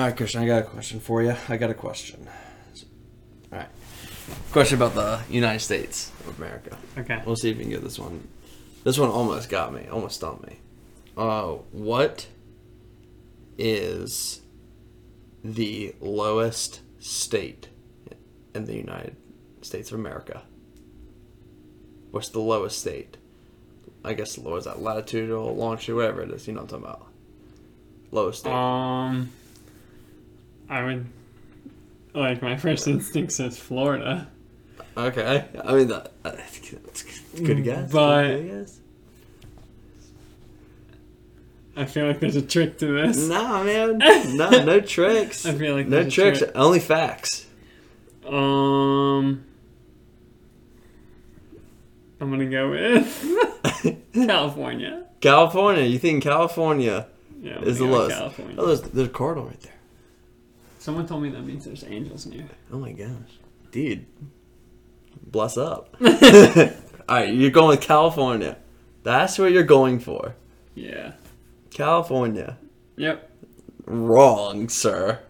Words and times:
All 0.00 0.06
right, 0.06 0.16
Christian, 0.16 0.40
I 0.40 0.46
got 0.46 0.60
a 0.60 0.62
question 0.62 0.98
for 0.98 1.22
you. 1.22 1.36
I 1.50 1.58
got 1.58 1.68
a 1.68 1.74
question. 1.74 2.26
All 3.52 3.58
right. 3.58 3.68
Question 4.50 4.78
about 4.78 4.94
the 4.94 5.20
United 5.30 5.58
States 5.58 6.10
of 6.26 6.38
America. 6.38 6.78
Okay. 6.96 7.20
We'll 7.26 7.36
see 7.36 7.50
if 7.50 7.58
we 7.58 7.64
can 7.64 7.72
get 7.72 7.82
this 7.82 7.98
one. 7.98 8.26
This 8.82 8.96
one 8.96 9.10
almost 9.10 9.50
got 9.50 9.74
me, 9.74 9.88
almost 9.92 10.16
stumped 10.16 10.46
me. 10.46 10.56
Uh, 11.18 11.48
what 11.72 12.28
is 13.58 14.40
the 15.44 15.94
lowest 16.00 16.80
state 16.98 17.68
in 18.54 18.64
the 18.64 18.76
United 18.76 19.16
States 19.60 19.92
of 19.92 19.98
America? 19.98 20.44
What's 22.10 22.30
the 22.30 22.40
lowest 22.40 22.78
state? 22.78 23.18
I 24.02 24.14
guess 24.14 24.38
lowest 24.38 24.64
that 24.64 24.80
latitudinal, 24.80 25.54
longitude, 25.54 25.96
whatever 25.96 26.22
it 26.22 26.30
is. 26.30 26.48
You 26.48 26.54
know 26.54 26.62
what 26.62 26.72
I'm 26.72 26.80
talking 26.82 26.86
about. 26.86 27.06
Lowest 28.12 28.38
state. 28.38 28.50
Um, 28.50 29.30
I 30.70 30.84
would 30.84 31.04
like 32.14 32.40
my 32.42 32.56
first 32.56 32.86
instinct 32.88 33.32
says 33.32 33.58
Florida, 33.58 34.28
Okay, 34.96 35.44
I 35.64 35.74
mean 35.74 35.88
that. 35.88 36.12
Uh, 36.24 36.30
that's 36.32 36.58
good 37.36 37.62
guess. 37.64 37.90
But- 37.92 38.26
good 38.28 38.46
guess. 38.48 38.76
I 41.76 41.84
feel 41.86 42.06
like 42.06 42.20
there's 42.20 42.36
a 42.36 42.42
trick 42.42 42.78
to 42.78 42.86
this. 42.86 43.28
Nah, 43.28 43.62
man, 43.64 43.98
no, 44.36 44.50
no 44.64 44.80
tricks. 44.80 45.46
I 45.46 45.52
feel 45.54 45.74
like 45.74 45.86
no 45.86 46.08
tricks. 46.08 46.38
trick. 46.40 46.50
Only 46.54 46.80
facts. 46.80 47.46
Um, 48.26 49.44
I'm 52.20 52.30
gonna 52.30 52.46
go 52.50 52.70
with 52.70 54.02
California. 54.12 55.04
California. 55.20 55.84
You 55.84 55.98
think 55.98 56.22
California 56.22 57.06
Yeah, 57.40 57.60
is 57.60 57.78
the 57.78 57.84
gonna 57.86 57.96
go 57.96 58.02
with 58.02 58.10
lowest? 58.10 58.16
California. 58.18 58.56
Oh, 58.58 58.66
there's, 58.66 58.80
there's 58.82 59.08
a 59.08 59.10
cardinal 59.10 59.46
right 59.48 59.60
there. 59.60 59.72
Someone 60.80 61.06
told 61.06 61.22
me 61.22 61.28
that 61.28 61.42
means 61.42 61.66
there's 61.66 61.84
angels 61.84 62.24
near. 62.26 62.48
Oh 62.72 62.78
my 62.78 62.92
gosh, 62.92 63.38
dude, 63.70 64.06
bless 65.22 65.56
up. 65.58 65.94
All 66.02 67.16
right, 67.16 67.32
you're 67.34 67.50
going 67.50 67.68
with 67.68 67.82
California. 67.82 68.56
That's 69.02 69.38
what 69.38 69.52
you're 69.52 69.62
going 69.62 70.00
for. 70.00 70.34
Yeah. 70.74 71.12
California. 71.70 72.56
Yep. 72.96 73.30
Wrong, 73.84 74.68
sir. 74.70 75.20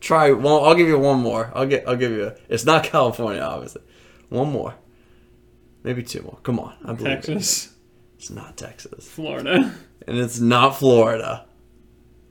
Try 0.00 0.32
one. 0.32 0.62
I'll 0.64 0.74
give 0.74 0.88
you 0.88 0.98
one 0.98 1.20
more. 1.20 1.50
I'll 1.54 1.66
get. 1.66 1.86
I'll 1.88 1.96
give 1.96 2.12
you. 2.12 2.28
A, 2.28 2.34
it's 2.48 2.64
not 2.64 2.84
California, 2.84 3.42
obviously. 3.42 3.82
One 4.30 4.50
more. 4.52 4.74
Maybe 5.82 6.02
two 6.02 6.22
more. 6.22 6.38
Come 6.42 6.58
on, 6.60 6.74
I 6.84 6.94
believe 6.94 7.12
it. 7.12 7.22
Texas, 7.24 7.74
It's 8.16 8.30
not 8.30 8.56
Texas, 8.56 9.06
Florida. 9.06 9.74
and 10.06 10.16
it's 10.18 10.40
not 10.40 10.78
Florida. 10.78 11.44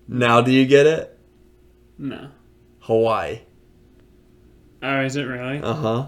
Now, 0.07 0.41
do 0.41 0.51
you 0.51 0.65
get 0.65 0.87
it? 0.87 1.19
No. 1.99 2.29
Hawaii. 2.83 3.39
Oh, 4.81 5.01
is 5.01 5.15
it 5.15 5.23
really? 5.23 5.61
Uh 5.61 5.73
huh. 5.73 6.07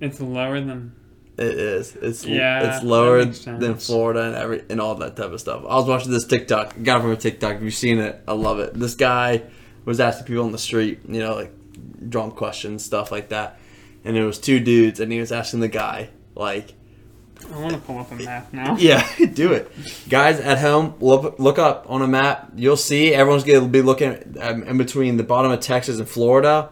It's 0.00 0.20
lower 0.20 0.60
than. 0.60 0.94
It 1.38 1.46
is. 1.46 1.96
It's 1.96 2.24
Yeah, 2.24 2.76
It's 2.76 2.84
lower 2.84 3.24
than. 3.24 3.76
Florida 3.76 4.22
and 4.22 4.34
every 4.34 4.64
and 4.68 4.80
all 4.80 4.96
that 4.96 5.16
type 5.16 5.30
of 5.30 5.40
stuff. 5.40 5.62
I 5.62 5.76
was 5.76 5.86
watching 5.86 6.10
this 6.10 6.26
TikTok. 6.26 6.74
Got 6.82 6.98
it 6.98 7.02
from 7.02 7.12
a 7.12 7.16
TikTok. 7.16 7.56
If 7.56 7.62
you've 7.62 7.74
seen 7.74 7.98
it, 7.98 8.20
I 8.26 8.32
love 8.32 8.58
it. 8.58 8.74
This 8.74 8.94
guy 8.94 9.42
was 9.84 10.00
asking 10.00 10.26
people 10.26 10.44
on 10.44 10.52
the 10.52 10.58
street, 10.58 11.00
you 11.08 11.20
know, 11.20 11.36
like 11.36 11.52
drunk 12.08 12.34
questions, 12.34 12.84
stuff 12.84 13.12
like 13.12 13.28
that. 13.28 13.60
And 14.04 14.16
it 14.16 14.24
was 14.24 14.38
two 14.38 14.58
dudes, 14.60 14.98
and 14.98 15.12
he 15.12 15.20
was 15.20 15.32
asking 15.32 15.60
the 15.60 15.68
guy, 15.68 16.10
like, 16.34 16.74
I 17.52 17.60
want 17.60 17.72
to 17.72 17.78
pull 17.78 17.98
up 17.98 18.10
a 18.12 18.16
map 18.16 18.52
now. 18.52 18.76
Yeah, 18.78 19.06
do 19.34 19.52
it, 19.52 19.70
guys 20.08 20.40
at 20.40 20.58
home. 20.58 20.94
Look, 21.00 21.38
look 21.38 21.58
up 21.58 21.86
on 21.88 22.02
a 22.02 22.08
map. 22.08 22.52
You'll 22.56 22.76
see 22.76 23.14
everyone's 23.14 23.44
gonna 23.44 23.68
be 23.68 23.82
looking 23.82 24.36
um, 24.40 24.62
in 24.62 24.78
between 24.78 25.16
the 25.16 25.22
bottom 25.24 25.50
of 25.50 25.60
Texas 25.60 25.98
and 25.98 26.08
Florida. 26.08 26.70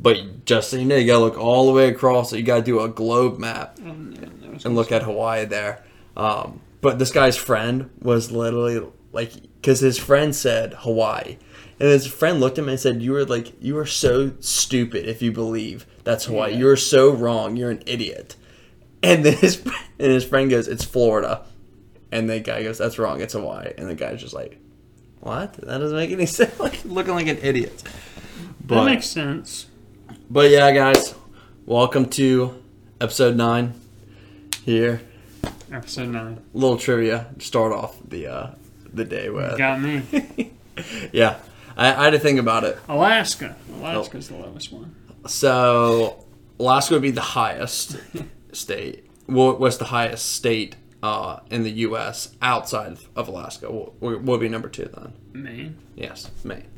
But 0.00 0.44
just 0.44 0.70
so 0.70 0.76
you 0.76 0.84
know, 0.84 0.96
you 0.96 1.06
gotta 1.06 1.24
look 1.24 1.38
all 1.38 1.66
the 1.66 1.72
way 1.72 1.88
across. 1.88 2.30
So 2.30 2.36
you 2.36 2.42
gotta 2.42 2.62
do 2.62 2.80
a 2.80 2.88
globe 2.88 3.38
map 3.38 3.78
yeah, 3.82 3.90
and 3.90 4.74
look 4.74 4.92
at 4.92 5.02
Hawaii 5.02 5.44
there. 5.44 5.84
Um, 6.16 6.60
but 6.80 6.98
this 6.98 7.10
guy's 7.10 7.36
friend 7.36 7.90
was 8.00 8.30
literally 8.30 8.86
like, 9.12 9.32
because 9.60 9.80
his 9.80 9.98
friend 9.98 10.34
said 10.34 10.74
Hawaii, 10.74 11.38
and 11.80 11.88
his 11.88 12.06
friend 12.06 12.40
looked 12.40 12.58
at 12.58 12.64
him 12.64 12.68
and 12.68 12.78
said, 12.78 13.02
"You 13.02 13.12
were 13.12 13.24
like, 13.24 13.52
you 13.62 13.78
are 13.78 13.86
so 13.86 14.32
stupid 14.40 15.08
if 15.08 15.22
you 15.22 15.32
believe 15.32 15.86
that's 16.04 16.26
Hawaii. 16.26 16.52
Yeah. 16.52 16.58
You 16.58 16.68
are 16.68 16.76
so 16.76 17.10
wrong. 17.10 17.56
You're 17.56 17.70
an 17.70 17.82
idiot." 17.86 18.36
And 19.04 19.24
then 19.24 19.34
his 19.36 19.62
and 19.98 20.10
his 20.12 20.24
friend 20.24 20.48
goes, 20.50 20.66
"It's 20.66 20.82
Florida," 20.84 21.44
and 22.10 22.28
the 22.28 22.40
guy 22.40 22.62
goes, 22.62 22.78
"That's 22.78 22.98
wrong. 22.98 23.20
It's 23.20 23.34
Hawaii." 23.34 23.72
And 23.78 23.88
the 23.88 23.94
guy's 23.94 24.20
just 24.20 24.32
like, 24.34 24.58
"What? 25.20 25.52
That 25.54 25.78
doesn't 25.78 25.96
make 25.96 26.10
any 26.10 26.26
sense. 26.38 26.58
Like 26.58 26.84
looking 26.84 27.14
like 27.14 27.26
an 27.28 27.38
idiot." 27.42 27.82
But, 28.66 28.76
That 28.76 28.84
makes 28.86 29.06
sense. 29.06 29.66
but 30.30 30.50
yeah, 30.50 30.72
guys, 30.72 31.14
welcome 31.66 32.06
to 32.10 32.62
episode 32.98 33.36
nine. 33.36 33.74
Here, 34.64 35.02
Episode 35.70 36.08
nine. 36.08 36.40
little 36.54 36.78
trivia 36.78 37.26
to 37.38 37.44
start 37.44 37.72
off 37.72 37.96
the 38.08 38.26
uh, 38.26 38.50
the 38.94 39.04
day 39.04 39.28
with. 39.28 39.58
Got 39.58 39.80
me. 39.82 40.02
Yeah, 41.12 41.36
I, 41.76 41.94
I 41.94 42.04
had 42.06 42.10
to 42.14 42.18
think 42.18 42.40
about 42.40 42.64
it. 42.64 42.76
Alaska. 42.88 43.54
Alaska's 43.76 44.28
the 44.28 44.36
lowest 44.36 44.72
one. 44.72 44.92
So 45.26 46.24
Alaska 46.58 46.94
would 46.94 47.02
be 47.02 47.12
the 47.12 47.20
highest 47.20 47.96
state. 48.56 49.06
What 49.26 49.58
what's 49.60 49.76
the 49.78 49.86
highest 49.86 50.32
state 50.34 50.76
uh, 51.02 51.40
in 51.50 51.62
the 51.62 51.70
U.S. 51.70 52.34
outside 52.42 52.98
of 53.16 53.28
Alaska? 53.28 53.70
Would 53.70 54.40
be 54.40 54.48
number 54.48 54.68
two 54.68 54.86
then? 54.94 55.12
Maine. 55.32 55.76
Yes, 55.94 56.30
Maine. 56.44 56.68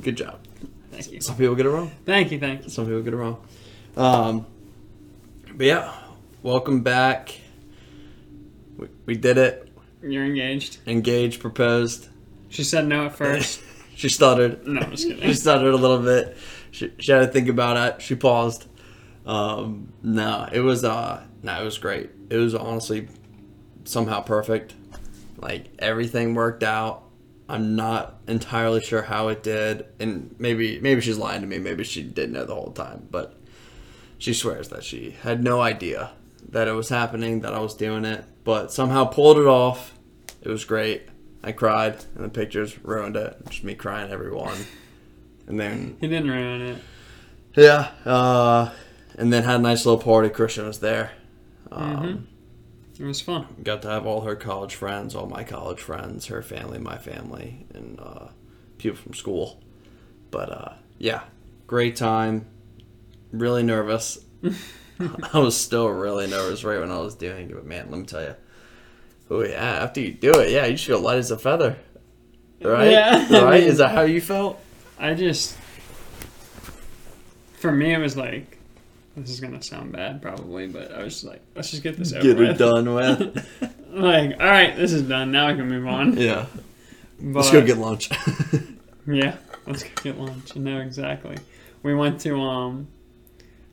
Good 0.00 0.16
job. 0.16 0.40
Thank 0.90 1.12
you. 1.12 1.20
Some 1.20 1.36
people 1.36 1.54
get 1.54 1.66
it 1.66 1.70
wrong. 1.70 1.90
Thank 2.04 2.32
you. 2.32 2.40
Thank 2.40 2.64
you. 2.64 2.70
Some 2.70 2.86
people 2.86 3.02
get 3.02 3.12
it 3.12 3.16
wrong. 3.16 3.46
Um, 3.96 4.46
but 5.54 5.66
yeah, 5.66 5.92
welcome 6.42 6.82
back. 6.82 7.40
We, 8.76 8.88
we 9.06 9.16
did 9.16 9.38
it. 9.38 9.68
You're 10.02 10.24
engaged. 10.24 10.78
Engaged, 10.86 11.40
proposed. 11.40 12.08
She 12.48 12.64
said 12.64 12.86
no 12.86 13.06
at 13.06 13.16
first. 13.16 13.62
She 14.00 14.08
stuttered. 14.08 14.66
No, 14.66 14.80
I'm 14.80 14.92
just 14.92 15.06
She 15.22 15.34
stuttered 15.34 15.74
a 15.74 15.76
little 15.76 15.98
bit. 15.98 16.34
She, 16.70 16.90
she 16.98 17.12
had 17.12 17.18
to 17.18 17.26
think 17.26 17.50
about 17.50 17.76
it. 17.76 18.00
She 18.00 18.14
paused. 18.14 18.66
Um, 19.30 19.92
no, 20.02 20.48
it 20.52 20.60
was 20.60 20.82
uh, 20.84 21.22
no, 21.42 21.60
it 21.60 21.64
was 21.64 21.78
great. 21.78 22.10
It 22.30 22.36
was 22.36 22.54
honestly 22.54 23.08
somehow 23.84 24.20
perfect. 24.22 24.74
Like 25.36 25.66
everything 25.78 26.34
worked 26.34 26.62
out. 26.64 27.04
I'm 27.48 27.74
not 27.76 28.20
entirely 28.28 28.80
sure 28.80 29.02
how 29.02 29.28
it 29.28 29.42
did, 29.42 29.86
and 30.00 30.34
maybe 30.38 30.80
maybe 30.80 31.00
she's 31.00 31.16
lying 31.18 31.40
to 31.42 31.46
me. 31.46 31.58
Maybe 31.58 31.84
she 31.84 32.02
didn't 32.02 32.32
know 32.32 32.44
the 32.44 32.54
whole 32.54 32.72
time, 32.72 33.06
but 33.10 33.36
she 34.18 34.34
swears 34.34 34.68
that 34.68 34.82
she 34.84 35.12
had 35.22 35.42
no 35.44 35.60
idea 35.60 36.10
that 36.48 36.66
it 36.68 36.72
was 36.72 36.88
happening, 36.88 37.40
that 37.40 37.54
I 37.54 37.60
was 37.60 37.74
doing 37.74 38.04
it, 38.04 38.24
but 38.44 38.72
somehow 38.72 39.04
pulled 39.04 39.38
it 39.38 39.46
off. 39.46 39.94
It 40.42 40.48
was 40.48 40.64
great. 40.64 41.02
I 41.42 41.52
cried, 41.52 42.04
and 42.16 42.24
the 42.24 42.28
pictures 42.28 42.78
ruined 42.84 43.16
it. 43.16 43.36
Just 43.48 43.62
me 43.64 43.74
crying 43.74 44.10
every 44.10 44.32
one. 44.32 44.58
And 45.46 45.58
then 45.58 45.96
He 46.00 46.08
didn't 46.08 46.28
ruin 46.30 46.60
it. 46.60 46.78
yeah, 47.56 47.90
uh, 48.04 48.70
and 49.18 49.32
then 49.32 49.44
had 49.44 49.56
a 49.60 49.62
nice 49.62 49.84
little 49.86 50.00
party. 50.00 50.28
Christian 50.28 50.66
was 50.66 50.80
there. 50.80 51.12
Um, 51.70 52.28
It 52.98 53.04
was 53.04 53.20
fun. 53.20 53.46
Got 53.62 53.82
to 53.82 53.88
have 53.88 54.06
all 54.06 54.22
her 54.22 54.36
college 54.36 54.74
friends, 54.74 55.14
all 55.14 55.26
my 55.26 55.44
college 55.44 55.80
friends, 55.80 56.26
her 56.26 56.42
family, 56.42 56.78
my 56.78 56.98
family, 56.98 57.66
and 57.74 57.98
uh, 58.00 58.28
people 58.78 58.98
from 58.98 59.14
school. 59.14 59.62
But 60.30 60.50
uh, 60.50 60.72
yeah, 60.98 61.22
great 61.66 61.96
time. 61.96 62.46
Really 63.32 63.62
nervous. 63.62 64.18
I 65.32 65.38
was 65.38 65.56
still 65.56 65.88
really 65.88 66.26
nervous 66.26 66.62
right 66.64 66.78
when 66.78 66.90
I 66.90 66.98
was 66.98 67.14
doing 67.14 67.50
it, 67.50 67.54
but 67.54 67.64
man, 67.64 67.90
let 67.90 68.00
me 68.00 68.06
tell 68.06 68.22
you. 68.22 68.34
Oh 69.30 69.42
yeah, 69.42 69.82
after 69.82 70.00
you 70.00 70.12
do 70.12 70.32
it, 70.32 70.50
yeah, 70.50 70.66
you 70.66 70.76
feel 70.76 71.00
light 71.00 71.18
as 71.18 71.30
a 71.30 71.38
feather. 71.38 71.76
Right? 72.60 72.90
Yeah. 72.90 73.42
Right? 73.44 73.62
Is 73.62 73.78
that 73.78 73.92
how 73.92 74.02
you 74.02 74.20
felt? 74.20 74.60
I 74.98 75.14
just, 75.14 75.56
for 77.54 77.72
me, 77.72 77.94
it 77.94 77.98
was 77.98 78.16
like, 78.16 78.58
this 79.20 79.30
is 79.30 79.40
gonna 79.40 79.62
sound 79.62 79.92
bad 79.92 80.20
probably, 80.22 80.66
but 80.66 80.92
I 80.92 81.02
was 81.04 81.14
just 81.14 81.24
like, 81.24 81.40
let's 81.54 81.70
just 81.70 81.82
get 81.82 81.96
this 81.96 82.12
over 82.12 82.22
Get 82.22 82.36
with. 82.38 82.50
it 82.50 82.58
done 82.58 82.94
with. 82.94 83.76
Like, 83.92 84.38
all 84.38 84.46
right, 84.46 84.76
this 84.76 84.92
is 84.92 85.02
done. 85.02 85.32
Now 85.32 85.48
I 85.48 85.54
can 85.54 85.68
move 85.68 85.84
on. 85.84 86.16
yeah. 86.16 86.46
But, 87.20 87.40
Let's 87.40 87.50
go 87.50 87.60
get 87.66 87.76
lunch. 87.78 88.08
Yeah, 89.06 89.36
let's 89.66 89.82
go 89.82 89.90
get 90.04 90.16
lunch. 90.18 90.54
No, 90.54 90.78
exactly. 90.80 91.36
We 91.82 91.94
went 91.94 92.20
to 92.20 92.36
um. 92.40 92.86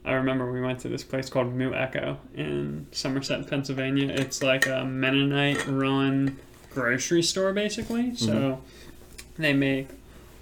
I 0.03 0.13
remember 0.13 0.51
we 0.51 0.59
went 0.61 0.79
to 0.79 0.89
this 0.89 1.03
place 1.03 1.29
called 1.29 1.53
Moo 1.53 1.73
Echo 1.73 2.17
in 2.33 2.87
Somerset, 2.91 3.45
Pennsylvania. 3.47 4.07
It's 4.09 4.41
like 4.41 4.65
a 4.65 4.85
Mennonite-run 4.85 6.37
grocery 6.73 7.21
store, 7.21 7.53
basically. 7.53 8.15
So 8.15 8.31
Mm-hmm. 8.33 9.41
they 9.41 9.53
make 9.53 9.89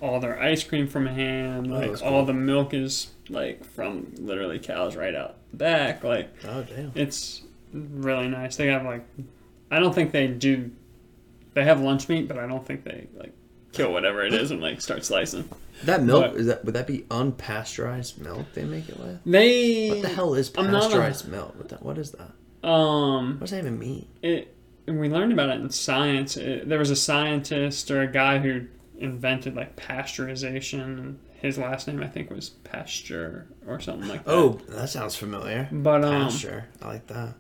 all 0.02 0.20
their 0.20 0.40
ice 0.42 0.64
cream 0.64 0.88
from 0.88 1.06
hand. 1.08 1.68
Like 1.72 1.90
that's 1.90 2.02
all 2.02 2.24
the 2.26 2.34
milk 2.34 2.74
is 2.74 3.08
like 3.30 3.64
from 3.64 4.14
literally 4.18 4.60
cows 4.60 4.96
right 4.96 5.16
out 5.16 5.38
back. 5.54 6.04
Like 6.04 6.30
oh 6.48 6.64
damn. 6.64 6.92
it's 6.96 7.42
really 7.74 8.28
nice. 8.28 8.56
They 8.56 8.68
have 8.68 8.84
like, 8.86 9.06
I 9.72 9.80
don't 9.80 9.94
think 9.94 10.12
they 10.12 10.28
do. 10.28 10.72
They 11.54 11.64
have 11.64 11.82
lunch 11.82 12.10
meat, 12.10 12.28
but 12.28 12.38
I 12.38 12.48
don't 12.48 12.66
think 12.66 12.84
they 12.84 13.08
like 13.18 13.34
kill 13.72 13.92
whatever 13.92 14.24
it 14.26 14.34
is 14.34 14.52
and 14.52 14.62
like 14.62 14.80
start 14.82 15.04
slicing. 15.06 15.50
That 15.84 16.04
milk 16.04 16.32
But- 16.32 16.40
is 16.40 16.48
that 16.48 16.64
would 16.66 16.76
that 16.76 16.88
be 16.88 17.00
unpasteurized 17.10 18.20
milk 18.20 18.46
they 18.54 18.64
make 18.64 18.88
it 18.90 18.98
with? 19.00 19.20
They 19.26 19.90
What 19.90 20.02
the 20.04 20.10
hell 20.10 20.34
is 20.36 20.52
I'm 20.58 20.68
a- 20.74 20.80
pasteurized 20.80 21.28
milk? 21.28 21.56
What, 21.58 21.70
the, 21.70 21.76
what 21.78 21.98
is 21.98 22.12
that? 22.12 22.32
um 22.68 23.34
What 23.34 23.42
does 23.42 23.52
that 23.52 23.60
even 23.60 23.78
mean? 23.80 24.08
it 24.22 24.52
we 24.88 25.10
learned 25.10 25.34
about 25.34 25.50
it 25.50 25.60
in 25.60 25.70
science. 25.72 26.38
It, 26.38 26.70
there 26.70 26.78
was 26.78 26.92
a 26.92 26.96
scientist 26.96 27.90
or 27.90 28.02
a 28.04 28.08
guy 28.08 28.38
who 28.38 28.68
invented 29.00 29.56
like 29.56 29.76
pasteurization 29.76 30.82
and 31.00 31.20
his 31.42 31.58
last 31.58 31.88
name 31.88 32.02
I 32.02 32.08
think 32.08 32.30
was 32.30 32.50
Pasture 32.50 33.48
or 33.68 33.80
something 33.80 34.08
like 34.10 34.24
that. 34.26 34.32
Oh, 34.32 34.60
that 34.70 34.90
sounds 34.90 35.16
familiar. 35.16 35.68
but 35.72 36.04
um 36.04 36.24
Pasture. 36.28 36.68
I 36.82 36.88
like 36.88 37.08
that. 37.08 37.36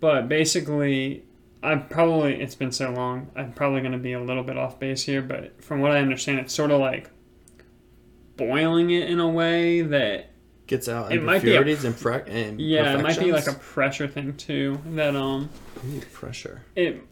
but 0.00 0.28
basically 0.28 1.24
i'm 1.62 1.88
probably 1.88 2.40
it's 2.40 2.54
been 2.54 2.70
so 2.70 2.90
long 2.90 3.28
i'm 3.34 3.52
probably 3.52 3.80
going 3.80 3.90
to 3.92 3.98
be 3.98 4.12
a 4.12 4.20
little 4.20 4.44
bit 4.44 4.56
off 4.56 4.78
base 4.78 5.02
here 5.02 5.20
but 5.20 5.60
from 5.62 5.80
what 5.80 5.90
i 5.90 5.98
understand 5.98 6.38
it's 6.38 6.54
sort 6.54 6.70
of 6.70 6.78
like 6.80 7.10
boiling 8.36 8.90
it 8.90 9.10
in 9.10 9.18
a 9.20 9.28
way 9.28 9.82
that 9.82 10.30
Gets 10.68 10.88
out 10.88 11.10
it 11.12 11.22
might 11.22 11.42
be 11.42 11.48
a- 11.54 11.60
impurities 11.60 11.84
and, 11.84 11.96
pre- 11.98 12.30
and 12.30 12.60
yeah 12.60 12.96
it 12.96 13.02
might 13.02 13.18
be 13.18 13.32
like 13.32 13.46
a 13.48 13.54
pressure 13.54 14.06
thing 14.06 14.36
too 14.36 14.78
that 14.94 15.16
um 15.16 15.48
Ooh, 15.88 16.00
pressure. 16.12 16.62
it 16.76 17.02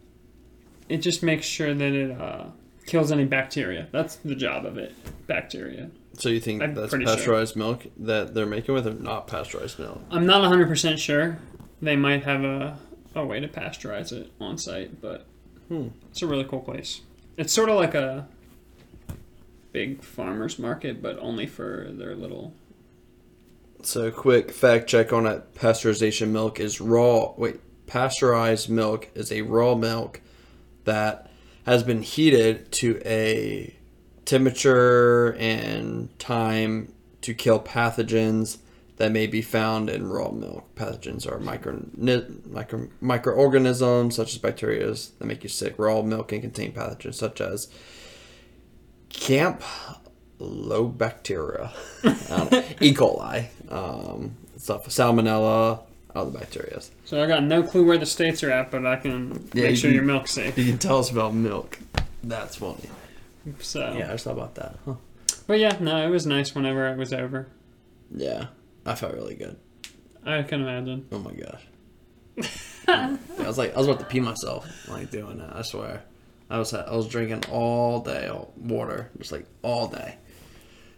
it 0.89 0.99
just 0.99 1.23
makes 1.23 1.47
sure 1.47 1.75
that 1.75 1.93
it 1.93 2.11
uh 2.21 2.45
kills 2.87 3.11
any 3.11 3.25
bacteria 3.25 3.89
that's 3.93 4.17
the 4.17 4.35
job 4.37 4.65
of 4.67 4.77
it 4.79 4.95
bacteria 5.27 5.91
So 6.19 6.29
you 6.29 6.41
think 6.41 6.63
I'm 6.63 6.75
that's 6.75 6.91
pretty 6.91 7.05
sure. 7.05 7.15
pasteurized 7.15 7.57
milk 7.57 7.87
that 7.99 8.35
they're 8.35 8.47
making 8.47 8.75
with, 8.75 8.87
or 8.87 8.95
not 8.95 9.27
pasteurized 9.27 9.79
milk? 9.79 10.01
i'm 10.11 10.27
not 10.27 10.43
100% 10.51 10.99
sure 10.99 11.39
they 11.83 11.97
might 11.97 12.25
have 12.25 12.43
a, 12.43 12.79
a 13.15 13.25
way 13.25 13.39
to 13.41 13.49
pasteurize 13.49 14.13
it 14.13 14.33
on 14.41 14.57
site 14.59 15.01
but 15.01 15.27
Hmm. 15.69 15.89
It's 16.11 16.23
a 16.23 16.27
really 16.27 16.45
cool 16.45 16.61
place. 16.61 17.01
It's 17.37 17.53
sort 17.53 17.69
of 17.69 17.77
like 17.77 17.95
a 17.95 18.29
big 19.73 20.03
farmers 20.03 20.59
market, 20.59 21.03
but 21.03 21.19
only 21.19 21.47
for 21.47 21.89
their 21.91 22.15
little. 22.15 22.55
So 23.83 24.11
quick 24.11 24.51
fact 24.53 24.89
check 24.89 25.13
on 25.13 25.27
it: 25.27 25.55
pasteurization 25.55 26.29
milk 26.29 26.61
is 26.61 26.81
raw. 26.81 27.33
Wait, 27.37 27.57
pasteurized 27.87 28.71
milk 28.71 29.11
is 29.15 29.33
a 29.33 29.43
raw 29.43 29.75
milk 29.75 30.21
that 30.85 31.31
has 31.65 31.83
been 31.83 32.03
heated 32.03 32.71
to 32.73 33.01
a 33.05 33.77
temperature 34.27 35.35
and 35.39 36.17
time 36.19 36.93
to 37.23 37.33
kill 37.33 37.59
pathogens 37.59 38.59
that 38.99 39.13
may 39.13 39.27
be 39.27 39.43
found 39.43 39.89
in 39.91 40.09
raw 40.09 40.31
milk. 40.31 40.75
Pathogens 40.75 41.31
are 41.31 41.39
micro, 41.39 41.83
micro 42.47 42.89
microorganisms 43.01 44.15
such 44.15 44.33
as 44.33 44.39
bacteria 44.39 44.87
that 44.91 45.25
make 45.25 45.43
you 45.43 45.49
sick. 45.49 45.75
Raw 45.79 46.03
milk 46.03 46.29
can 46.29 46.41
contain 46.43 46.73
pathogens 46.73 47.15
such 47.15 47.41
as 47.41 47.69
Camp 49.09 49.63
Lobacteria, 50.39 51.71
I 52.05 52.09
don't 52.37 52.53
know, 52.53 52.65
E. 52.81 52.93
coli, 52.95 53.47
um, 53.71 54.37
stuff, 54.59 54.87
salmonella, 54.89 55.81
other 56.15 56.31
bacteria. 56.31 56.81
So 57.05 57.23
I 57.23 57.27
got 57.27 57.43
no 57.43 57.63
clue 57.63 57.85
where 57.87 57.99
the 57.99 58.07
states 58.07 58.43
are 58.43 58.51
at, 58.51 58.71
but 58.71 58.85
I 58.87 58.97
can 58.97 59.49
Yeah, 59.55 59.65
make 59.65 59.77
sure 59.77 59.91
your 59.91 60.03
milk's 60.03 60.33
safe. 60.33 60.59
You 60.59 60.65
can 60.65 60.79
tell 60.79 60.99
us 60.99 61.11
about 61.11 61.35
milk. 61.35 61.79
That's 62.23 62.57
funny. 62.57 62.89
So, 63.61 63.81
Yeah, 63.97 64.09
I 64.09 64.13
just 64.13 64.25
thought 64.25 64.33
about 64.33 64.55
that. 64.57 64.77
Huh. 64.85 64.95
but 65.47 65.59
yeah, 65.59 65.77
no, 65.81 66.07
it 66.07 66.11
was 66.11 66.27
nice 66.27 66.55
whenever 66.55 66.89
it 66.89 66.97
was 66.99 67.13
over. 67.13 67.49
Yeah, 68.15 68.47
I 68.85 68.95
felt 68.95 69.15
really 69.15 69.35
good. 69.35 69.57
I 70.25 70.43
can 70.43 70.63
imagine. 70.63 71.07
Oh 71.13 71.19
my 71.19 71.33
gosh. 71.33 71.63
Yeah, 72.89 73.17
I 73.41 73.47
was 73.49 73.59
like, 73.59 73.75
I 73.75 73.79
was 73.79 73.89
about 73.89 73.99
to 73.99 74.07
pee 74.07 74.21
myself, 74.21 74.65
like 74.89 75.11
doing 75.11 75.39
that. 75.39 75.57
I 75.57 75.63
swear. 75.63 76.05
I 76.49 76.59
was 76.61 76.73
I 76.73 76.95
was 76.95 77.09
drinking 77.09 77.45
all 77.51 77.99
day 78.01 78.29
all- 78.29 78.53
water, 78.57 79.11
just 79.19 79.33
like 79.33 79.45
all 79.63 79.89
day. 79.89 80.15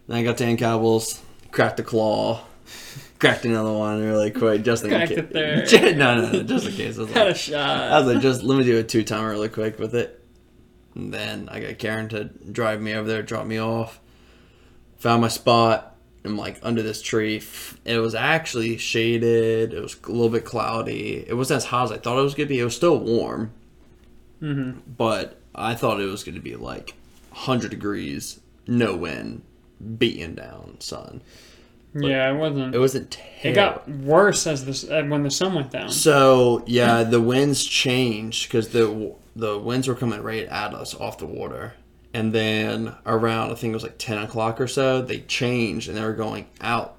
Then 0.07 0.17
I 0.17 0.23
got 0.23 0.37
to 0.37 0.55
Cowboys, 0.55 1.19
cracked 1.51 1.79
a 1.79 1.83
claw, 1.83 2.41
cracked 3.19 3.43
another 3.45 3.73
one 3.73 4.03
really 4.03 4.29
quick, 4.29 4.61
just 4.63 4.83
in 4.83 4.91
Cracked 4.91 5.09
case. 5.09 5.17
it 5.17 5.33
there. 5.33 5.95
no, 5.95 6.21
no, 6.21 6.31
no, 6.31 6.43
just 6.43 6.67
in 6.67 6.73
case. 6.73 6.97
I 6.99 7.01
was 7.01 7.11
Had 7.11 7.25
like, 7.27 7.35
a 7.35 7.37
shot. 7.39 7.91
I 7.91 7.99
was 7.99 8.13
like, 8.13 8.21
just 8.21 8.43
let 8.43 8.59
me 8.59 8.63
do 8.65 8.77
a 8.77 8.83
two 8.83 9.03
timer 9.03 9.31
really 9.31 9.49
quick 9.49 9.79
with 9.79 9.95
it. 9.95 10.23
And 10.95 11.13
then 11.13 11.47
I 11.51 11.59
got 11.59 11.77
Karen 11.77 12.09
to 12.09 12.25
drive 12.25 12.81
me 12.81 12.93
over 12.93 13.07
there, 13.07 13.21
drop 13.23 13.45
me 13.45 13.59
off. 13.59 13.99
Found 14.99 15.21
my 15.21 15.27
spot. 15.27 15.95
I'm 16.25 16.35
like 16.37 16.59
under 16.61 16.81
this 16.81 17.01
tree. 17.01 17.41
It 17.85 17.99
was 17.99 18.13
actually 18.13 18.77
shaded. 18.77 19.73
It 19.73 19.81
was 19.81 19.95
a 20.03 20.11
little 20.11 20.29
bit 20.29 20.43
cloudy. 20.43 21.23
It 21.25 21.35
wasn't 21.35 21.57
as 21.57 21.65
hot 21.65 21.85
as 21.85 21.91
I 21.93 21.97
thought 21.97 22.19
it 22.19 22.23
was 22.23 22.35
gonna 22.35 22.49
be. 22.49 22.59
It 22.59 22.65
was 22.65 22.75
still 22.75 22.97
warm, 22.99 23.51
hmm 24.39 24.71
but 24.97 25.37
I 25.55 25.75
thought 25.75 26.01
it 26.01 26.05
was 26.05 26.23
gonna 26.25 26.41
be 26.41 26.55
like 26.57 26.93
100 27.31 27.69
degrees, 27.71 28.41
no 28.67 28.95
wind, 28.95 29.43
beating 29.97 30.35
down 30.35 30.75
sun. 30.81 31.21
Yeah, 31.95 32.31
it 32.31 32.37
wasn't. 32.37 32.75
It 32.75 32.79
wasn't 32.79 33.17
It 33.41 33.53
got 33.53 33.87
worse 33.89 34.45
as 34.45 34.65
the 34.65 34.71
s- 34.71 34.83
uh, 34.89 35.03
when 35.07 35.23
the 35.23 35.31
sun 35.31 35.53
went 35.55 35.71
down. 35.71 35.89
So 35.89 36.63
yeah, 36.67 37.03
the 37.03 37.21
winds 37.21 37.63
changed 37.63 38.49
because 38.49 38.69
the 38.69 39.15
the 39.35 39.57
winds 39.57 39.87
were 39.87 39.95
coming 39.95 40.21
right 40.21 40.45
at 40.45 40.73
us 40.73 40.93
off 40.95 41.17
the 41.17 41.25
water, 41.25 41.73
and 42.13 42.33
then 42.33 42.95
around 43.05 43.51
I 43.51 43.55
think 43.55 43.71
it 43.71 43.75
was 43.75 43.83
like 43.83 43.97
ten 43.97 44.17
o'clock 44.17 44.59
or 44.59 44.67
so, 44.67 45.01
they 45.01 45.19
changed 45.21 45.87
and 45.89 45.97
they 45.97 46.01
were 46.03 46.13
going 46.13 46.47
out. 46.61 46.95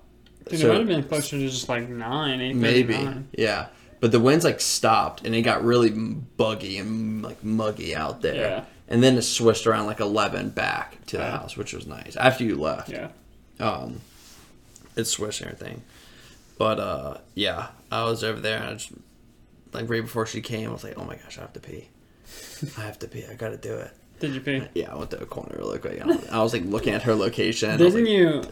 Dude, 0.49 0.61
So- 0.61 0.67
it 0.67 0.71
might 0.71 0.79
have 0.79 0.87
been 0.88 1.03
closer 1.05 1.38
to 1.38 1.49
just 1.49 1.69
like 1.69 1.88
nine, 1.88 2.41
eight, 2.41 2.56
maybe 2.56 2.94
nine. 2.97 3.29
yeah, 3.32 3.67
but 4.00 4.11
the 4.12 4.21
winds 4.21 4.44
like 4.44 4.61
stopped 4.61 5.25
and 5.25 5.35
it 5.35 5.43
got 5.43 5.65
really 5.65 5.91
buggy 5.91 6.79
and 6.79 7.23
like 7.23 7.43
muggy 7.44 7.94
out 7.94 8.23
there. 8.23 8.35
Yeah. 8.35 8.65
And 8.88 9.03
then 9.05 9.17
it 9.17 9.23
switched 9.23 9.67
around 9.69 9.87
like 9.87 10.00
eleven 10.00 10.49
back 10.49 11.05
to 11.06 11.17
the 11.19 11.23
Yeah. 11.23 11.31
house, 11.38 11.56
which 11.56 11.73
was 11.73 11.87
nice. 11.87 12.17
After 12.17 12.43
you 12.43 12.56
left, 12.56 12.88
Yeah. 12.88 13.09
um, 13.61 14.00
it 14.97 15.05
switched 15.05 15.43
and 15.43 15.53
everything. 15.53 15.83
But 16.59 16.81
uh, 16.81 17.19
yeah, 17.35 17.69
I 17.93 18.03
was 18.05 18.25
over 18.25 18.41
there 18.41 18.56
and 18.59 18.67
I 18.71 18.73
just 18.75 18.91
like 19.73 19.88
right 19.88 20.03
before 20.03 20.26
she 20.26 20.41
came, 20.41 20.71
I 20.71 20.73
was 20.73 20.83
like, 20.83 20.94
oh 20.99 21.05
my 21.05 21.15
gosh, 21.17 21.38
I 21.38 21.43
have 21.43 21.53
to 21.53 21.61
pee. 21.61 21.90
I 22.79 22.82
have 22.82 22.99
to 23.00 23.09
pee. 23.09 23.25
I 23.31 23.35
gotta 23.35 23.56
do 23.56 23.75
it. 23.75 23.91
Did 24.21 24.35
you 24.35 24.41
pee? 24.41 24.62
Yeah, 24.75 24.93
I 24.93 24.97
went 24.97 25.11
to 25.12 25.21
a 25.23 25.27
corner 25.27 25.56
really 25.59 25.79
quick. 25.79 26.00
I 26.31 26.43
was 26.43 26.53
like 26.53 26.65
looking 26.65 26.93
at 26.94 27.03
her 27.05 27.15
location. 27.15 27.77
Didn't 27.79 27.94
like, 27.94 28.06
you? 28.09 28.43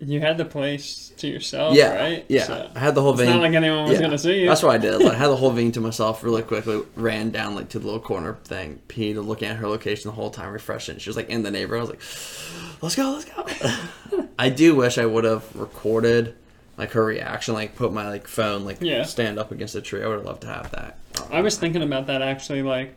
You 0.00 0.20
had 0.20 0.38
the 0.38 0.44
place 0.44 1.12
to 1.16 1.26
yourself, 1.26 1.74
Yeah, 1.74 1.96
right? 1.96 2.24
yeah. 2.28 2.44
So, 2.44 2.70
I 2.72 2.78
had 2.78 2.94
the 2.94 3.02
whole 3.02 3.12
it's 3.14 3.20
vein. 3.22 3.30
not 3.30 3.40
like 3.40 3.54
anyone 3.54 3.84
was 3.88 3.94
yeah. 3.94 4.00
gonna 4.02 4.18
see 4.18 4.42
you. 4.42 4.46
That's 4.48 4.62
what 4.62 4.70
I 4.72 4.78
did. 4.78 4.96
Like, 5.02 5.14
I 5.14 5.16
had 5.16 5.26
the 5.26 5.34
whole 5.36 5.50
vein 5.50 5.72
to 5.72 5.80
myself 5.80 6.22
really 6.22 6.42
quickly. 6.42 6.82
Ran 6.94 7.30
down 7.30 7.56
like 7.56 7.70
to 7.70 7.80
the 7.80 7.86
little 7.86 8.00
corner 8.00 8.34
thing, 8.44 8.80
peed, 8.86 9.12
and 9.18 9.26
looking 9.26 9.48
at 9.48 9.56
her 9.56 9.66
location 9.66 10.08
the 10.10 10.14
whole 10.14 10.30
time, 10.30 10.52
refreshing. 10.52 10.98
She 10.98 11.08
was 11.10 11.16
like 11.16 11.30
in 11.30 11.42
the 11.42 11.50
neighborhood. 11.50 11.88
I 11.88 11.90
was 11.90 11.90
like, 11.90 12.72
"Let's 12.82 12.94
go, 12.94 13.10
let's 13.10 13.24
go." 13.24 14.28
I 14.38 14.50
do 14.50 14.76
wish 14.76 14.98
I 14.98 15.06
would 15.06 15.24
have 15.24 15.44
recorded 15.56 16.36
like 16.76 16.92
her 16.92 17.04
reaction, 17.04 17.54
like 17.54 17.74
put 17.74 17.92
my 17.92 18.08
like 18.08 18.28
phone 18.28 18.64
like 18.64 18.78
Yeah. 18.80 19.02
stand 19.02 19.36
up 19.38 19.50
against 19.50 19.74
a 19.74 19.80
tree. 19.80 20.04
I 20.04 20.06
would 20.06 20.18
have 20.18 20.26
loved 20.26 20.42
to 20.42 20.46
have 20.46 20.70
that. 20.70 20.98
Um, 21.20 21.24
I 21.32 21.40
was 21.40 21.58
thinking 21.58 21.82
about 21.82 22.06
that 22.06 22.22
actually. 22.22 22.62
Like 22.62 22.94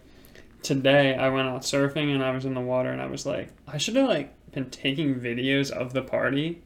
today, 0.63 1.15
I 1.15 1.29
went 1.29 1.47
out 1.47 1.61
surfing 1.61 2.13
and 2.13 2.23
I 2.23 2.31
was 2.31 2.45
in 2.45 2.53
the 2.53 2.61
water, 2.61 2.89
and 2.91 3.01
I 3.01 3.07
was 3.07 3.25
like, 3.25 3.49
I 3.67 3.77
should 3.77 3.95
have 3.95 4.07
like 4.07 4.33
been 4.51 4.69
taking 4.69 5.15
videos 5.15 5.71
of 5.71 5.93
the 5.93 6.01
party, 6.01 6.61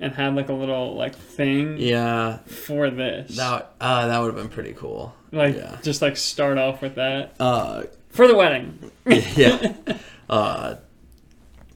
and 0.00 0.12
had 0.14 0.34
like 0.34 0.48
a 0.48 0.52
little 0.54 0.94
like 0.94 1.14
thing 1.16 1.76
yeah, 1.78 2.38
for 2.46 2.90
this. 2.90 3.36
that 3.36 3.72
uh, 3.80 4.06
that 4.06 4.18
would 4.18 4.26
have 4.34 4.36
been 4.36 4.48
pretty 4.52 4.72
cool. 4.72 5.14
like 5.32 5.56
yeah. 5.56 5.78
just 5.82 6.02
like 6.02 6.16
start 6.16 6.58
off 6.58 6.80
with 6.82 6.94
that 6.96 7.34
Uh, 7.40 7.84
for 8.10 8.26
the 8.26 8.34
wedding. 8.34 8.90
yeah. 9.06 9.74
Uh, 10.26 10.76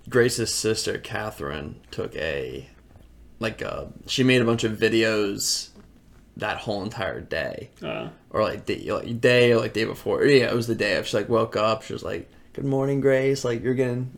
Grace's 0.08 0.52
sister 0.54 0.96
Catherine 0.96 1.80
took 1.90 2.16
a 2.16 2.66
like 3.40 3.60
uh 3.60 3.84
she 4.06 4.24
made 4.24 4.40
a 4.40 4.44
bunch 4.46 4.64
of 4.64 4.72
videos 4.72 5.68
that 6.38 6.56
whole 6.58 6.82
entire 6.82 7.20
day. 7.20 7.70
Uh, 7.82 8.08
or 8.30 8.42
like 8.42 8.64
day 8.66 8.90
like 8.90 9.20
day 9.20 9.52
or 9.52 9.58
like 9.58 9.72
day 9.74 9.84
before. 9.84 10.24
Yeah 10.24 10.46
it 10.46 10.54
was 10.54 10.66
the 10.66 10.74
day 10.74 10.96
of 10.96 11.06
she 11.06 11.16
like 11.16 11.28
woke 11.28 11.56
up 11.56 11.82
she 11.82 11.92
was 11.92 12.02
like 12.02 12.28
good 12.52 12.64
morning 12.64 13.00
Grace 13.00 13.44
like 13.44 13.62
you're 13.62 13.74
getting 13.74 14.16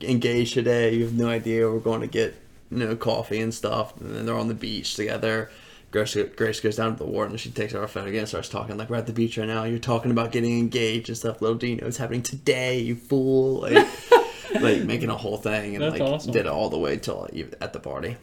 engaged 0.00 0.54
today 0.54 0.94
you 0.94 1.04
have 1.04 1.12
no 1.12 1.28
idea 1.28 1.68
we're 1.68 1.78
going 1.78 2.00
to 2.00 2.06
get 2.06 2.34
you 2.70 2.78
know 2.78 2.96
coffee 2.96 3.40
and 3.40 3.52
stuff 3.52 3.98
and 4.00 4.14
then 4.14 4.26
they're 4.26 4.36
on 4.36 4.48
the 4.48 4.54
beach 4.54 4.94
together. 4.94 5.50
Grace, 5.90 6.16
Grace 6.36 6.60
goes 6.60 6.76
down 6.76 6.92
to 6.92 6.98
the 7.02 7.10
water 7.10 7.30
and 7.30 7.40
she 7.40 7.50
takes 7.50 7.74
out 7.74 7.80
her 7.80 7.88
phone 7.88 8.06
again 8.06 8.20
and 8.20 8.28
starts 8.28 8.48
talking 8.48 8.76
like 8.76 8.88
we're 8.88 8.96
at 8.96 9.06
the 9.08 9.12
beach 9.12 9.36
right 9.36 9.48
now 9.48 9.64
you're 9.64 9.80
talking 9.80 10.12
about 10.12 10.30
getting 10.30 10.56
engaged 10.56 11.08
and 11.08 11.18
stuff 11.18 11.42
little 11.42 11.56
do 11.58 11.66
you 11.66 11.76
know 11.76 11.86
it's 11.88 11.96
happening 11.96 12.22
today 12.22 12.78
you 12.78 12.94
fool 12.94 13.62
like 13.62 13.88
like 14.60 14.84
making 14.84 15.08
a 15.10 15.16
whole 15.16 15.36
thing 15.36 15.74
and 15.74 15.82
That's 15.84 15.98
like 15.98 16.02
awesome. 16.02 16.32
did 16.32 16.46
it 16.46 16.52
all 16.52 16.70
the 16.70 16.78
way 16.78 16.96
till 16.96 17.28
like, 17.32 17.54
at 17.60 17.72
the 17.72 17.80
party. 17.80 18.16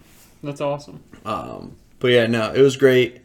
That's 0.44 0.62
awesome. 0.62 1.04
um, 1.26 1.76
but 2.00 2.10
yeah, 2.10 2.28
no, 2.28 2.54
it 2.54 2.62
was 2.62 2.78
great. 2.78 3.22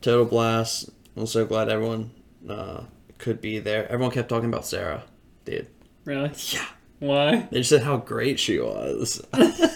Total 0.00 0.24
blast. 0.24 0.90
I'm 1.16 1.26
so 1.26 1.44
glad 1.44 1.68
everyone 1.68 2.10
uh, 2.48 2.84
could 3.18 3.40
be 3.40 3.58
there. 3.58 3.86
Everyone 3.90 4.12
kept 4.12 4.28
talking 4.28 4.48
about 4.48 4.66
Sarah, 4.66 5.02
dude. 5.44 5.68
Really? 6.04 6.32
Yeah. 6.50 6.66
Why? 7.00 7.48
They 7.50 7.58
just 7.58 7.70
said 7.70 7.82
how 7.82 7.96
great 7.98 8.38
she 8.38 8.58
was. 8.58 9.22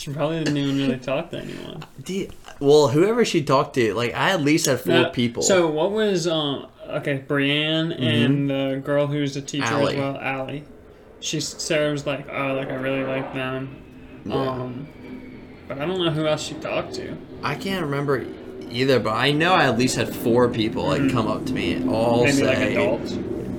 She 0.00 0.10
probably 0.14 0.38
didn't 0.38 0.56
even 0.56 0.78
really 0.78 0.98
talk 0.98 1.30
to 1.32 1.38
anyone. 1.40 1.84
Dude, 2.02 2.32
well, 2.58 2.88
whoever 2.88 3.22
she 3.22 3.42
talked 3.42 3.74
to, 3.74 3.92
like 3.92 4.14
I 4.14 4.30
at 4.30 4.40
least 4.40 4.64
had 4.64 4.80
four 4.80 4.94
Now, 4.94 5.10
people. 5.10 5.42
So 5.42 5.68
what 5.68 5.90
was 5.90 6.26
um 6.26 6.68
okay, 6.88 7.18
Brienne 7.18 7.92
and 7.92 8.48
the 8.48 8.80
girl 8.82 9.08
who's 9.08 9.36
a 9.36 9.42
teacher 9.42 9.66
Allie. 9.66 9.96
as 9.96 10.00
well, 10.00 10.16
Allie. 10.16 10.64
She 11.20 11.38
Sarah 11.40 11.92
was 11.92 12.06
like, 12.06 12.26
oh, 12.32 12.54
like 12.54 12.70
I 12.70 12.76
really 12.76 13.04
like 13.04 13.34
them. 13.34 13.76
Yeah. 14.24 14.36
Um, 14.36 14.88
but 15.70 15.78
I 15.78 15.86
don't 15.86 16.04
know 16.04 16.10
who 16.10 16.26
else 16.26 16.42
she 16.42 16.54
talked 16.54 16.94
to. 16.94 17.16
I 17.44 17.54
can't 17.54 17.84
remember 17.84 18.26
either, 18.70 18.98
but 18.98 19.12
I 19.12 19.30
know 19.30 19.52
I 19.52 19.66
at 19.66 19.78
least 19.78 19.94
had 19.94 20.12
four 20.12 20.48
people 20.48 20.88
like 20.88 21.12
come 21.12 21.28
up 21.28 21.46
to 21.46 21.52
me 21.52 21.74
and 21.74 21.88
all. 21.88 22.24
Maybe 22.24 22.42
like 22.42 22.56
say, 22.56 22.74
adults. 22.74 23.12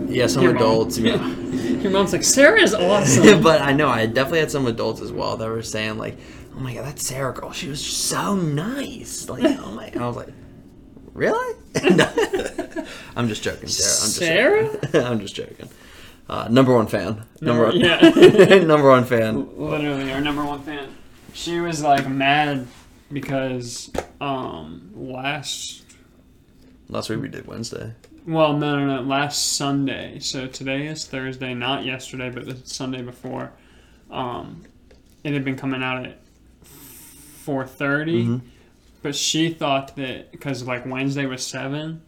yeah, 0.10 0.28
some 0.28 0.44
Your 0.44 0.52
mom. 0.52 0.62
adults. 0.62 0.98
Yeah. 0.98 1.26
Your 1.82 1.90
mom's 1.90 2.12
like, 2.12 2.26
Sarah 2.26 2.60
is 2.62 2.74
awesome. 2.74 3.42
but 3.42 3.62
I 3.62 3.72
know 3.72 3.88
I 3.88 4.08
definitely 4.08 4.40
had 4.40 4.52
some 4.52 4.68
adults 4.68 5.00
as 5.00 5.14
well 5.14 5.38
that 5.38 5.48
were 5.48 5.64
saying 5.64 5.98
like, 5.98 6.18
"Oh 6.54 6.60
my 6.60 6.74
god, 6.74 6.84
that 6.84 7.00
Sarah 7.00 7.34
girl, 7.34 7.54
she 7.54 7.70
was 7.70 7.82
so 7.82 8.36
nice." 8.36 9.30
Like, 9.30 9.46
oh 9.46 9.72
my, 9.72 9.86
and 9.86 10.04
I 10.04 10.08
was 10.08 10.18
like, 10.18 10.34
"Really?" 11.14 11.56
I'm 13.16 13.30
just 13.30 13.42
joking, 13.42 13.70
Sarah. 13.70 14.66
I'm 14.66 14.70
just 14.70 14.84
Joking. 14.84 15.02
I'm 15.02 15.20
just 15.22 15.36
joking. 15.36 15.70
Uh, 16.28 16.50
number 16.50 16.76
one 16.76 16.88
fan. 16.88 17.24
Number 17.40 17.68
one, 17.68 17.80
yeah. 17.80 18.00
number 18.66 18.90
one 18.90 19.06
fan. 19.06 19.48
Literally, 19.58 20.12
our 20.12 20.20
number 20.20 20.44
one 20.44 20.62
fan. 20.64 20.90
She 21.34 21.60
was 21.60 21.82
like 21.84 22.08
mad 22.10 22.68
because 23.12 23.92
um 24.20 24.92
last 24.96 25.84
Last 26.90 27.10
week 27.10 27.22
we 27.22 27.30
did 27.30 27.48
Wednesday. 27.48 27.94
well 28.28 28.54
no 28.54 28.78
no 28.80 28.98
no 28.98 29.02
last 29.02 29.54
Sunday. 29.58 30.20
So 30.20 30.48
today 30.48 30.88
is 30.88 31.06
Thursday 31.06 31.54
not 31.54 31.86
yesterday 31.86 32.30
but 32.30 32.46
the 32.46 32.58
Sunday 32.68 33.02
before. 33.02 33.52
Um 34.10 34.64
it 35.24 35.34
had 35.34 35.46
been 35.46 35.56
coming 35.58 35.84
out 35.84 36.06
at 36.06 36.18
four 36.64 37.66
Mhm. 37.66 38.42
but 39.02 39.16
she 39.16 39.50
thought 39.50 39.96
that 39.96 40.32
because 40.32 40.64
like 40.68 40.86
Wednesday 40.86 41.26
was 41.26 41.46
seven 41.46 42.02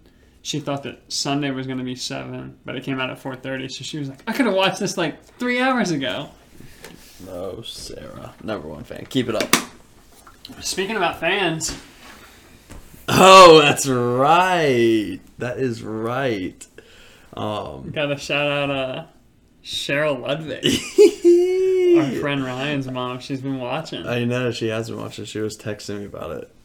she 0.44 0.60
thought 0.60 0.84
that 0.84 1.00
Sunday 1.12 1.50
was 1.52 1.66
going 1.66 1.80
to 1.80 1.84
be 1.86 1.96
seven 1.96 2.58
but 2.66 2.76
it 2.76 2.84
came 2.84 3.00
out 3.00 3.10
at 3.10 3.18
four 3.18 3.36
thirty. 3.36 3.68
So 3.70 3.84
she 3.84 3.98
was 3.98 4.10
like 4.10 4.22
I 4.28 4.34
could 4.34 4.46
have 4.46 4.54
watched 4.56 4.80
this 4.80 4.98
like 4.98 5.24
three 5.40 5.60
hours 5.62 5.90
ago 5.92 6.30
No, 7.26 7.62
Sarah. 7.62 8.34
Number 8.44 8.68
one 8.68 8.84
fan. 8.84 9.06
Keep 9.06 9.30
it 9.30 9.36
up. 9.36 9.56
speaking 10.62 10.98
about 10.98 11.20
fans 11.20 11.76
Oh, 13.08 13.60
that's 13.60 13.88
right. 13.88 15.20
That 15.38 15.58
is 15.60 15.84
right. 15.84 16.66
Um, 17.34 17.92
Gotta 17.92 18.18
shout 18.18 18.48
out 18.48 18.70
uh, 18.70 19.06
Cheryl 19.64 20.22
Ludwig, 20.22 20.66
our 21.98 22.22
friend 22.22 22.44
Ryan's 22.44 22.90
mom. 22.90 23.20
She's 23.20 23.42
been 23.42 23.60
watching. 23.60 24.06
I 24.06 24.24
know 24.24 24.52
she 24.52 24.68
has 24.68 24.90
been 24.90 25.00
watching. 25.00 25.26
She 25.26 25.40
was 25.40 25.58
texting 25.58 26.00
me 26.00 26.06
about 26.06 26.32
it. 26.32 26.56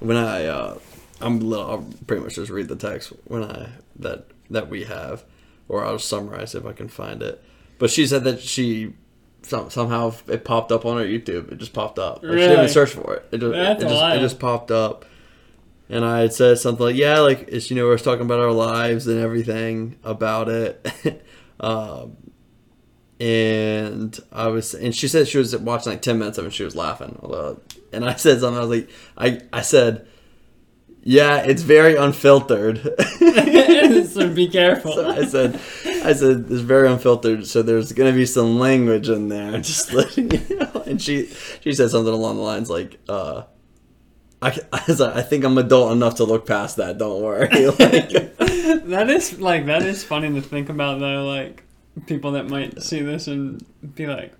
When 0.00 0.16
I, 0.16 0.46
uh, 0.46 0.78
I'm 1.20 1.40
little, 1.40 1.70
I'll 1.70 1.88
pretty 2.06 2.22
much 2.22 2.34
just 2.34 2.50
read 2.50 2.68
the 2.68 2.76
text 2.76 3.12
when 3.24 3.44
I 3.44 3.68
that 3.96 4.26
that 4.50 4.68
we 4.68 4.84
have, 4.84 5.24
or 5.68 5.84
I'll 5.84 5.98
summarize 5.98 6.54
if 6.54 6.66
I 6.66 6.72
can 6.72 6.88
find 6.88 7.22
it. 7.22 7.42
But 7.78 7.90
she 7.90 8.06
said 8.06 8.24
that 8.24 8.40
she 8.40 8.94
some, 9.44 9.70
somehow 9.70 10.12
it 10.28 10.44
popped 10.44 10.72
up 10.72 10.84
on 10.86 10.96
our 10.96 11.04
YouTube. 11.04 11.52
It 11.52 11.58
just 11.58 11.72
popped 11.72 11.98
up. 11.98 12.16
She 12.20 12.26
didn't 12.28 12.36
Really? 12.36 12.52
even 12.54 12.68
search 12.68 12.90
for 12.90 13.14
it. 13.14 13.28
It 13.32 13.38
just, 13.38 13.52
That's 13.52 13.82
it, 13.82 13.88
just, 13.88 14.16
it 14.16 14.20
just 14.20 14.38
popped 14.38 14.70
up. 14.70 15.04
And 15.88 16.04
I 16.04 16.20
had 16.20 16.32
said 16.32 16.58
something 16.58 16.84
like, 16.86 16.96
"Yeah, 16.96 17.18
like 17.20 17.44
it's, 17.48 17.70
you 17.70 17.76
know, 17.76 17.84
we 17.86 17.92
are 17.92 17.98
talking 17.98 18.24
about 18.24 18.40
our 18.40 18.52
lives 18.52 19.06
and 19.06 19.20
everything 19.20 19.98
about 20.02 20.48
it." 20.48 21.22
um, 21.60 22.16
and 23.20 24.18
I 24.32 24.48
was, 24.48 24.74
and 24.74 24.94
she 24.94 25.08
said 25.08 25.28
she 25.28 25.38
was 25.38 25.56
watching 25.56 25.92
like 25.92 26.02
ten 26.02 26.18
minutes 26.18 26.38
of 26.38 26.44
it. 26.44 26.48
and 26.48 26.54
She 26.54 26.64
was 26.64 26.74
laughing, 26.74 27.18
and 27.92 28.04
I 28.04 28.14
said 28.14 28.40
something. 28.40 28.56
I 28.58 28.64
was 28.64 28.70
like, 28.70 28.90
I, 29.16 29.40
I 29.52 29.60
said, 29.62 30.06
"Yeah, 31.04 31.38
it's 31.38 31.62
very 31.62 31.96
unfiltered." 31.96 32.78
so 34.08 34.32
be 34.34 34.48
careful. 34.48 34.92
So 34.92 35.08
I 35.08 35.24
said, 35.24 35.54
I 36.04 36.12
said, 36.12 36.46
it's 36.50 36.60
very 36.60 36.88
unfiltered. 36.88 37.46
So 37.46 37.62
there's 37.62 37.92
gonna 37.92 38.12
be 38.12 38.26
some 38.26 38.58
language 38.58 39.08
in 39.08 39.28
there. 39.28 39.52
Just 39.60 39.92
letting 39.92 40.30
you 40.30 40.56
know. 40.56 40.82
And 40.86 41.00
she, 41.00 41.26
she 41.60 41.72
said 41.72 41.90
something 41.90 42.12
along 42.12 42.36
the 42.36 42.42
lines 42.42 42.70
like, 42.70 42.98
uh. 43.08 43.44
I, 44.42 44.58
I, 44.74 44.82
I 44.88 45.22
think 45.22 45.42
I'm 45.44 45.56
adult 45.56 45.92
enough 45.92 46.16
to 46.16 46.24
look 46.24 46.46
past 46.46 46.76
that. 46.76 46.98
Don't 46.98 47.22
worry. 47.22 47.48
Like, 47.78 48.88
that 48.88 49.08
is 49.08 49.40
like 49.40 49.66
that 49.66 49.82
is 49.82 50.04
funny 50.04 50.32
to 50.34 50.42
think 50.42 50.68
about 50.68 51.00
though. 51.00 51.24
Like 51.24 51.64
people 52.06 52.32
that 52.32 52.48
might 52.48 52.82
see 52.82 53.00
this 53.00 53.26
and 53.26 53.64
be 53.94 54.06
like, 54.06 54.32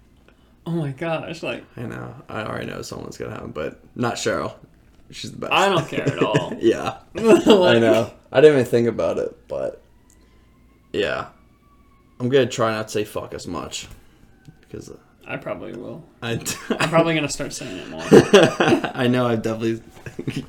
"Oh 0.66 0.72
my 0.72 0.90
gosh!" 0.90 1.42
Like 1.42 1.64
I 1.76 1.82
know. 1.82 2.14
I 2.28 2.42
already 2.42 2.66
know 2.66 2.82
someone's 2.82 3.16
gonna 3.16 3.32
happen, 3.32 3.52
but 3.52 3.80
not 3.94 4.14
Cheryl. 4.14 4.54
She's 5.14 5.30
the 5.30 5.38
best. 5.38 5.52
I 5.52 5.68
don't 5.68 5.88
care 5.88 6.08
at 6.08 6.18
all. 6.18 6.52
yeah, 6.58 6.98
I 7.16 7.78
know. 7.78 8.12
I 8.32 8.40
didn't 8.40 8.58
even 8.58 8.70
think 8.70 8.88
about 8.88 9.18
it, 9.18 9.46
but 9.46 9.80
yeah, 10.92 11.28
I'm 12.18 12.28
gonna 12.28 12.46
try 12.46 12.72
not 12.72 12.88
to 12.88 12.92
say 12.92 13.04
fuck 13.04 13.32
as 13.32 13.46
much 13.46 13.86
because 14.62 14.90
uh, 14.90 14.96
I 15.24 15.36
probably 15.36 15.72
will. 15.72 16.04
I 16.20 16.32
I'm 16.80 16.88
probably 16.88 17.14
gonna 17.14 17.28
start 17.28 17.52
saying 17.52 17.76
it 17.76 17.88
more. 17.90 18.02
I 18.92 19.06
know 19.06 19.26
I 19.26 19.36
definitely 19.36 19.82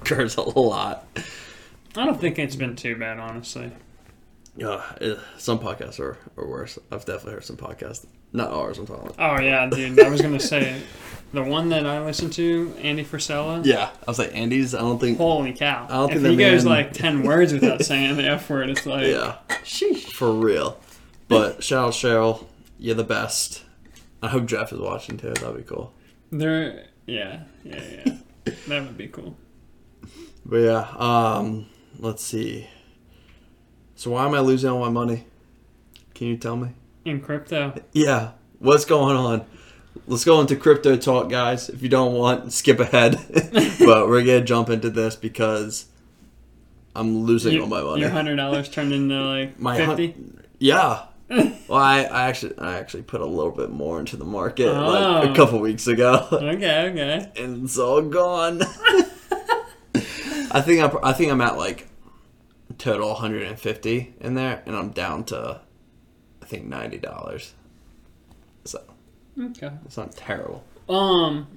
curse 0.03 0.36
a 0.36 0.41
lot. 0.41 1.07
I 1.95 2.05
don't 2.05 2.19
think 2.19 2.39
it's 2.39 2.55
been 2.55 2.75
too 2.75 2.95
bad, 2.95 3.19
honestly. 3.19 3.72
Yeah, 4.57 4.81
eh, 5.01 5.15
some 5.38 5.59
podcasts 5.59 6.00
are, 6.00 6.17
are 6.38 6.47
worse. 6.47 6.79
I've 6.91 7.03
definitely 7.05 7.33
heard 7.33 7.43
some 7.43 7.57
podcasts, 7.57 8.05
not 8.31 8.51
ours. 8.51 8.77
I'm 8.77 8.88
talking. 8.88 9.09
About. 9.12 9.39
Oh 9.39 9.41
yeah, 9.43 9.67
dude. 9.69 10.00
I 10.00 10.07
was 10.09 10.21
gonna 10.21 10.39
say 10.39 10.81
the 11.33 11.43
one 11.43 11.67
that 11.69 11.85
I 11.85 12.03
listen 12.05 12.29
to, 12.31 12.74
Andy 12.81 13.03
Frisella. 13.03 13.65
Yeah, 13.65 13.89
I 13.89 14.05
was 14.12 14.17
like 14.17 14.33
Andy's. 14.33 14.74
I 14.74 14.79
don't 14.79 14.97
think. 15.00 15.17
Holy 15.17 15.51
cow! 15.51 15.85
I 15.89 15.93
don't 15.93 16.12
if 16.13 16.21
think 16.21 16.31
he 16.39 16.45
goes 16.45 16.63
man- 16.63 16.74
like 16.74 16.93
ten 16.93 17.24
words 17.27 17.51
without 17.51 17.83
saying 17.83 18.15
the 18.15 18.24
f 18.29 18.50
word, 18.50 18.69
it's 18.69 18.85
like, 18.85 19.07
Yeah, 19.07 19.35
sheesh. 19.63 20.03
for 20.13 20.31
real. 20.31 20.79
But 21.27 21.62
shout 21.63 21.88
out 21.88 21.93
Cheryl, 21.93 22.45
you're 22.79 22.95
the 22.95 23.03
best. 23.03 23.63
I 24.21 24.29
hope 24.29 24.45
Jeff 24.45 24.71
is 24.71 24.79
watching 24.79 25.17
too. 25.17 25.33
That'd 25.33 25.57
be 25.57 25.63
cool. 25.63 25.91
They're 26.31 26.85
yeah, 27.07 27.41
yeah, 27.65 27.83
yeah. 28.05 28.13
that 28.69 28.83
would 28.83 28.97
be 28.97 29.07
cool. 29.09 29.35
But 30.45 30.57
yeah, 30.57 30.88
um, 30.97 31.65
let's 32.00 32.24
see. 32.24 32.69
So 33.96 34.12
why 34.12 34.25
am 34.25 34.34
I 34.34 34.40
losing 34.40 34.70
all 34.70 34.80
my 34.80 34.90
money? 34.90 35.25
Can 36.14 36.28
you 36.28 36.38
tell 36.38 36.56
me? 36.56 36.70
In 37.06 37.22
crypto, 37.22 37.74
Yeah, 37.94 38.32
what's 38.60 38.86
going 38.86 39.16
on? 39.16 39.46
Let's 40.08 40.25
go 40.25 40.42
into 40.42 40.56
crypto 40.56 40.98
talk, 40.98 41.30
guys. 41.30 41.70
If 41.70 41.82
you 41.82 41.90
don't 41.90 42.14
want, 42.14 42.52
skip 42.52 42.80
ahead. 42.80 43.14
but 43.80 44.08
we're 44.08 44.22
gonna 44.24 44.42
jump 44.42 44.70
into 44.70 44.90
this 44.90 45.16
because 45.16 45.86
I'm 46.96 47.20
losing 47.20 47.60
all 47.62 47.68
my 47.68 47.82
money. 47.82 48.02
your 48.02 48.10
hundred 48.10 48.36
dollars 48.38 48.70
turned 48.70 48.92
into 48.94 49.16
like 49.16 49.60
My 49.60 49.78
hun- 49.78 49.96
fifty. 49.98 50.16
Yeah. 50.60 51.04
well, 51.30 51.54
I, 51.80 52.04
I 52.04 52.28
actually 52.28 52.58
I 52.60 52.78
actually 52.78 53.04
put 53.04 53.22
a 53.22 53.25
little 53.25 53.52
bit 53.52 53.72
more 53.72 54.00
into 54.00 54.16
the 54.18 54.25
market 54.25 54.68
like 54.72 55.25
Oh. 55.28 55.32
a 55.32 55.36
couple 55.36 55.60
weeks 55.60 55.88
ago, 55.88 56.28
okay, 56.32 56.90
okay. 56.90 57.32
and 57.36 57.64
it's 57.66 57.80
all 57.80 58.02
gone. 58.04 58.62
I 60.52 60.62
think 60.62 60.82
I'm 60.84 60.98
I 61.04 61.14
think 61.14 61.32
I'm 61.32 61.42
at 61.42 61.58
like 61.58 61.88
total 62.77 63.10
150 63.13 64.15
in 64.19 64.34
there, 64.36 64.62
and 64.65 64.75
I'm 64.75 64.89
down 64.91 65.24
to 65.25 65.62
I 66.41 66.45
think 66.45 66.65
ninety 66.65 66.98
dollars. 66.98 67.53
So 68.65 68.81
Okay. 69.39 69.72
it's 69.86 69.98
not 69.98 70.12
terrible. 70.13 70.63
Um, 70.88 71.48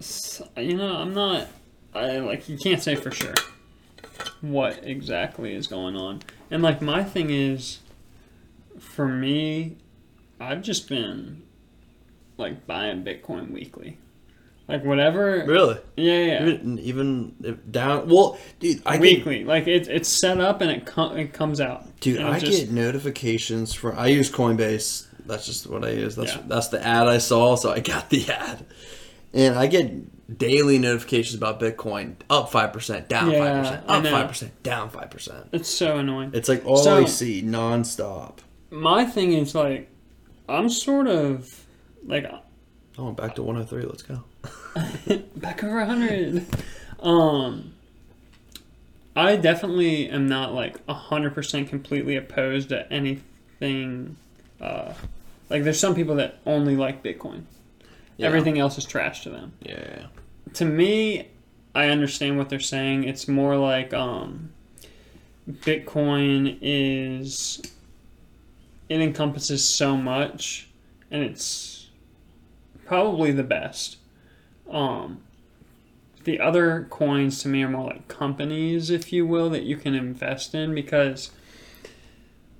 s- 0.00 0.42
you 0.56 0.76
know, 0.76 0.96
I'm 0.96 1.14
not. 1.14 1.48
I 1.94 2.18
like 2.18 2.48
you 2.48 2.56
can't 2.58 2.82
say 2.82 2.94
for 2.94 3.10
sure 3.10 3.34
what 4.42 4.80
exactly 4.84 5.54
is 5.54 5.66
going 5.66 5.96
on, 5.96 6.20
and 6.50 6.62
like 6.62 6.80
my 6.82 7.02
thing 7.02 7.30
is, 7.30 7.78
for 8.78 9.08
me, 9.08 9.76
I've 10.38 10.62
just 10.62 10.88
been 10.88 11.42
like 12.36 12.66
buying 12.66 13.02
Bitcoin 13.04 13.50
weekly, 13.50 13.98
like 14.70 14.84
whatever. 14.84 15.44
Really? 15.46 15.78
Yeah, 15.96 16.24
yeah. 16.24 16.42
Even, 16.46 16.78
even 16.78 17.60
down. 17.70 18.08
Well, 18.08 18.38
dude, 18.58 18.82
I 18.86 18.92
get 18.96 19.02
weekly, 19.02 19.44
like 19.44 19.66
it, 19.66 19.88
it's 19.88 20.08
set 20.08 20.40
up 20.40 20.60
and 20.60 20.70
it 20.70 20.86
com- 20.86 21.16
it 21.16 21.32
comes 21.32 21.60
out. 21.60 21.84
Dude, 22.00 22.20
I 22.20 22.38
just- 22.38 22.58
get 22.66 22.70
notifications 22.70 23.74
from. 23.74 23.98
I 23.98 24.06
use 24.08 24.30
Coinbase. 24.30 25.06
That's 25.26 25.46
just 25.46 25.66
what 25.68 25.84
I 25.84 25.90
use. 25.90 26.16
That's 26.16 26.34
Yeah. 26.34 26.42
that's 26.46 26.68
the 26.68 26.84
ad 26.84 27.06
I 27.06 27.18
saw, 27.18 27.54
so 27.56 27.70
I 27.70 27.80
got 27.80 28.10
the 28.10 28.28
ad. 28.30 28.64
And 29.32 29.54
I 29.56 29.66
get 29.68 30.38
daily 30.38 30.78
notifications 30.78 31.34
about 31.36 31.60
Bitcoin 31.60 32.14
up 32.28 32.50
five 32.50 32.72
percent, 32.72 33.08
down 33.08 33.30
Yeah, 33.30 33.38
five 33.38 33.62
percent, 33.62 33.84
up 33.88 34.06
five 34.12 34.28
percent, 34.28 34.62
down 34.62 34.90
five 34.90 35.10
percent. 35.10 35.46
It's 35.52 35.68
so 35.68 35.98
annoying. 35.98 36.30
It's 36.34 36.48
like 36.48 36.64
all 36.66 36.76
So- 36.78 36.96
I 36.96 37.04
see 37.04 37.42
nonstop. 37.42 38.38
My 38.70 39.04
thing 39.04 39.32
is 39.32 39.54
like, 39.54 39.88
I'm 40.48 40.68
sort 40.68 41.06
of 41.08 41.64
like 42.06 42.26
Oh, 42.98 43.12
back 43.12 43.34
to 43.36 43.42
one 43.42 43.54
hundred 43.56 43.68
three. 43.68 43.82
Let's 43.84 44.02
go. 44.02 44.24
back 45.36 45.64
over 45.64 45.78
100 45.78 46.46
um 47.00 47.72
i 49.16 49.36
definitely 49.36 50.08
am 50.08 50.28
not 50.28 50.54
like 50.54 50.84
100% 50.86 51.68
completely 51.68 52.16
opposed 52.16 52.68
to 52.68 52.90
anything 52.92 54.16
uh 54.60 54.92
like 55.48 55.64
there's 55.64 55.80
some 55.80 55.94
people 55.94 56.14
that 56.16 56.38
only 56.46 56.76
like 56.76 57.02
bitcoin. 57.02 57.42
Yeah. 58.16 58.26
everything 58.28 58.58
else 58.58 58.78
is 58.78 58.84
trash 58.84 59.22
to 59.24 59.30
them. 59.30 59.52
Yeah, 59.62 60.06
to 60.54 60.64
me 60.64 61.28
i 61.74 61.86
understand 61.86 62.38
what 62.38 62.48
they're 62.48 62.60
saying. 62.60 63.04
It's 63.04 63.26
more 63.26 63.56
like 63.56 63.92
um 63.92 64.52
bitcoin 65.50 66.58
is 66.60 67.60
it 68.88 69.00
encompasses 69.00 69.66
so 69.66 69.96
much, 69.96 70.68
and 71.10 71.22
it's 71.22 71.88
probably 72.86 73.30
the 73.30 73.44
best. 73.44 73.96
Um, 74.70 75.20
the 76.24 76.38
other 76.40 76.86
coins 76.90 77.42
to 77.42 77.48
me 77.48 77.62
are 77.62 77.68
more 77.68 77.86
like 77.86 78.08
companies, 78.08 78.90
if 78.90 79.12
you 79.12 79.26
will, 79.26 79.50
that 79.50 79.62
you 79.62 79.76
can 79.76 79.94
invest 79.94 80.54
in 80.54 80.74
because 80.74 81.30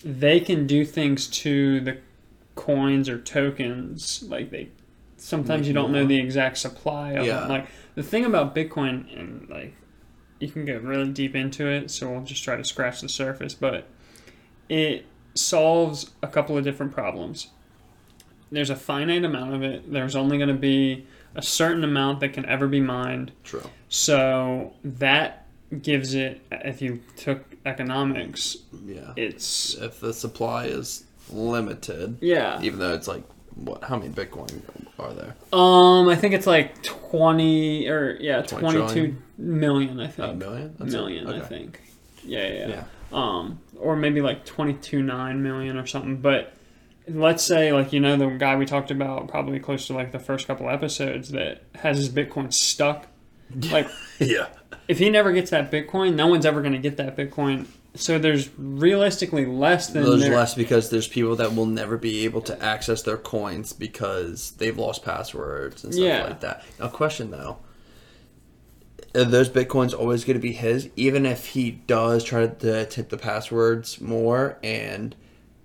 they 0.04 0.40
can 0.40 0.66
do 0.66 0.84
things 0.84 1.26
to 1.28 1.80
the 1.80 1.98
coins 2.54 3.08
or 3.08 3.18
tokens 3.18 4.22
like 4.28 4.50
they 4.50 4.68
sometimes 5.16 5.66
you 5.68 5.72
don't 5.74 5.92
know 5.92 6.04
the 6.06 6.18
exact 6.18 6.56
supply 6.58 7.12
of 7.12 7.26
Yeah. 7.26 7.40
them 7.40 7.48
like 7.48 7.66
the 7.94 8.02
thing 8.02 8.24
about 8.24 8.54
bitcoin 8.54 9.14
and 9.18 9.48
like 9.48 9.74
you 10.40 10.48
can 10.48 10.64
get 10.64 10.82
really 10.82 11.08
deep 11.10 11.34
into 11.36 11.66
it 11.68 11.90
so 11.90 12.10
we'll 12.10 12.22
just 12.22 12.42
try 12.42 12.56
to 12.56 12.64
scratch 12.64 13.00
the 13.02 13.08
surface 13.08 13.54
but 13.54 13.86
it 14.68 15.06
solves 15.34 16.10
a 16.22 16.26
couple 16.28 16.56
of 16.56 16.64
different 16.64 16.92
problems. 16.92 17.48
There's 18.50 18.70
a 18.70 18.76
finite 18.76 19.24
amount 19.24 19.54
of 19.54 19.62
it. 19.62 19.90
There's 19.92 20.16
only 20.16 20.38
going 20.38 20.48
to 20.48 20.54
be 20.54 21.06
a 21.34 21.42
certain 21.42 21.84
amount 21.84 22.20
that 22.20 22.32
can 22.32 22.44
ever 22.46 22.66
be 22.66 22.80
mined 22.80 23.32
True. 23.44 23.62
so 23.88 24.72
that 24.84 25.46
gives 25.82 26.14
it 26.14 26.40
if 26.50 26.82
you 26.82 27.00
took 27.16 27.44
economics 27.66 28.56
Yeah. 28.84 29.12
it's 29.16 29.74
If 29.74 30.00
the 30.00 30.12
supply 30.12 30.64
is 30.66 31.04
limited, 31.30 32.18
yeah 32.20 32.60
even 32.62 32.78
though 32.78 32.94
it's 32.94 33.08
like 33.08 33.22
what? 33.56 33.84
How 33.84 33.96
many 33.98 34.10
Bitcoin 34.10 34.62
are 34.98 35.12
there? 35.12 35.34
Um, 35.52 36.08
I 36.08 36.16
think 36.16 36.32
it's 36.34 36.46
like 36.46 36.82
twenty 36.82 37.88
or 37.88 38.16
yeah, 38.20 38.40
20 38.42 38.62
twenty-two 38.78 39.16
million. 39.36 40.00
I 40.00 40.06
think 40.06 40.36
million. 40.38 40.74
That's 40.78 40.92
million. 40.92 41.28
I 41.28 41.40
think. 41.40 41.80
Yeah, 42.24 42.46
yeah, 42.46 42.52
yeah. 42.52 42.68
Yeah. 42.68 42.84
Um, 43.12 43.58
or 43.76 43.96
maybe 43.96 44.22
like 44.22 44.46
twenty-two 44.46 45.02
nine 45.02 45.42
million 45.42 45.76
or 45.76 45.86
something. 45.86 46.18
But 46.18 46.54
let's 47.14 47.44
say 47.44 47.72
like 47.72 47.92
you 47.92 48.00
know 48.00 48.16
the 48.16 48.26
guy 48.28 48.56
we 48.56 48.66
talked 48.66 48.90
about 48.90 49.28
probably 49.28 49.58
close 49.60 49.86
to 49.88 49.92
like 49.94 50.12
the 50.12 50.18
first 50.18 50.46
couple 50.46 50.68
episodes 50.70 51.30
that 51.30 51.62
has 51.76 51.96
his 51.98 52.08
Bitcoin 52.08 52.52
stuck. 52.52 53.06
Like 53.72 53.88
Yeah. 54.20 54.46
if 54.86 54.98
he 55.00 55.10
never 55.10 55.32
gets 55.32 55.50
that 55.50 55.72
Bitcoin, 55.72 56.14
no 56.14 56.28
one's 56.28 56.46
ever 56.46 56.60
going 56.60 56.72
to 56.74 56.78
get 56.78 56.98
that 56.98 57.16
Bitcoin. 57.16 57.66
So 57.96 58.16
there's 58.16 58.48
realistically 58.56 59.44
less 59.44 59.88
than 59.88 60.04
There's 60.04 60.20
there- 60.20 60.36
less 60.36 60.54
because 60.54 60.90
there's 60.90 61.08
people 61.08 61.34
that 61.34 61.56
will 61.56 61.66
never 61.66 61.96
be 61.96 62.24
able 62.24 62.42
to 62.42 62.62
access 62.62 63.02
their 63.02 63.16
coins 63.16 63.72
because 63.72 64.52
they've 64.52 64.78
lost 64.78 65.04
passwords 65.04 65.82
and 65.82 65.92
stuff 65.92 66.04
Yeah. 66.06 66.22
like 66.22 66.40
that. 66.42 66.64
Now, 66.78 66.86
question 66.86 67.32
though: 67.32 67.58
Are 69.16 69.24
those 69.24 69.48
bitcoins 69.48 69.98
always 69.98 70.24
going 70.24 70.36
to 70.36 70.40
be 70.40 70.52
his, 70.52 70.88
even 70.94 71.26
if 71.26 71.46
he 71.46 71.72
does 71.72 72.22
try 72.22 72.46
to 72.46 72.86
tip 72.86 73.08
the 73.08 73.18
passwords 73.18 74.00
more 74.00 74.58
and 74.62 75.16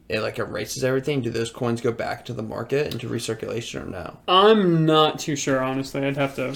it 0.09 0.21
like 0.21 0.37
erases 0.39 0.83
everything? 0.83 1.21
Do 1.21 1.29
those 1.29 1.51
coins 1.51 1.81
go 1.81 1.91
back 1.91 2.25
to 2.25 2.33
the 2.33 2.43
market 2.43 2.93
into 2.93 3.07
recirculation 3.09 3.83
or 3.87 3.89
no? 3.89 4.17
I'm 4.27 4.85
not 4.85 5.19
too 5.19 5.35
sure 5.35 5.61
honestly. 5.63 6.05
I'd 6.05 6.17
have 6.17 6.35
to 6.35 6.55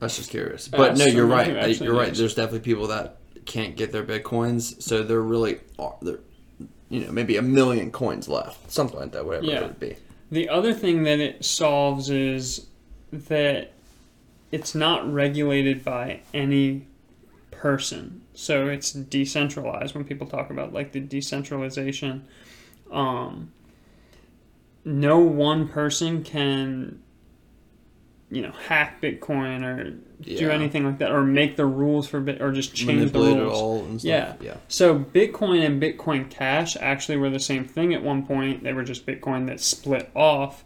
I 0.00 0.04
was 0.04 0.16
just 0.16 0.30
curious, 0.30 0.68
but 0.68 0.96
no, 0.96 1.06
you're 1.06 1.26
right. 1.26 1.56
Uh, 1.56 1.66
You're 1.66 1.96
right. 1.96 2.14
There's 2.14 2.34
definitely 2.36 2.60
people 2.60 2.86
that 2.86 3.16
can't 3.46 3.74
get 3.76 3.90
their 3.90 4.04
bitcoins, 4.04 4.80
so 4.80 5.02
they're 5.02 5.20
really, 5.20 5.58
they're, 6.02 6.20
you 6.88 7.00
know, 7.00 7.10
maybe 7.10 7.36
a 7.36 7.42
million 7.42 7.90
coins 7.90 8.28
left, 8.28 8.70
something 8.70 8.96
like 9.00 9.10
that, 9.12 9.24
whatever 9.26 9.46
Yeah. 9.46 9.56
it 9.56 9.62
would 9.62 9.80
be. 9.80 9.96
The 10.30 10.48
other 10.50 10.72
thing 10.72 11.02
that 11.02 11.18
it 11.18 11.44
solves 11.44 12.10
is 12.10 12.66
that 13.10 13.72
it's 14.52 14.72
not 14.74 15.12
regulated 15.12 15.84
by 15.84 16.20
any 16.32 16.86
person. 17.50 18.20
So 18.34 18.68
it's 18.68 18.92
decentralized 18.92 19.94
when 19.96 20.04
people 20.04 20.26
talk 20.28 20.50
about 20.50 20.72
like 20.72 20.92
the 20.92 21.00
decentralization. 21.00 22.24
Um, 22.90 23.52
no 24.84 25.18
one 25.18 25.68
person 25.68 26.24
can, 26.24 27.02
you 28.30 28.42
know, 28.42 28.52
hack 28.52 29.00
Bitcoin 29.02 29.62
or 29.62 29.98
do 30.22 30.50
anything 30.50 30.84
like 30.84 30.98
that 30.98 31.12
or 31.12 31.22
make 31.22 31.56
the 31.56 31.66
rules 31.66 32.08
for 32.08 32.20
Bit 32.20 32.40
or 32.40 32.52
just 32.52 32.74
change 32.74 33.12
the 33.12 33.18
rules. 33.18 33.58
all 33.58 33.84
and 33.84 34.00
stuff. 34.00 34.08
Yeah. 34.08 34.34
yeah. 34.40 34.56
So 34.68 34.98
Bitcoin 34.98 35.64
and 35.64 35.80
Bitcoin 35.80 36.28
Cash 36.30 36.76
actually 36.76 37.18
were 37.18 37.30
the 37.30 37.40
same 37.40 37.64
thing 37.64 37.94
at 37.94 38.02
one 38.02 38.26
point. 38.26 38.64
They 38.64 38.72
were 38.72 38.84
just 38.84 39.06
Bitcoin 39.06 39.46
that 39.46 39.60
split 39.60 40.10
off. 40.14 40.64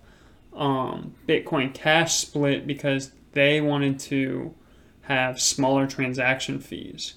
Um, 0.53 1.15
Bitcoin 1.27 1.75
Cash 1.75 2.15
split 2.15 2.67
because 2.67 3.13
they 3.33 3.61
wanted 3.61 3.99
to 4.01 4.55
have 5.03 5.41
smaller 5.41 5.87
transaction 5.87 6.61
fees 6.61 7.15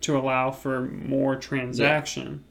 to 0.00 0.16
allow 0.18 0.50
for 0.50 0.82
more 0.82 1.36
transaction. 1.36 2.44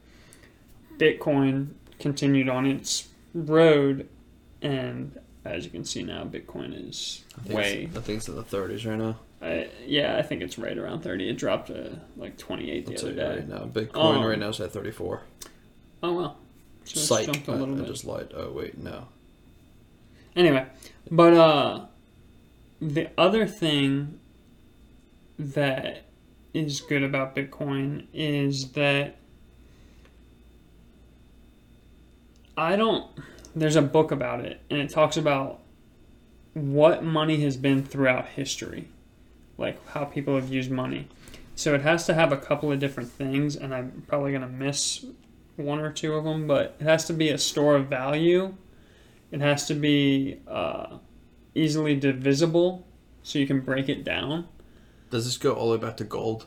Bitcoin 0.98 1.70
continued 2.00 2.48
on 2.48 2.66
its 2.66 3.08
road, 3.34 4.08
and 4.62 5.18
as 5.44 5.64
you 5.64 5.70
can 5.70 5.84
see 5.84 6.02
now, 6.02 6.24
Bitcoin 6.24 6.88
is 6.88 7.24
I 7.50 7.54
way 7.54 7.88
I 7.94 8.00
think 8.00 8.18
it's 8.18 8.28
in 8.28 8.36
the 8.36 8.42
30s 8.44 8.86
right 8.86 8.98
now. 8.98 9.16
I, 9.42 9.68
yeah, 9.86 10.16
I 10.18 10.22
think 10.22 10.42
it's 10.42 10.58
right 10.58 10.76
around 10.76 11.00
30. 11.02 11.30
It 11.30 11.38
dropped 11.38 11.68
to 11.68 11.98
like 12.16 12.36
28 12.36 12.84
the 12.86 12.92
I'll 12.92 12.98
other 13.00 13.12
day. 13.14 13.28
right 13.36 13.48
now. 13.48 13.64
Bitcoin 13.64 14.16
Um, 14.18 14.24
right 14.24 14.38
now 14.38 14.48
is 14.48 14.60
at 14.60 14.72
34. 14.72 15.22
Oh, 16.02 16.12
well. 16.14 16.36
So 16.84 17.16
it's 17.16 17.26
jumped 17.26 17.48
a 17.48 17.52
I, 17.52 17.54
little 17.56 17.74
I 17.74 17.78
bit. 17.78 17.86
just 17.86 18.04
lied. 18.04 18.32
Oh, 18.34 18.50
wait, 18.52 18.76
no. 18.76 19.06
Anyway, 20.36 20.66
but 21.10 21.32
uh, 21.34 21.86
the 22.80 23.08
other 23.16 23.46
thing 23.46 24.18
that 25.38 26.04
is 26.52 26.80
good 26.80 27.02
about 27.02 27.34
Bitcoin 27.34 28.06
is 28.12 28.72
that 28.72 29.16
I 32.60 32.76
don't. 32.76 33.06
There's 33.56 33.76
a 33.76 33.82
book 33.82 34.12
about 34.12 34.44
it, 34.44 34.60
and 34.68 34.78
it 34.78 34.90
talks 34.90 35.16
about 35.16 35.60
what 36.52 37.02
money 37.02 37.40
has 37.40 37.56
been 37.56 37.82
throughout 37.82 38.26
history, 38.28 38.88
like 39.56 39.84
how 39.88 40.04
people 40.04 40.34
have 40.34 40.52
used 40.52 40.70
money. 40.70 41.08
So 41.54 41.74
it 41.74 41.80
has 41.80 42.04
to 42.04 42.12
have 42.12 42.32
a 42.32 42.36
couple 42.36 42.70
of 42.70 42.78
different 42.78 43.10
things, 43.10 43.56
and 43.56 43.74
I'm 43.74 44.04
probably 44.06 44.32
gonna 44.32 44.46
miss 44.46 45.06
one 45.56 45.80
or 45.80 45.90
two 45.90 46.12
of 46.12 46.24
them, 46.24 46.46
but 46.46 46.76
it 46.78 46.84
has 46.84 47.06
to 47.06 47.14
be 47.14 47.30
a 47.30 47.38
store 47.38 47.76
of 47.76 47.86
value. 47.86 48.54
It 49.32 49.40
has 49.40 49.66
to 49.68 49.74
be 49.74 50.40
uh, 50.46 50.98
easily 51.54 51.96
divisible, 51.96 52.86
so 53.22 53.38
you 53.38 53.46
can 53.46 53.60
break 53.60 53.88
it 53.88 54.04
down. 54.04 54.46
Does 55.08 55.24
this 55.24 55.38
go 55.38 55.54
all 55.54 55.70
the 55.70 55.78
way 55.78 55.82
back 55.86 55.96
to 55.96 56.04
gold? 56.04 56.44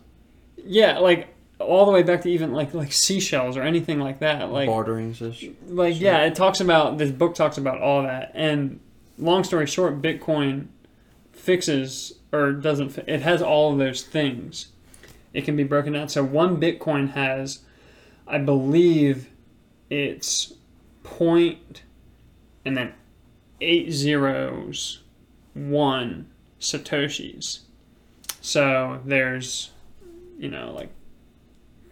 Yeah, 0.57 0.99
like 0.99 1.33
all 1.63 1.85
the 1.85 1.91
way 1.91 2.03
back 2.03 2.21
to 2.21 2.29
even 2.29 2.53
like 2.53 2.73
like 2.73 2.93
seashells 2.93 3.57
or 3.57 3.61
anything 3.61 3.99
like 3.99 4.19
that. 4.19 4.51
Like 4.51 4.67
Bartering 4.67 5.15
like 5.67 5.99
yeah, 5.99 6.25
it 6.25 6.35
talks 6.35 6.59
about 6.59 6.97
this 6.97 7.11
book 7.11 7.35
talks 7.35 7.57
about 7.57 7.81
all 7.81 8.03
that. 8.03 8.31
And 8.33 8.79
long 9.17 9.43
story 9.43 9.67
short, 9.67 10.01
Bitcoin 10.01 10.67
fixes 11.31 12.13
or 12.31 12.51
doesn't. 12.51 12.97
It 13.07 13.21
has 13.21 13.41
all 13.41 13.73
of 13.73 13.77
those 13.79 14.03
things. 14.03 14.67
It 15.33 15.45
can 15.45 15.55
be 15.55 15.63
broken 15.63 15.93
down. 15.93 16.09
So 16.09 16.23
one 16.23 16.59
Bitcoin 16.59 17.11
has, 17.11 17.59
I 18.27 18.37
believe, 18.37 19.29
it's 19.89 20.53
point 21.01 21.83
and 22.65 22.77
then 22.77 22.93
eight 23.61 23.91
zeros, 23.91 25.01
one 25.53 26.29
satoshis. 26.59 27.59
So 28.41 29.01
there's, 29.05 29.71
you 30.37 30.49
know, 30.49 30.71
like 30.73 30.89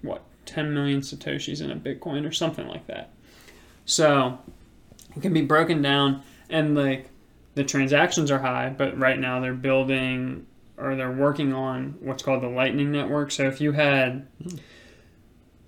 what 0.01 0.23
10 0.45 0.73
million 0.73 1.01
satoshis 1.01 1.61
in 1.61 1.71
a 1.71 1.75
bitcoin 1.75 2.27
or 2.27 2.31
something 2.31 2.67
like 2.67 2.87
that. 2.87 3.09
So 3.85 4.39
it 5.15 5.21
can 5.21 5.33
be 5.33 5.41
broken 5.41 5.81
down 5.81 6.23
and 6.49 6.75
like 6.75 7.09
the 7.55 7.63
transactions 7.63 8.31
are 8.31 8.39
high 8.39 8.69
but 8.69 8.97
right 8.97 9.19
now 9.19 9.39
they're 9.39 9.53
building 9.53 10.45
or 10.77 10.95
they're 10.95 11.11
working 11.11 11.53
on 11.53 11.95
what's 11.99 12.23
called 12.23 12.41
the 12.41 12.47
lightning 12.47 12.91
network. 12.91 13.31
So 13.31 13.47
if 13.47 13.61
you 13.61 13.73
had 13.73 14.27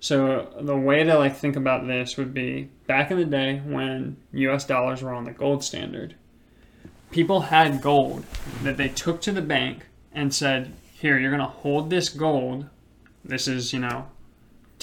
so 0.00 0.52
the 0.60 0.76
way 0.76 1.04
to 1.04 1.16
like 1.16 1.36
think 1.36 1.56
about 1.56 1.86
this 1.86 2.16
would 2.16 2.34
be 2.34 2.68
back 2.86 3.10
in 3.10 3.18
the 3.18 3.24
day 3.24 3.62
when 3.64 4.16
us 4.32 4.64
dollars 4.64 5.02
were 5.02 5.12
on 5.12 5.24
the 5.24 5.32
gold 5.32 5.64
standard 5.64 6.14
people 7.14 7.42
had 7.42 7.80
gold 7.80 8.24
that 8.64 8.76
they 8.76 8.88
took 8.88 9.20
to 9.20 9.30
the 9.30 9.40
bank 9.40 9.86
and 10.12 10.34
said 10.34 10.72
here 10.92 11.16
you're 11.16 11.30
going 11.30 11.38
to 11.38 11.46
hold 11.46 11.88
this 11.88 12.08
gold. 12.08 12.68
This 13.24 13.46
is 13.46 13.72
you 13.72 13.78
know 13.78 14.08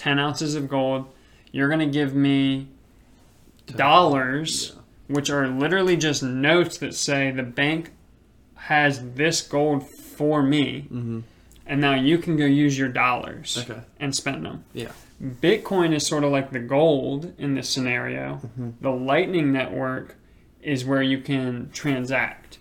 10 0.01 0.17
ounces 0.17 0.55
of 0.55 0.67
gold. 0.67 1.05
You're 1.51 1.67
going 1.67 1.79
to 1.79 1.85
give 1.85 2.15
me 2.15 2.67
dollars, 3.67 4.75
which 5.07 5.29
are 5.29 5.47
literally 5.47 5.95
just 5.95 6.23
notes 6.23 6.77
that 6.79 6.95
say 6.95 7.29
the 7.29 7.43
bank 7.43 7.91
has 8.55 9.13
this 9.13 9.41
gold 9.43 9.87
for 9.87 10.41
me, 10.41 10.81
Mm-hmm. 10.91 11.19
and 11.67 11.81
now 11.81 11.93
you 11.95 12.17
can 12.17 12.35
go 12.35 12.45
use 12.45 12.77
your 12.79 12.89
dollars 12.89 13.57
Okay. 13.69 13.81
and 13.99 14.15
spend 14.15 14.43
them. 14.45 14.63
Yeah. 14.73 14.91
Bitcoin 15.21 15.93
is 15.93 16.05
sort 16.07 16.23
of 16.23 16.31
like 16.31 16.51
the 16.51 16.59
gold 16.59 17.33
in 17.37 17.53
this 17.53 17.69
scenario. 17.69 18.41
The 18.81 18.89
Lightning 18.89 19.51
Network 19.51 20.15
is 20.63 20.83
where 20.83 21.03
you 21.03 21.19
can 21.19 21.69
transact. 21.71 22.57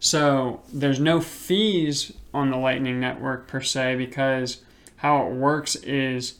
So 0.00 0.62
there's 0.72 0.98
no 0.98 1.20
fees 1.20 2.12
on 2.34 2.50
the 2.50 2.56
Lightning 2.56 2.98
Network 2.98 3.46
per 3.46 3.60
se 3.60 3.94
because 3.96 4.62
how 4.96 5.26
it 5.28 5.32
works 5.32 5.76
is 5.76 6.34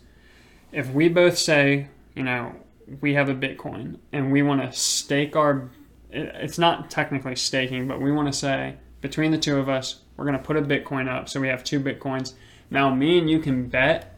if 0.76 0.90
we 0.90 1.08
both 1.08 1.38
say, 1.38 1.88
you 2.14 2.22
know, 2.22 2.52
we 3.00 3.14
have 3.14 3.28
a 3.28 3.34
Bitcoin 3.34 3.98
and 4.12 4.30
we 4.30 4.42
want 4.42 4.60
to 4.60 4.70
stake 4.78 5.34
our. 5.34 5.70
It's 6.10 6.58
not 6.58 6.90
technically 6.90 7.34
staking, 7.34 7.88
but 7.88 8.00
we 8.00 8.12
want 8.12 8.28
to 8.32 8.38
say 8.38 8.76
between 9.00 9.32
the 9.32 9.38
two 9.38 9.58
of 9.58 9.68
us, 9.68 10.02
we're 10.16 10.24
going 10.26 10.36
to 10.38 10.42
put 10.44 10.56
a 10.56 10.62
Bitcoin 10.62 11.08
up, 11.08 11.28
so 11.28 11.40
we 11.40 11.48
have 11.48 11.64
two 11.64 11.80
Bitcoins. 11.80 12.34
Now, 12.70 12.94
me 12.94 13.18
and 13.18 13.28
you 13.28 13.38
can 13.38 13.68
bet 13.68 14.14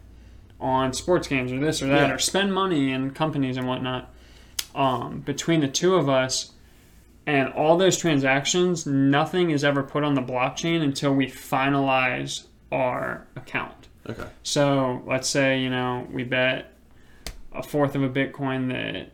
on 0.59 0.93
sports 0.93 1.27
games 1.27 1.51
or 1.51 1.59
this 1.59 1.81
or 1.81 1.87
that, 1.87 2.07
Yeah. 2.09 2.13
or 2.13 2.17
spend 2.19 2.53
money 2.53 2.91
in 2.91 3.11
companies 3.11 3.57
and 3.57 3.67
whatnot. 3.67 4.13
Um, 4.75 5.21
between 5.21 5.61
the 5.61 5.67
two 5.67 5.95
of 5.95 6.09
us, 6.09 6.51
and 7.25 7.51
all 7.53 7.77
those 7.77 7.97
transactions, 7.97 8.85
nothing 8.85 9.51
is 9.51 9.63
ever 9.63 9.83
put 9.83 10.03
on 10.03 10.13
the 10.15 10.21
blockchain 10.21 10.81
until 10.81 11.13
we 11.13 11.27
finalize 11.27 12.45
our 12.71 13.27
account. 13.35 13.87
Okay. 14.09 14.27
So 14.43 15.01
let's 15.05 15.29
say 15.29 15.59
you 15.59 15.69
know 15.69 16.07
we 16.11 16.23
bet 16.23 16.73
a 17.53 17.63
fourth 17.63 17.95
of 17.95 18.03
a 18.03 18.09
Bitcoin 18.09 18.69
that 18.69 19.11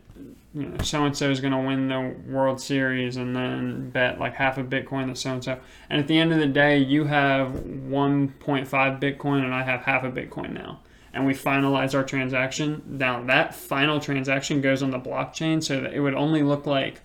you 0.54 0.66
know 0.68 0.78
so 0.82 1.04
and 1.04 1.16
so 1.16 1.30
is 1.30 1.40
going 1.40 1.52
to 1.52 1.58
win 1.58 1.88
the 1.88 2.16
World 2.30 2.60
Series, 2.60 3.16
and 3.16 3.36
then 3.36 3.90
bet 3.90 4.18
like 4.18 4.34
half 4.34 4.58
a 4.58 4.64
Bitcoin 4.64 5.06
that 5.08 5.18
so 5.18 5.32
and 5.32 5.44
so. 5.44 5.58
And 5.90 6.00
at 6.00 6.08
the 6.08 6.18
end 6.18 6.32
of 6.32 6.38
the 6.38 6.46
day, 6.46 6.78
you 6.78 7.04
have 7.04 7.50
1.5 7.50 8.68
Bitcoin, 8.68 9.44
and 9.44 9.54
I 9.54 9.62
have 9.62 9.82
half 9.82 10.04
a 10.04 10.10
Bitcoin 10.10 10.52
now. 10.52 10.80
And 11.12 11.26
we 11.26 11.32
finalize 11.32 11.94
our 11.94 12.04
transaction. 12.04 12.82
Now 12.86 13.22
that 13.24 13.54
final 13.54 14.00
transaction 14.00 14.60
goes 14.60 14.82
on 14.82 14.90
the 14.90 15.00
blockchain, 15.00 15.62
so 15.62 15.80
that 15.80 15.92
it 15.92 16.00
would 16.00 16.14
only 16.14 16.42
look 16.42 16.66
like 16.66 17.00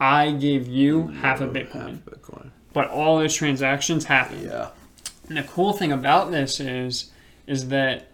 I 0.00 0.32
gave 0.32 0.68
you 0.68 1.08
half 1.08 1.40
a 1.40 1.46
Bitcoin, 1.46 2.02
Half 2.04 2.04
Bitcoin. 2.04 2.50
but 2.72 2.88
all 2.90 3.18
those 3.18 3.34
transactions 3.34 4.04
happen. 4.04 4.44
Yeah. 4.44 4.70
And 5.28 5.36
the 5.38 5.42
cool 5.42 5.72
thing 5.72 5.92
about 5.92 6.30
this 6.30 6.60
is 6.60 7.10
is 7.46 7.68
that 7.68 8.08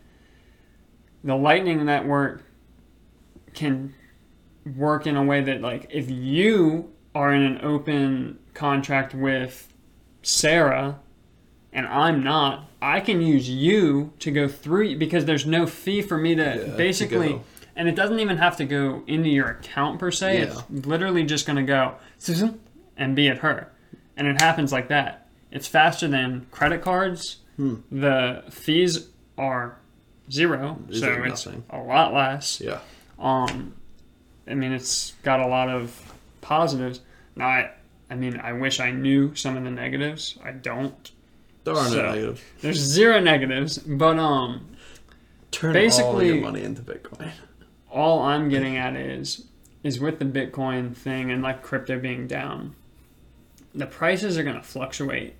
the 1.24 1.34
Lightning 1.36 1.84
Network 1.84 2.42
can 3.54 3.94
work 4.76 5.06
in 5.06 5.16
a 5.16 5.22
way 5.24 5.40
that 5.42 5.60
like 5.60 5.86
if 5.90 6.10
you 6.10 6.90
are 7.14 7.32
in 7.32 7.42
an 7.42 7.60
open 7.62 8.38
contract 8.54 9.14
with 9.14 9.72
Sarah 10.22 10.98
and 11.72 11.86
I'm 11.86 12.22
not, 12.22 12.68
I 12.80 13.00
can 13.00 13.20
use 13.22 13.48
you 13.48 14.12
to 14.20 14.30
go 14.30 14.48
through 14.48 14.96
because 14.98 15.24
there's 15.24 15.46
no 15.46 15.66
fee 15.66 16.02
for 16.02 16.18
me 16.18 16.34
to 16.34 16.42
Yeah, 16.68 16.76
basically 16.76 17.30
go. 17.30 17.42
and 17.76 17.88
it 17.88 17.94
doesn't 17.94 18.20
even 18.20 18.36
have 18.38 18.56
to 18.58 18.64
go 18.64 19.02
into 19.06 19.28
your 19.30 19.48
account 19.48 19.98
per 19.98 20.10
se. 20.10 20.38
Yeah. 20.38 20.44
It's 20.74 20.86
literally 20.86 21.24
just 21.24 21.46
going 21.46 21.56
to 21.56 21.62
go 21.62 21.94
and 22.96 23.16
be 23.16 23.28
at 23.28 23.38
her. 23.38 23.72
And 24.16 24.26
it 24.26 24.40
happens 24.40 24.72
like 24.72 24.88
that. 24.88 25.21
It's 25.52 25.68
faster 25.68 26.08
than 26.08 26.46
credit 26.50 26.82
cards. 26.82 27.36
Hmm. 27.56 27.76
The 27.90 28.42
fees 28.50 29.08
are 29.38 29.76
zero, 30.30 30.78
These 30.88 31.00
so 31.00 31.08
are 31.10 31.26
it's 31.26 31.44
nothing. 31.46 31.64
a 31.70 31.78
lot 31.78 32.14
less. 32.14 32.60
Yeah. 32.60 32.80
Um, 33.18 33.74
I 34.48 34.54
mean, 34.54 34.72
it's 34.72 35.12
got 35.22 35.40
a 35.40 35.46
lot 35.46 35.68
of 35.68 36.12
positives. 36.40 37.00
Now, 37.36 37.46
I, 37.46 37.70
I 38.10 38.14
mean, 38.14 38.40
I 38.40 38.52
wish 38.54 38.80
I 38.80 38.90
knew 38.90 39.34
some 39.34 39.56
of 39.56 39.64
the 39.64 39.70
negatives. 39.70 40.38
I 40.42 40.52
don't. 40.52 41.10
There 41.64 41.74
are 41.74 41.88
no 41.90 41.96
negatives. 42.12 42.40
There's 42.60 42.78
zero 42.78 43.20
negatives, 43.20 43.78
but 43.78 44.18
um, 44.18 44.66
Turn 45.50 45.68
all 45.70 45.74
Basically- 45.82 46.26
your 46.28 46.40
money 46.40 46.62
into 46.62 46.80
Bitcoin. 46.82 47.30
all 47.90 48.20
I'm 48.22 48.48
getting 48.48 48.76
at 48.78 48.96
is 48.96 49.44
is 49.84 50.00
with 50.00 50.18
the 50.20 50.24
Bitcoin 50.24 50.96
thing 50.96 51.30
and 51.30 51.42
like 51.42 51.60
crypto 51.62 51.98
being 51.98 52.26
down, 52.26 52.74
the 53.74 53.84
prices 53.86 54.38
are 54.38 54.42
going 54.44 54.56
to 54.56 54.62
fluctuate 54.62 55.34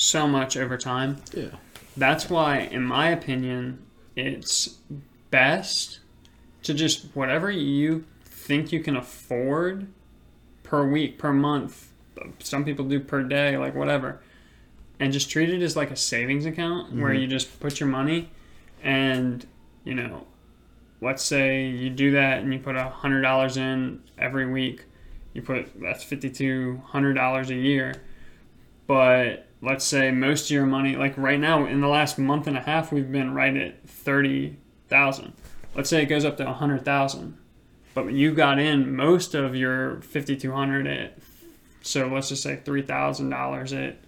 so 0.00 0.26
much 0.26 0.56
over 0.56 0.78
time. 0.78 1.18
Yeah. 1.34 1.48
That's 1.94 2.30
why, 2.30 2.60
in 2.60 2.82
my 2.84 3.10
opinion, 3.10 3.84
it's 4.16 4.78
best 5.30 6.00
to 6.62 6.72
just 6.72 7.06
whatever 7.14 7.50
you 7.50 8.06
think 8.24 8.72
you 8.72 8.80
can 8.80 8.96
afford 8.96 9.88
per 10.62 10.88
week, 10.88 11.18
per 11.18 11.32
month. 11.34 11.88
Some 12.38 12.64
people 12.64 12.86
do 12.86 12.98
per 12.98 13.22
day, 13.22 13.58
like 13.58 13.74
whatever, 13.74 14.20
and 14.98 15.12
just 15.12 15.30
treat 15.30 15.50
it 15.50 15.60
as 15.62 15.76
like 15.76 15.90
a 15.90 15.96
savings 15.96 16.46
account 16.46 16.94
where 16.96 17.12
Mhm. 17.12 17.20
you 17.20 17.26
just 17.26 17.60
put 17.60 17.78
your 17.78 17.88
money, 17.88 18.30
and 18.82 19.44
you 19.84 19.94
know, 19.94 20.26
let's 21.02 21.22
say 21.22 21.66
you 21.66 21.90
do 21.90 22.12
that 22.12 22.38
and 22.42 22.52
you 22.54 22.58
put 22.58 22.76
a 22.76 22.84
hundred 22.84 23.20
dollars 23.22 23.56
in 23.58 24.00
every 24.18 24.46
week. 24.46 24.84
You 25.34 25.42
put 25.42 25.78
that's 25.80 26.04
fifty 26.04 26.30
two 26.30 26.80
hundred 26.86 27.14
dollars 27.14 27.50
a 27.50 27.54
year, 27.54 27.94
but 28.86 29.46
let's 29.62 29.84
say 29.84 30.10
most 30.10 30.46
of 30.46 30.50
your 30.50 30.66
money, 30.66 30.96
like 30.96 31.16
right 31.16 31.38
now 31.38 31.66
in 31.66 31.80
the 31.80 31.88
last 31.88 32.18
month 32.18 32.46
and 32.46 32.56
a 32.56 32.60
half, 32.60 32.92
we've 32.92 33.10
been 33.12 33.34
right 33.34 33.56
at 33.56 33.88
thirty 33.88 34.56
thousand. 34.88 35.32
Let's 35.74 35.88
say 35.90 36.02
it 36.02 36.06
goes 36.06 36.24
up 36.24 36.36
to 36.38 36.48
a 36.48 36.52
hundred 36.52 36.84
thousand, 36.84 37.36
but 37.94 38.12
you 38.12 38.32
got 38.34 38.58
in 38.58 38.94
most 38.96 39.34
of 39.34 39.54
your 39.54 40.00
fifty 40.00 40.36
two 40.36 40.52
hundred 40.52 40.86
at, 40.86 41.18
so 41.82 42.08
let's 42.08 42.28
just 42.28 42.42
say 42.42 42.56
three 42.64 42.82
thousand 42.82 43.30
dollars 43.30 43.72
at 43.72 43.98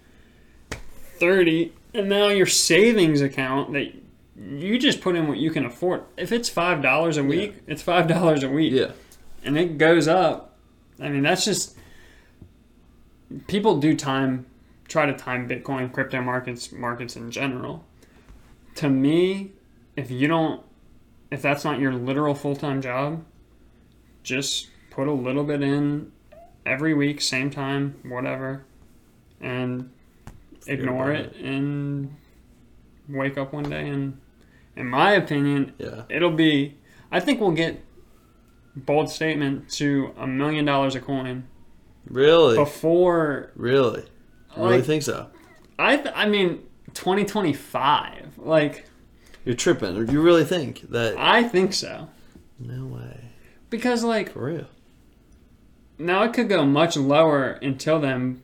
thirty, 1.19 1.73
and 1.93 2.09
now 2.09 2.27
your 2.27 2.45
savings 2.45 3.21
account 3.21 3.73
that 3.73 3.93
you 4.35 4.79
just 4.79 4.99
put 4.99 5.15
in 5.15 5.27
what 5.27 5.37
you 5.37 5.51
can 5.51 5.65
afford. 5.65 6.03
If 6.17 6.31
it's 6.31 6.49
five 6.49 6.81
dollars 6.81 7.17
a 7.17 7.23
week, 7.23 7.55
it's 7.67 7.81
five 7.81 8.07
dollars 8.07 8.43
a 8.43 8.49
week 8.49 8.73
Yeah. 8.73 8.91
and 9.43 9.57
it 9.57 9.77
goes 9.77 10.07
up. 10.07 10.57
I 10.99 11.09
mean, 11.09 11.21
that's 11.23 11.45
just 11.45 11.77
people 13.47 13.79
do 13.79 13.95
time 13.95 14.45
try 14.87 15.05
to 15.05 15.13
time 15.13 15.47
Bitcoin, 15.47 15.91
crypto 15.91 16.21
markets, 16.21 16.71
markets 16.71 17.15
in 17.15 17.31
general. 17.31 17.85
To 18.75 18.89
me, 18.89 19.51
if 19.95 20.09
you 20.11 20.27
don't 20.27 20.61
if 21.31 21.41
that's 21.41 21.63
not 21.65 21.79
your 21.79 21.93
literal 21.93 22.35
full-time 22.35 22.79
job, 22.81 23.23
just 24.21 24.69
put 24.91 25.07
a 25.07 25.11
little 25.11 25.43
bit 25.43 25.63
in 25.63 26.11
every 26.63 26.93
week, 26.93 27.19
same 27.21 27.49
time, 27.49 27.95
whatever, 28.03 28.63
and 29.41 29.89
ignore 30.67 31.11
about 31.11 31.25
it 31.25 31.35
and 31.37 32.15
wake 33.09 33.37
up 33.37 33.51
one 33.51 33.69
day 33.69 33.89
and 33.89 34.17
in 34.75 34.87
my 34.87 35.11
opinion, 35.11 35.73
Yeah. 35.77 36.03
it'll 36.09 36.31
be 36.31 36.77
i 37.11 37.19
think 37.19 37.41
we'll 37.41 37.51
get 37.51 37.83
bold 38.75 39.09
statement 39.09 39.69
to 39.71 40.13
a 40.17 40.25
million 40.25 40.63
dollars 40.65 40.95
a 40.95 40.99
coin 41.01 41.43
Really? 42.07 42.55
before 42.55 43.51
Really? 43.55 44.05
You 44.55 44.63
really 44.63 44.77
like, 44.77 44.85
think 44.85 45.03
so? 45.03 45.27
i 45.79 45.97
th- 45.97 46.13
i 46.15 46.27
mean 46.27 46.61
2025 46.93 48.37
like 48.39 48.85
You're 49.45 49.55
tripping. 49.55 49.97
Or 49.97 50.03
you 50.03 50.21
really 50.21 50.43
think 50.45 50.89
that? 50.91 51.15
i 51.17 51.43
think 51.43 51.73
so 51.73 52.09
No 52.59 52.85
way. 52.85 53.29
because 53.69 54.03
like 54.03 54.31
For 54.33 54.43
real. 54.45 54.65
now 55.97 56.23
it 56.23 56.33
could 56.33 56.49
go 56.49 56.65
much 56.65 56.95
lower 56.97 57.51
until 57.61 57.99
then 57.99 58.41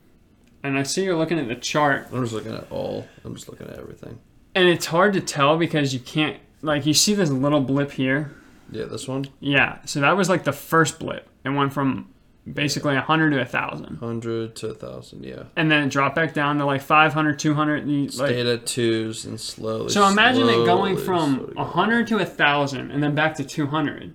and 0.63 0.77
i 0.77 0.83
see 0.83 1.03
you're 1.03 1.15
looking 1.17 1.39
at 1.39 1.47
the 1.47 1.55
chart 1.55 2.07
I'm 2.11 2.21
just 2.23 2.33
looking 2.33 2.53
at 2.53 2.71
all. 2.71 3.07
I'm 3.23 3.35
just 3.35 3.49
looking 3.49 3.67
at 3.67 3.77
everything. 3.77 4.19
and 4.55 4.67
it's 4.67 4.87
hard 4.87 5.13
to 5.13 5.21
tell 5.21 5.57
because 5.57 5.93
you 5.93 5.99
can't 5.99 6.37
like 6.61 6.85
you 6.85 6.93
see 6.93 7.13
this 7.13 7.29
little 7.29 7.61
blip 7.61 7.91
here 7.91 8.31
Yeah, 8.71 8.85
this 8.85 9.07
one. 9.07 9.25
yeah 9.39 9.79
so 9.85 10.01
that 10.01 10.17
was 10.17 10.29
like 10.29 10.43
the 10.43 10.53
first 10.53 10.99
blip 10.99 11.27
it 11.45 11.49
went 11.49 11.71
from 11.73 12.09
basically 12.51 12.95
100 12.95 13.29
to 13.31 13.37
1000 13.37 13.99
100 13.99 13.99
Hundred 13.99 14.55
to 14.57 14.67
a 14.69 14.73
thousand. 14.73 15.23
Yeah. 15.23 15.43
and 15.55 15.69
then 15.71 15.83
it 15.83 15.89
dropped 15.89 16.15
back 16.15 16.33
down 16.33 16.57
to 16.57 16.65
like 16.65 16.81
500 16.81 17.37
200 17.37 17.83
and 17.83 18.03
like 18.17 18.29
Stayed 18.29 18.45
at 18.47 18.65
twos 18.65 19.25
and 19.25 19.39
slowly. 19.39 19.89
so 19.89 20.07
imagine 20.07 20.47
it 20.49 20.65
going 20.65 20.97
from 20.97 21.35
slowly 21.35 21.53
100 21.55 22.07
to 22.07 22.15
1000 22.17 22.91
and 22.91 23.03
then 23.03 23.13
back 23.15 23.35
to 23.35 23.43
200 23.43 24.13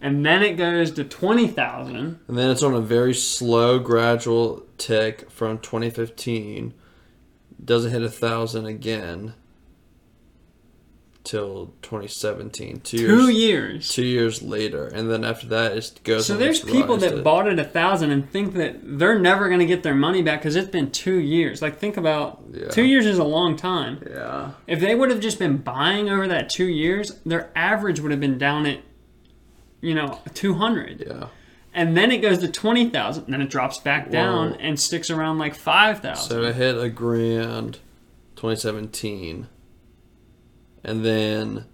and 0.00 0.26
then 0.26 0.42
it 0.42 0.54
goes 0.56 0.90
to 0.92 1.04
20000 1.04 1.96
And 2.26 2.38
then 2.38 2.50
it's 2.50 2.62
on 2.64 2.74
a 2.74 2.80
very 2.80 3.14
slow, 3.14 3.78
gradual 3.78 4.66
tick 4.76 5.30
from 5.30 5.58
2015. 5.60 6.74
Doesn't 7.64 7.92
hit 7.92 8.02
a 8.02 8.10
thousand 8.10 8.66
again 8.66 9.34
till 11.24 11.72
2017. 11.82 12.80
Two, 12.80 12.96
two 12.98 13.28
years. 13.28 13.32
years 13.34 13.88
Two 13.90 14.04
years 14.04 14.42
later, 14.42 14.86
and 14.88 15.08
then 15.10 15.24
after 15.24 15.46
that, 15.48 15.76
it 15.76 16.00
goes. 16.02 16.26
so 16.26 16.36
there's 16.36 16.60
people 16.60 16.96
that 16.96 17.10
to- 17.16 17.22
bought 17.22 17.46
it 17.46 17.58
a 17.58 17.64
thousand 17.64 18.10
and 18.10 18.28
think 18.30 18.54
that 18.54 18.76
they're 18.82 19.18
never 19.18 19.46
going 19.48 19.60
to 19.60 19.66
get 19.66 19.82
their 19.84 19.94
money 19.94 20.20
back 20.22 20.40
because 20.40 20.56
it's 20.56 20.70
been 20.70 20.90
two 20.90 21.18
years 21.18 21.62
like 21.62 21.78
think 21.78 21.96
about 21.96 22.42
Yeah. 22.52 22.68
two 22.68 22.82
years 22.84 23.06
is 23.06 23.18
a 23.18 23.24
long 23.24 23.56
time 23.56 24.02
Yeah. 24.08 24.50
if 24.66 24.80
they 24.80 24.94
would 24.96 25.10
have 25.10 25.20
just 25.20 25.38
been 25.38 25.58
buying 25.58 26.10
over 26.10 26.26
that 26.26 26.50
two 26.50 26.66
years 26.66 27.12
their 27.24 27.50
average 27.54 28.00
would 28.00 28.10
have 28.10 28.20
been 28.20 28.36
down 28.38 28.66
at 28.66 28.80
you 29.80 29.94
know 29.94 30.18
200 30.34 31.04
Yeah. 31.06 31.26
and 31.72 31.96
then 31.96 32.10
it 32.10 32.18
goes 32.18 32.38
to 32.38 32.48
20000 32.48 33.24
and 33.26 33.32
then 33.34 33.42
it 33.42 33.48
drops 33.50 33.78
back 33.78 34.10
down 34.10 34.50
Whoa. 34.50 34.56
and 34.60 34.78
sticks 34.80 35.08
around 35.08 35.38
like 35.38 35.54
5000 35.54 36.16
So 36.28 36.42
it 36.42 36.56
hit 36.56 36.76
a 36.76 36.88
grand 36.90 37.78
2017. 38.36 39.46
And 40.84 41.04
then 41.04 41.66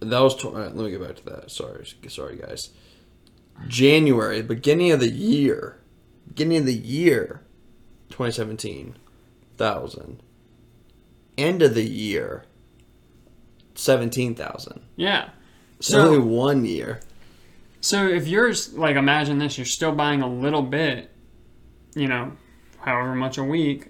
that 0.00 0.20
was 0.20 0.42
all 0.44 0.52
right, 0.52 0.74
let 0.74 0.84
me 0.84 0.90
get 0.90 1.02
back 1.02 1.16
to 1.16 1.24
that. 1.26 1.50
Sorry, 1.50 1.86
sorry 2.08 2.36
guys. 2.36 2.70
January, 3.66 4.42
beginning 4.42 4.92
of 4.92 5.00
the 5.00 5.10
year, 5.10 5.80
beginning 6.28 6.58
of 6.58 6.66
the 6.66 6.74
year 6.74 7.42
2017, 8.10 8.96
1000. 9.56 10.22
End 11.36 11.62
of 11.62 11.74
the 11.74 11.84
year 11.84 12.44
17,000. 13.74 14.80
Yeah. 14.96 15.30
So- 15.80 16.00
only 16.00 16.18
one 16.18 16.64
year. 16.64 17.00
So 17.80 18.08
if 18.08 18.26
you're 18.26 18.52
like, 18.72 18.96
imagine 18.96 19.38
this, 19.38 19.56
you're 19.56 19.64
still 19.64 19.92
buying 19.92 20.20
a 20.20 20.28
little 20.28 20.62
bit, 20.62 21.10
you 21.94 22.08
know, 22.08 22.32
however 22.80 23.14
much 23.14 23.38
a 23.38 23.44
week 23.44 23.86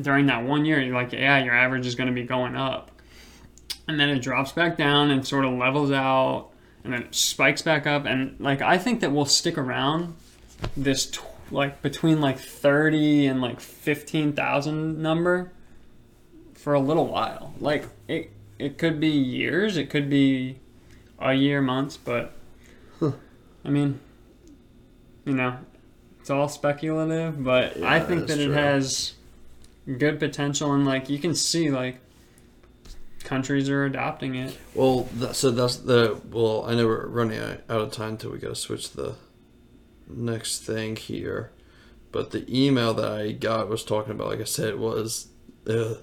during 0.00 0.26
that 0.26 0.44
one 0.44 0.64
year. 0.64 0.80
You're 0.80 0.94
like, 0.94 1.12
yeah, 1.12 1.42
your 1.42 1.52
average 1.54 1.84
is 1.84 1.96
going 1.96 2.06
to 2.06 2.14
be 2.14 2.22
going 2.22 2.54
up, 2.54 2.91
and 3.88 3.98
then 3.98 4.08
it 4.08 4.20
drops 4.20 4.52
back 4.52 4.76
down 4.76 5.10
and 5.10 5.26
sort 5.26 5.44
of 5.44 5.52
levels 5.52 5.90
out, 5.90 6.48
and 6.84 6.92
then 6.92 7.02
it 7.02 7.14
spikes 7.14 7.62
back 7.62 7.86
up. 7.86 8.04
And 8.04 8.38
like, 8.38 8.62
I 8.62 8.78
think 8.78 9.00
that 9.00 9.12
we'll 9.12 9.24
stick 9.24 9.58
around 9.58 10.14
this 10.76 11.10
tw- 11.10 11.22
like 11.50 11.82
between 11.82 12.20
like 12.20 12.38
thirty 12.38 13.26
and 13.26 13.40
like 13.40 13.60
fifteen 13.60 14.32
thousand 14.32 15.02
number 15.02 15.52
for 16.54 16.74
a 16.74 16.80
little 16.80 17.06
while. 17.06 17.54
Like 17.60 17.88
it, 18.08 18.30
it 18.58 18.78
could 18.78 19.00
be 19.00 19.08
years, 19.08 19.76
it 19.76 19.90
could 19.90 20.08
be 20.08 20.58
a 21.18 21.34
year, 21.34 21.60
months, 21.60 21.96
but 21.96 22.32
I 23.64 23.68
mean, 23.68 24.00
you 25.24 25.34
know, 25.34 25.56
it's 26.20 26.30
all 26.30 26.48
speculative, 26.48 27.42
but 27.42 27.82
I 27.82 28.00
think 28.00 28.22
that 28.22 28.28
that's 28.28 28.40
it 28.40 28.46
true. 28.46 28.54
has 28.54 29.14
good 29.98 30.18
potential, 30.18 30.72
and 30.72 30.86
like 30.86 31.10
you 31.10 31.18
can 31.18 31.34
see, 31.34 31.70
like 31.70 32.00
countries 33.22 33.68
are 33.68 33.84
adopting 33.84 34.34
it. 34.34 34.56
Well, 34.74 35.08
so 35.32 35.50
that's 35.50 35.76
the 35.76 36.20
well. 36.30 36.64
I 36.66 36.74
know 36.74 36.86
we're 36.86 37.06
running 37.06 37.38
out 37.40 37.60
of 37.68 37.92
time 37.92 38.16
till 38.16 38.30
we 38.30 38.38
gotta 38.38 38.54
switch 38.54 38.92
the 38.92 39.16
next 40.08 40.60
thing 40.60 40.96
here, 40.96 41.52
but 42.10 42.30
the 42.30 42.44
email 42.48 42.94
that 42.94 43.10
I 43.10 43.32
got 43.32 43.68
was 43.68 43.84
talking 43.84 44.12
about, 44.12 44.28
like 44.28 44.40
I 44.40 44.44
said, 44.44 44.78
was 44.78 45.28
uh, 45.68 45.94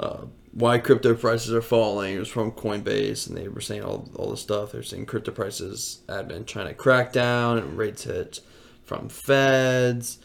uh, 0.00 0.24
why 0.52 0.78
crypto 0.78 1.14
prices 1.14 1.52
are 1.52 1.62
falling. 1.62 2.14
It 2.14 2.18
was 2.18 2.28
from 2.28 2.52
Coinbase, 2.52 3.26
and 3.28 3.36
they 3.36 3.48
were 3.48 3.60
saying 3.60 3.82
all 3.82 4.10
all 4.16 4.30
the 4.30 4.36
stuff. 4.36 4.72
They're 4.72 4.82
saying 4.82 5.06
crypto 5.06 5.32
prices 5.32 6.00
been 6.06 6.44
China 6.44 6.74
crackdown 6.74 7.58
and 7.58 7.76
rates 7.76 8.04
hit 8.04 8.40
from 8.84 9.08
Feds. 9.08 10.18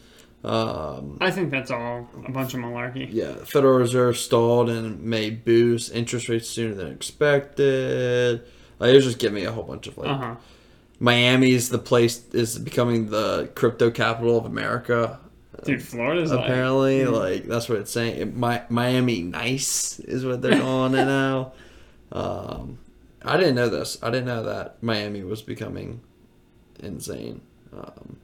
Um, 0.44 1.18
I 1.20 1.30
think 1.32 1.50
that's 1.50 1.70
all 1.70 2.08
a 2.26 2.30
bunch 2.30 2.54
of 2.54 2.60
malarkey. 2.60 3.08
yeah, 3.10 3.34
Federal 3.44 3.76
Reserve 3.78 4.16
stalled 4.16 4.70
and 4.70 5.02
may 5.02 5.30
boost 5.30 5.92
interest 5.92 6.28
rates 6.28 6.48
sooner 6.48 6.74
than 6.74 6.92
expected. 6.92 8.42
Like, 8.78 8.90
it 8.90 8.94
was 8.96 9.04
just 9.04 9.18
giving 9.18 9.34
me 9.34 9.44
a 9.44 9.52
whole 9.52 9.64
bunch 9.64 9.88
of 9.88 9.98
like 9.98 10.08
Uh 10.08 10.16
huh. 10.16 10.34
Miami's 11.00 11.68
the 11.68 11.78
place 11.78 12.24
is 12.32 12.58
becoming 12.58 13.10
the 13.10 13.50
crypto 13.54 13.90
capital 13.90 14.38
of 14.38 14.44
America. 14.46 15.18
Dude, 15.64 15.82
Florida's 15.82 16.30
Apparently, 16.30 17.04
like, 17.04 17.14
like 17.40 17.44
that's 17.46 17.68
what 17.68 17.78
it's 17.78 17.90
saying. 17.90 18.20
It, 18.20 18.36
Mi- 18.36 18.62
Miami 18.68 19.22
nice 19.22 19.98
is 20.00 20.24
what 20.24 20.40
they're 20.40 20.58
calling 20.60 20.94
it 20.94 21.04
now. 21.04 21.52
Um, 22.10 22.78
I 23.22 23.36
didn't 23.36 23.54
know 23.56 23.68
this. 23.68 23.98
I 24.02 24.08
didn't 24.08 24.24
know 24.24 24.42
that 24.44 24.82
Miami 24.82 25.22
was 25.22 25.42
becoming 25.42 26.00
insane, 26.80 27.42
um, 27.70 28.16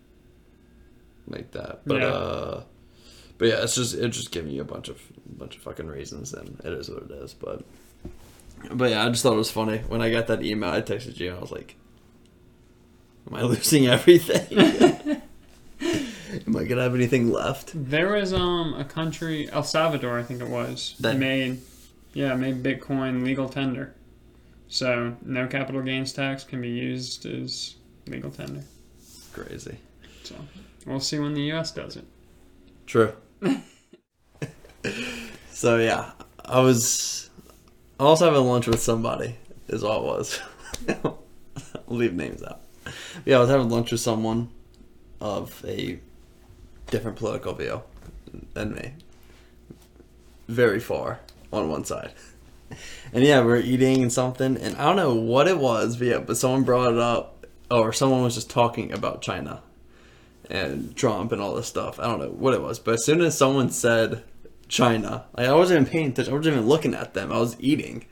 like 1.28 1.50
that. 1.52 1.80
But 1.86 2.00
Yeah. 2.00 2.06
uh, 2.08 2.62
but 3.38 3.48
yeah, 3.48 3.62
it's 3.62 3.74
just 3.74 3.94
it's 3.94 4.16
just 4.16 4.30
giving 4.30 4.52
you 4.52 4.60
a 4.62 4.64
bunch 4.64 4.88
of 4.88 5.00
bunch 5.26 5.56
of 5.56 5.62
fucking 5.62 5.86
reasons, 5.86 6.32
and 6.32 6.60
it 6.64 6.72
is 6.72 6.88
what 6.90 7.04
it 7.04 7.10
is. 7.10 7.34
But 7.34 7.64
but 8.72 8.90
yeah, 8.90 9.04
I 9.04 9.08
just 9.10 9.22
thought 9.22 9.32
it 9.34 9.36
was 9.36 9.50
funny 9.50 9.78
when 9.88 10.00
I 10.00 10.10
got 10.10 10.26
that 10.28 10.42
email. 10.42 10.70
I 10.70 10.80
texted 10.82 11.18
you. 11.18 11.28
and 11.30 11.38
I 11.38 11.40
was 11.40 11.50
like, 11.52 11.76
"Am 13.28 13.34
I 13.34 13.42
losing 13.52 13.86
everything? 13.86 15.20
Am 16.46 16.56
I 16.56 16.64
gonna 16.64 16.82
have 16.82 16.94
anything 16.94 17.30
left?" 17.30 17.72
There 17.74 18.12
was 18.12 18.32
um 18.32 18.74
a 18.74 18.84
country, 18.84 19.50
El 19.50 19.62
Salvador, 19.64 20.18
I 20.18 20.22
think 20.22 20.40
it 20.40 20.48
was, 20.48 20.94
That- 21.00 21.18
made 21.18 21.60
yeah 22.12 22.34
made 22.34 22.62
Bitcoin 22.62 23.24
legal 23.24 23.48
tender, 23.48 23.94
so 24.68 25.16
no 25.24 25.46
capital 25.46 25.82
gains 25.82 26.12
tax 26.12 26.44
can 26.44 26.60
be 26.60 26.68
used 26.70 27.26
as 27.26 27.74
legal 28.06 28.30
tender. 28.30 28.62
Crazy. 29.32 29.76
So 30.22 30.36
we'll 30.86 31.00
see 31.00 31.18
when 31.18 31.34
the 31.34 31.42
U.S. 31.42 31.70
does 31.70 31.96
it. 31.96 32.04
True. 32.86 33.12
so 35.50 35.78
yeah, 35.78 36.12
I 36.44 36.60
was 36.60 37.30
I 37.98 38.04
was 38.04 38.20
having 38.20 38.44
lunch 38.44 38.66
with 38.66 38.80
somebody. 38.80 39.36
Is 39.68 39.82
all 39.82 40.02
it 40.02 40.06
was. 40.06 40.40
I'll 41.04 41.18
leave 41.86 42.14
names 42.14 42.42
out. 42.42 42.60
Yeah, 43.24 43.38
I 43.38 43.40
was 43.40 43.48
having 43.48 43.70
lunch 43.70 43.92
with 43.92 44.00
someone 44.00 44.50
of 45.20 45.64
a 45.66 45.98
different 46.90 47.16
political 47.16 47.54
view 47.54 47.82
than 48.52 48.74
me. 48.74 48.92
Very 50.48 50.80
far 50.80 51.20
on 51.52 51.70
one 51.70 51.84
side. 51.84 52.12
And 53.12 53.24
yeah, 53.24 53.42
we 53.42 53.52
are 53.52 53.56
eating 53.56 54.02
and 54.02 54.12
something, 54.12 54.56
and 54.56 54.76
I 54.76 54.84
don't 54.84 54.96
know 54.96 55.14
what 55.14 55.48
it 55.48 55.58
was, 55.58 55.96
but 55.96 56.06
yeah, 56.06 56.18
but 56.18 56.36
someone 56.36 56.64
brought 56.64 56.92
it 56.92 56.98
up, 56.98 57.46
or 57.70 57.92
someone 57.92 58.22
was 58.22 58.34
just 58.34 58.50
talking 58.50 58.92
about 58.92 59.22
China 59.22 59.62
and 60.50 60.94
Trump 60.96 61.32
and 61.32 61.40
all 61.40 61.54
this 61.54 61.66
stuff. 61.66 61.98
I 61.98 62.04
don't 62.04 62.20
know 62.20 62.28
what 62.28 62.54
it 62.54 62.62
was, 62.62 62.78
but 62.78 62.94
as 62.94 63.04
soon 63.04 63.20
as 63.20 63.36
someone 63.36 63.70
said 63.70 64.22
China, 64.68 65.26
like 65.36 65.48
I 65.48 65.54
wasn't 65.54 65.80
even 65.80 65.92
paying 65.92 66.08
attention. 66.08 66.32
I 66.32 66.36
wasn't 66.36 66.56
even 66.56 66.68
looking 66.68 66.94
at 66.94 67.14
them. 67.14 67.32
I 67.32 67.38
was 67.38 67.56
eating. 67.60 68.06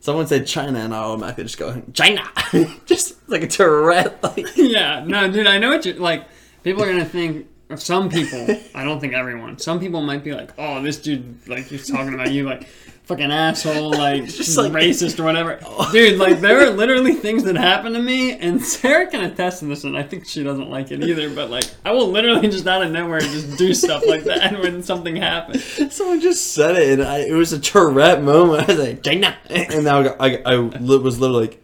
Someone 0.00 0.26
said 0.26 0.46
China, 0.46 0.78
and 0.78 0.94
I 0.94 0.98
automatically 0.98 1.44
just 1.44 1.58
go 1.58 1.82
China, 1.92 2.22
just 2.86 3.28
like 3.28 3.42
a 3.42 3.48
Tourette. 3.48 4.22
Like 4.22 4.46
yeah, 4.56 5.04
no, 5.04 5.30
dude, 5.30 5.46
I 5.46 5.58
know 5.58 5.70
what 5.70 5.84
you 5.84 5.94
like. 5.94 6.26
People 6.62 6.82
are 6.82 6.86
gonna 6.86 7.04
think. 7.04 7.46
Some 7.76 8.08
people, 8.08 8.46
I 8.74 8.82
don't 8.82 8.98
think 8.98 9.12
everyone. 9.12 9.58
Some 9.58 9.78
people 9.78 10.00
might 10.00 10.24
be 10.24 10.32
like, 10.32 10.52
"Oh, 10.56 10.80
this 10.80 10.96
dude, 10.96 11.46
like, 11.46 11.66
he's 11.66 11.86
talking 11.86 12.14
about 12.14 12.32
you, 12.32 12.44
like, 12.44 12.66
fucking 13.08 13.32
asshole, 13.32 13.90
like, 14.04 14.26
Just 14.26 14.56
like- 14.56 14.70
racist 14.72 15.18
or 15.18 15.24
whatever." 15.24 15.58
Dude, 15.90 16.18
like, 16.18 16.40
there 16.40 16.60
are 16.60 16.70
literally 16.70 17.14
things 17.14 17.42
that 17.44 17.56
happen 17.56 17.94
to 17.94 17.98
me, 18.02 18.32
and 18.38 18.62
Sarah 18.62 19.06
can 19.10 19.24
attest 19.24 19.60
to 19.60 19.64
this, 19.66 19.82
and 19.84 19.96
I 19.96 20.02
think 20.04 20.26
she 20.26 20.44
doesn't 20.44 20.70
like 20.70 20.92
it 20.92 21.02
either. 21.02 21.28
But 21.30 21.50
like, 21.50 21.64
I 21.84 21.90
will 21.92 22.08
literally 22.08 22.48
just 22.48 22.66
out 22.66 22.82
of 22.82 22.92
nowhere 22.92 23.20
just 23.20 23.58
do 23.58 23.74
stuff 23.74 24.04
like 24.06 24.24
that 24.24 24.60
when 24.60 24.82
something 24.82 25.16
happens. 25.16 25.64
someone 25.94 26.20
just 26.20 26.52
said 26.52 26.76
it, 26.76 27.00
and 27.00 27.02
I, 27.08 27.18
it 27.20 27.32
was 27.32 27.52
a 27.52 27.58
Tourette 27.58 28.22
moment. 28.22 28.62
I 28.68 28.72
was 28.72 28.78
like 28.86 29.02
China, 29.02 29.36
and 29.50 29.84
now 29.84 30.00
I, 30.20 30.36
I, 30.36 30.42
I 30.46 30.56
was 30.58 31.18
literally 31.18 31.46
like, 31.48 31.62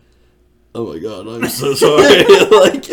"Oh 0.75 0.93
my 0.93 0.99
god, 0.99 1.29
I'm 1.29 1.49
so 1.49 1.75
sorry." 1.75 2.25
like, 2.51 2.85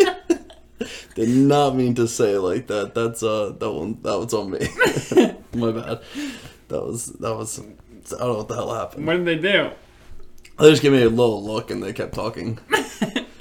did 1.14 1.28
not 1.28 1.74
mean 1.76 1.94
to 1.96 2.06
say 2.08 2.32
it 2.34 2.40
like 2.40 2.66
that. 2.68 2.94
That's 2.94 3.22
uh, 3.22 3.52
that 3.58 3.70
one, 3.72 3.98
that 4.02 4.18
was 4.18 4.32
on 4.34 4.50
me. 4.50 4.60
My 5.54 5.70
bad. 5.72 6.00
That 6.68 6.82
was 6.86 7.06
that 7.06 7.34
was. 7.36 7.60
I 8.14 8.18
don't 8.18 8.28
know 8.32 8.38
what 8.38 8.48
the 8.48 8.54
hell 8.54 8.74
happened. 8.74 9.06
What 9.06 9.24
did 9.24 9.24
they 9.26 9.36
do? 9.52 9.70
They 10.58 10.70
just 10.70 10.82
gave 10.82 10.92
me 10.92 11.02
a 11.02 11.08
little 11.08 11.42
look, 11.42 11.70
and 11.70 11.82
they 11.82 11.92
kept 11.92 12.14
talking. 12.14 12.58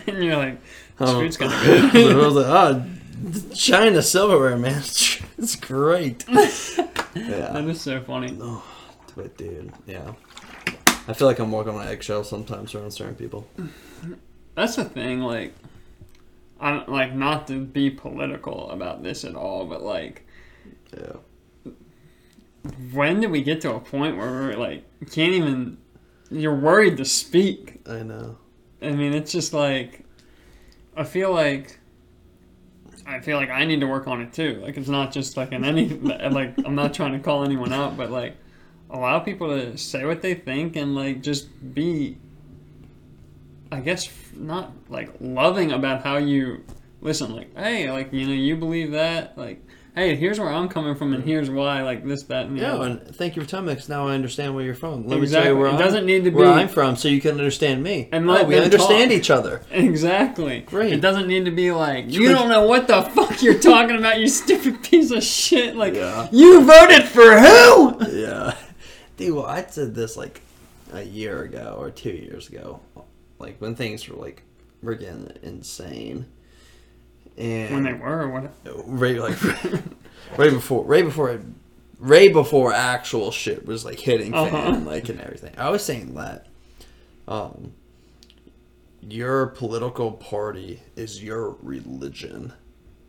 And 0.07 0.23
you're 0.23 0.35
like, 0.35 0.57
Um, 0.99 1.07
"Street's 1.15 1.37
kind 1.37 1.53
of 1.53 1.91
good." 1.93 2.11
I 2.11 2.25
was 2.25 2.33
like, 2.33 2.47
ah, 2.47 2.83
China 3.53 4.01
silverware, 4.01 4.57
man. 4.57 4.81
It's 5.37 5.55
great. 5.55 6.19
that 6.27 7.11
Yeah. 7.15 7.57
is 7.59 7.81
so 7.81 8.01
funny. 8.01 8.35
Oh, 8.41 8.63
but 9.15 9.37
dude, 9.37 9.71
yeah. 9.85 10.13
I 11.07 11.13
feel 11.13 11.27
like 11.27 11.37
I'm 11.39 11.51
walking 11.51 11.75
on 11.75 11.87
eggshells 11.87 12.27
sometimes 12.29 12.73
around 12.73 12.91
certain 12.91 13.15
people. 13.15 13.47
That's 14.55 14.75
the 14.75 14.85
thing, 14.85 15.21
like, 15.21 15.53
I 16.59 16.71
don't, 16.71 16.89
like 16.89 17.13
not 17.13 17.47
to 17.47 17.59
be 17.63 17.89
political 17.91 18.69
about 18.71 19.03
this 19.03 19.23
at 19.23 19.35
all, 19.35 19.65
but 19.65 19.83
like, 19.83 20.25
Yeah. 20.95 21.13
When 22.91 23.21
did 23.21 23.31
we 23.31 23.41
get 23.41 23.61
to 23.61 23.73
a 23.73 23.79
point 23.79 24.17
where 24.17 24.29
we're 24.29 24.53
like, 24.53 24.83
can't 25.11 25.33
even, 25.33 25.77
you're 26.29 26.55
worried 26.55 26.97
to 26.97 27.05
speak? 27.05 27.81
I 27.87 28.03
know. 28.03 28.37
I 28.81 28.91
mean, 28.91 29.13
it's 29.13 29.31
just 29.31 29.53
like, 29.53 30.05
I 30.95 31.03
feel 31.03 31.33
like, 31.33 31.79
I 33.05 33.19
feel 33.19 33.37
like 33.37 33.49
I 33.49 33.65
need 33.65 33.79
to 33.81 33.87
work 33.87 34.07
on 34.07 34.21
it 34.21 34.33
too. 34.33 34.61
Like, 34.61 34.77
it's 34.77 34.87
not 34.87 35.11
just 35.11 35.37
like 35.37 35.51
in 35.51 35.63
any, 35.63 35.89
like, 35.99 36.53
I'm 36.65 36.75
not 36.75 36.93
trying 36.93 37.13
to 37.13 37.19
call 37.19 37.43
anyone 37.43 37.73
out, 37.73 37.97
but 37.97 38.11
like, 38.11 38.37
allow 38.89 39.19
people 39.19 39.47
to 39.47 39.77
say 39.77 40.05
what 40.05 40.21
they 40.21 40.33
think 40.33 40.75
and 40.75 40.93
like 40.95 41.21
just 41.21 41.47
be 41.73 42.17
I 43.71 43.79
guess 43.79 44.09
not 44.35 44.73
like 44.89 45.09
loving 45.21 45.71
about 45.71 46.03
how 46.03 46.17
you 46.17 46.63
listen. 46.99 47.33
Like, 47.33 47.55
hey, 47.57 47.89
like 47.89 48.11
you 48.11 48.27
know, 48.27 48.33
you 48.33 48.57
believe 48.57 48.91
that. 48.91 49.37
Like, 49.37 49.65
hey, 49.95 50.15
here's 50.15 50.39
where 50.39 50.49
I'm 50.49 50.69
coming 50.69 50.95
from, 50.95 51.13
and 51.13 51.23
here's 51.23 51.49
why. 51.49 51.81
Like 51.83 52.05
this, 52.05 52.23
that, 52.23 52.45
and 52.47 52.57
the 52.57 52.61
Yeah, 52.61 52.73
other. 52.73 52.85
and 52.87 53.15
thank 53.15 53.35
you 53.35 53.41
for 53.41 53.47
telling 53.49 53.65
me 53.67 53.75
'cause 53.75 53.89
now 53.89 54.07
I 54.07 54.13
understand 54.13 54.55
where 54.55 54.63
you're 54.63 54.73
from. 54.75 55.07
Let 55.07 55.19
me 55.19 55.27
tell 55.27 55.45
you 55.45 55.57
where 55.57 55.67
It 55.67 55.73
I'm, 55.73 55.79
doesn't 55.79 56.05
need 56.05 56.23
to 56.23 56.31
be 56.31 56.37
where 56.37 56.47
I'm 56.47 56.67
from 56.69 56.95
so 56.95 57.07
you 57.07 57.19
can 57.21 57.31
understand 57.31 57.83
me. 57.83 58.09
And 58.11 58.29
oh, 58.29 58.43
we 58.43 58.55
them 58.55 58.63
understand 58.65 59.11
talk. 59.11 59.17
each 59.19 59.29
other. 59.29 59.61
Exactly. 59.71 60.59
Great. 60.61 60.93
It 60.93 61.01
doesn't 61.01 61.27
need 61.27 61.45
to 61.45 61.51
be 61.51 61.71
like 61.71 62.05
you 62.11 62.29
don't 62.29 62.49
know 62.49 62.65
what 62.67 62.87
the 62.87 63.01
fuck 63.01 63.41
you're 63.43 63.59
talking 63.59 63.97
about, 63.97 64.19
you 64.19 64.27
stupid 64.27 64.81
piece 64.89 65.11
of 65.11 65.23
shit. 65.23 65.75
Like 65.75 65.95
Yeah. 65.95 66.27
you 66.31 66.61
voted 66.65 67.03
for 67.03 67.39
who? 67.39 67.97
yeah. 68.21 68.55
Dude, 69.17 69.35
well, 69.35 69.45
I 69.45 69.63
said 69.65 69.93
this 69.93 70.15
like 70.17 70.41
a 70.93 71.03
year 71.03 71.43
ago 71.43 71.75
or 71.79 71.89
two 71.91 72.11
years 72.11 72.49
ago. 72.49 72.79
Like 73.39 73.57
when 73.59 73.75
things 73.75 74.07
were 74.07 74.15
like 74.15 74.43
freaking 74.83 75.35
insane. 75.43 76.25
And 77.37 77.73
When 77.73 77.83
they 77.83 77.93
were, 77.93 78.23
or 78.23 78.29
what? 78.29 78.51
right 78.85 79.17
like 79.17 79.43
right 80.37 80.51
before 80.51 80.83
right 80.85 81.03
before 81.05 81.41
right 81.99 82.31
before 82.33 82.73
actual 82.73 83.31
shit 83.31 83.65
was 83.65 83.85
like 83.85 83.99
hitting 83.99 84.31
fan 84.33 84.53
Uh-huh. 84.53 84.79
like 84.85 85.09
and 85.09 85.19
everything. 85.21 85.53
I 85.57 85.69
was 85.69 85.83
saying 85.83 86.13
that 86.15 86.47
um 87.27 87.73
your 89.01 89.47
political 89.47 90.11
party 90.11 90.81
is 90.95 91.23
your 91.23 91.57
religion. 91.61 92.53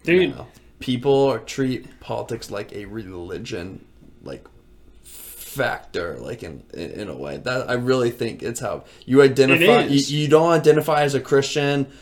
Dude, 0.04 0.34
now. 0.36 0.46
People 0.80 1.38
treat 1.40 2.00
politics 2.00 2.50
like 2.50 2.72
a 2.72 2.86
religion, 2.86 3.84
like 4.22 4.46
factor, 5.04 6.16
like 6.18 6.42
in 6.42 6.62
in 6.72 7.08
a 7.08 7.14
way 7.16 7.36
that 7.36 7.68
I 7.70 7.74
really 7.74 8.10
think 8.10 8.42
it's 8.42 8.60
how 8.60 8.84
you 9.04 9.22
identify. 9.22 9.84
You, 9.84 10.00
you 10.22 10.28
don't 10.28 10.50
identify 10.50 11.02
as 11.02 11.14
a 11.14 11.20
Christian, 11.20 11.92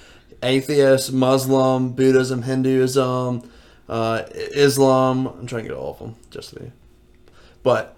atheist, 0.43 1.13
Muslim, 1.13 1.93
Buddhism, 1.93 2.43
Hinduism, 2.43 3.43
uh, 3.89 4.23
Islam. 4.35 5.27
I'm 5.27 5.47
trying 5.47 5.63
to 5.65 5.69
get 5.69 5.77
all 5.77 5.93
of 5.93 5.99
them 5.99 6.17
just 6.31 6.51
to 6.51 6.61
be, 6.61 6.73
but 7.63 7.97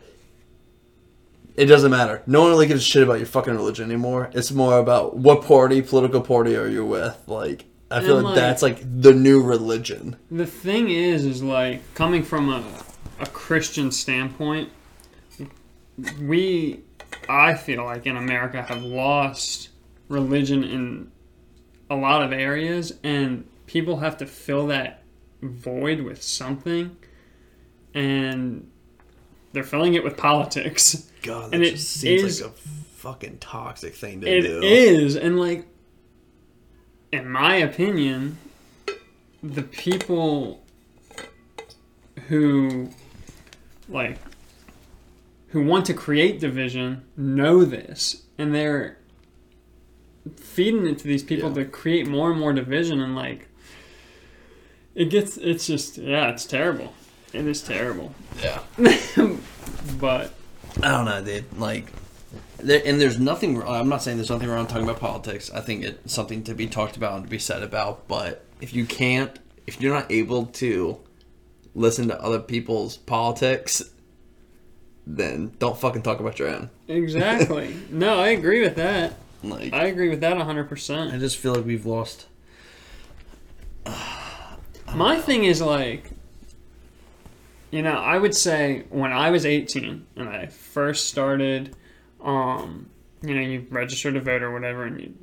it 1.54 1.66
doesn't 1.66 1.90
matter. 1.90 2.22
No 2.26 2.40
one 2.42 2.50
really 2.50 2.66
gives 2.66 2.80
a 2.80 2.84
shit 2.84 3.02
about 3.02 3.18
your 3.18 3.26
fucking 3.26 3.54
religion 3.54 3.84
anymore. 3.90 4.30
It's 4.32 4.50
more 4.52 4.78
about 4.78 5.16
what 5.16 5.42
party, 5.44 5.82
political 5.82 6.20
party 6.22 6.56
are 6.56 6.66
you 6.68 6.84
with. 6.86 7.16
Like, 7.26 7.66
I 7.90 8.00
feel 8.00 8.16
like, 8.16 8.24
like- 8.24 8.34
that's 8.36 8.62
like 8.62 8.80
the 9.02 9.12
new 9.12 9.42
religion. 9.42 10.16
the 10.30 10.46
thing 10.46 10.88
is, 10.88 11.26
is 11.26 11.42
like 11.42 11.82
coming 11.94 12.22
from 12.22 12.48
a, 12.48 12.64
a 13.20 13.26
Christian 13.26 13.92
standpoint, 13.92 14.70
we, 16.22 16.80
I 17.28 17.52
feel 17.54 17.84
like 17.84 18.06
in 18.06 18.16
America 18.16 18.62
have 18.62 18.82
lost 18.82 19.68
religion 20.08 20.64
in 20.64 21.11
a 21.92 21.96
lot 21.96 22.22
of 22.22 22.32
areas, 22.32 22.94
and 23.02 23.46
people 23.66 23.98
have 23.98 24.16
to 24.18 24.26
fill 24.26 24.66
that 24.68 25.02
void 25.42 26.00
with 26.00 26.22
something, 26.22 26.96
and 27.94 28.70
they're 29.52 29.62
filling 29.64 29.94
it 29.94 30.02
with 30.02 30.16
politics. 30.16 31.10
God, 31.22 31.50
that 31.50 31.54
And 31.56 31.64
it 31.64 31.72
just 31.72 31.88
seems 31.90 32.22
is- 32.22 32.42
like 32.42 32.50
a 32.50 32.54
fucking 32.54 33.38
toxic 33.38 33.94
thing 33.94 34.20
to 34.22 34.26
It 34.26 34.42
do. 34.42 34.60
is, 34.62 35.16
and 35.16 35.38
like, 35.38 35.66
in 37.12 37.28
my 37.28 37.56
opinion, 37.56 38.38
the 39.42 39.62
people 39.62 40.62
who 42.28 42.88
like 43.88 44.18
who 45.48 45.62
want 45.64 45.84
to 45.86 45.92
create 45.92 46.40
division 46.40 47.02
know 47.16 47.64
this, 47.64 48.22
and 48.38 48.54
they're 48.54 48.96
feeding 50.36 50.86
it 50.86 50.98
to 50.98 51.04
these 51.08 51.22
people 51.22 51.48
Yeah. 51.50 51.64
to 51.64 51.64
create 51.66 52.06
more 52.06 52.30
and 52.30 52.38
more 52.40 52.52
division, 52.52 53.00
and 53.00 53.14
like, 53.16 53.48
it 54.94 55.06
gets, 55.10 55.36
it's 55.36 55.66
just, 55.66 55.98
yeah, 55.98 56.30
it's 56.30 56.44
terrible. 56.44 56.92
It 57.32 57.46
is 57.46 57.62
terrible, 57.62 58.14
Yeah. 58.42 58.60
but 59.98 60.32
I 60.82 60.88
don't 60.90 61.04
know, 61.06 61.22
dude. 61.24 61.44
Like, 61.58 61.86
there, 62.58 62.82
and 62.84 63.00
there's 63.00 63.18
nothing. 63.18 63.62
I'm 63.62 63.88
not 63.88 64.02
saying 64.02 64.16
there's 64.18 64.30
nothing 64.30 64.48
wrong 64.48 64.66
talking 64.66 64.84
about 64.84 65.00
politics. 65.00 65.50
I 65.50 65.60
think 65.60 65.84
it's 65.84 66.12
something 66.12 66.44
to 66.44 66.54
be 66.54 66.66
talked 66.66 66.96
about 66.96 67.14
and 67.14 67.24
to 67.24 67.30
be 67.30 67.38
said 67.38 67.62
about. 67.62 68.06
But 68.06 68.44
if 68.60 68.72
you 68.74 68.84
can't, 68.86 69.36
if 69.66 69.80
you're 69.80 69.92
not 69.94 70.10
able 70.12 70.46
to 70.46 70.98
listen 71.74 72.08
to 72.08 72.20
other 72.22 72.38
people's 72.38 72.96
politics, 72.98 73.82
then 75.06 75.52
don't 75.58 75.76
fucking 75.76 76.02
talk 76.02 76.20
about 76.20 76.38
your 76.38 76.48
own. 76.48 76.70
exactly. 76.86 77.74
no, 77.90 78.20
I 78.20 78.28
agree 78.28 78.60
with 78.60 78.76
that. 78.76 79.14
Like, 79.42 79.72
I 79.72 79.84
agree 79.86 80.08
with 80.08 80.20
that 80.20 80.36
100%. 80.36 81.12
I 81.12 81.18
just 81.18 81.36
feel 81.36 81.54
like 81.54 81.64
we've 81.64 81.86
lost. 81.86 82.26
My 84.94 85.18
thing 85.20 85.44
is 85.44 85.60
like, 85.60 86.10
you 87.70 87.82
know, 87.82 87.94
I 87.94 88.18
would 88.18 88.34
say 88.34 88.84
when 88.90 89.12
I 89.12 89.30
was 89.30 89.46
18 89.46 90.06
and 90.16 90.28
I 90.28 90.46
first 90.46 91.08
started, 91.08 91.74
um, 92.20 92.90
you 93.22 93.34
know, 93.34 93.40
you 93.40 93.66
register 93.70 94.12
to 94.12 94.20
vote 94.20 94.42
or 94.42 94.52
whatever, 94.52 94.84
and 94.84 95.00
you, 95.00 95.14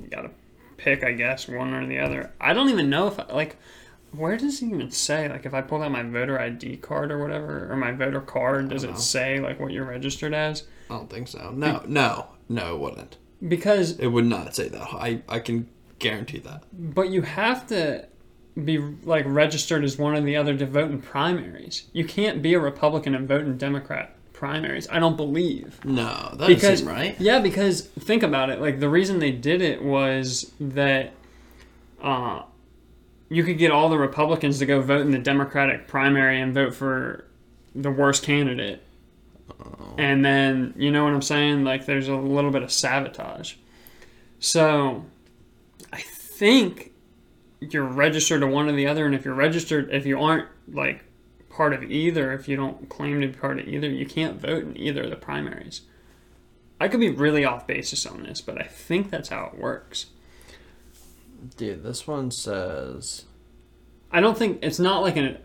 you 0.00 0.08
got 0.08 0.22
to 0.22 0.30
pick, 0.76 1.02
I 1.02 1.12
guess, 1.12 1.48
one 1.48 1.72
or 1.72 1.86
the 1.86 1.98
other. 1.98 2.32
I 2.40 2.52
don't 2.52 2.68
even 2.68 2.90
know 2.90 3.06
if, 3.08 3.18
I, 3.18 3.24
like, 3.32 3.56
where 4.12 4.36
does 4.36 4.62
it 4.62 4.66
even 4.66 4.90
say? 4.90 5.28
Like, 5.28 5.46
if 5.46 5.54
I 5.54 5.62
pull 5.62 5.82
out 5.82 5.90
my 5.90 6.02
voter 6.02 6.38
ID 6.38 6.78
card 6.78 7.10
or 7.10 7.18
whatever, 7.18 7.70
or 7.70 7.76
my 7.76 7.92
voter 7.92 8.20
card, 8.20 8.68
does 8.68 8.82
don't 8.82 8.90
it 8.90 8.94
know. 8.94 9.00
say, 9.00 9.40
like, 9.40 9.58
what 9.58 9.72
you're 9.72 9.84
registered 9.84 10.34
as? 10.34 10.64
I 10.90 10.94
don't 10.96 11.10
think 11.10 11.28
so. 11.28 11.50
No, 11.50 11.82
no, 11.86 12.26
no, 12.48 12.74
it 12.74 12.80
wouldn't. 12.80 13.16
Because 13.46 13.98
It 13.98 14.08
would 14.08 14.26
not 14.26 14.54
say 14.56 14.68
that. 14.68 14.88
I, 14.94 15.22
I 15.28 15.38
can 15.38 15.68
guarantee 15.98 16.38
that. 16.40 16.64
But 16.72 17.10
you 17.10 17.22
have 17.22 17.66
to 17.68 18.06
be 18.64 18.78
like 18.78 19.24
registered 19.26 19.84
as 19.84 19.96
one 19.98 20.14
or 20.16 20.20
the 20.20 20.36
other 20.36 20.56
to 20.56 20.66
vote 20.66 20.90
in 20.90 21.00
primaries. 21.00 21.84
You 21.92 22.04
can't 22.04 22.42
be 22.42 22.54
a 22.54 22.60
Republican 22.60 23.14
and 23.14 23.28
vote 23.28 23.42
in 23.42 23.56
Democrat 23.56 24.14
primaries. 24.32 24.88
I 24.90 24.98
don't 24.98 25.16
believe. 25.16 25.84
No, 25.84 26.34
that 26.36 26.48
Because 26.48 26.62
doesn't 26.62 26.86
seem 26.86 26.88
right. 26.88 27.16
yeah, 27.20 27.38
because 27.40 27.82
think 27.82 28.22
about 28.22 28.50
it. 28.50 28.60
Like 28.60 28.80
the 28.80 28.88
reason 28.88 29.18
they 29.20 29.30
did 29.32 29.62
it 29.62 29.82
was 29.82 30.52
that 30.60 31.12
uh, 32.02 32.42
you 33.28 33.44
could 33.44 33.58
get 33.58 33.70
all 33.70 33.88
the 33.88 33.98
Republicans 33.98 34.58
to 34.58 34.66
go 34.66 34.80
vote 34.80 35.02
in 35.02 35.10
the 35.12 35.18
Democratic 35.18 35.86
primary 35.86 36.40
and 36.40 36.52
vote 36.54 36.74
for 36.74 37.24
the 37.74 37.90
worst 37.90 38.22
candidate. 38.24 38.82
And 39.98 40.24
then, 40.24 40.74
you 40.76 40.90
know 40.90 41.04
what 41.04 41.12
I'm 41.12 41.22
saying? 41.22 41.64
Like, 41.64 41.86
there's 41.86 42.08
a 42.08 42.16
little 42.16 42.50
bit 42.50 42.62
of 42.62 42.72
sabotage. 42.72 43.54
So, 44.38 45.04
I 45.92 46.00
think 46.00 46.92
you're 47.60 47.84
registered 47.84 48.40
to 48.42 48.46
one 48.46 48.68
or 48.68 48.72
the 48.72 48.86
other. 48.86 49.06
And 49.06 49.14
if 49.14 49.24
you're 49.24 49.34
registered, 49.34 49.90
if 49.90 50.06
you 50.06 50.20
aren't, 50.20 50.48
like, 50.72 51.04
part 51.50 51.72
of 51.72 51.82
either, 51.82 52.32
if 52.32 52.48
you 52.48 52.56
don't 52.56 52.88
claim 52.88 53.20
to 53.20 53.26
be 53.26 53.32
part 53.32 53.58
of 53.58 53.66
either, 53.66 53.88
you 53.88 54.06
can't 54.06 54.40
vote 54.40 54.62
in 54.62 54.76
either 54.78 55.02
of 55.02 55.10
the 55.10 55.16
primaries. 55.16 55.80
I 56.80 56.86
could 56.86 57.00
be 57.00 57.10
really 57.10 57.44
off 57.44 57.66
basis 57.66 58.06
on 58.06 58.22
this, 58.22 58.40
but 58.40 58.60
I 58.60 58.64
think 58.64 59.10
that's 59.10 59.30
how 59.30 59.50
it 59.52 59.58
works. 59.58 60.06
Dude, 61.56 61.82
this 61.82 62.06
one 62.06 62.30
says. 62.30 63.24
I 64.12 64.20
don't 64.20 64.38
think 64.38 64.60
it's 64.62 64.78
not 64.78 65.02
like 65.02 65.16
an. 65.16 65.38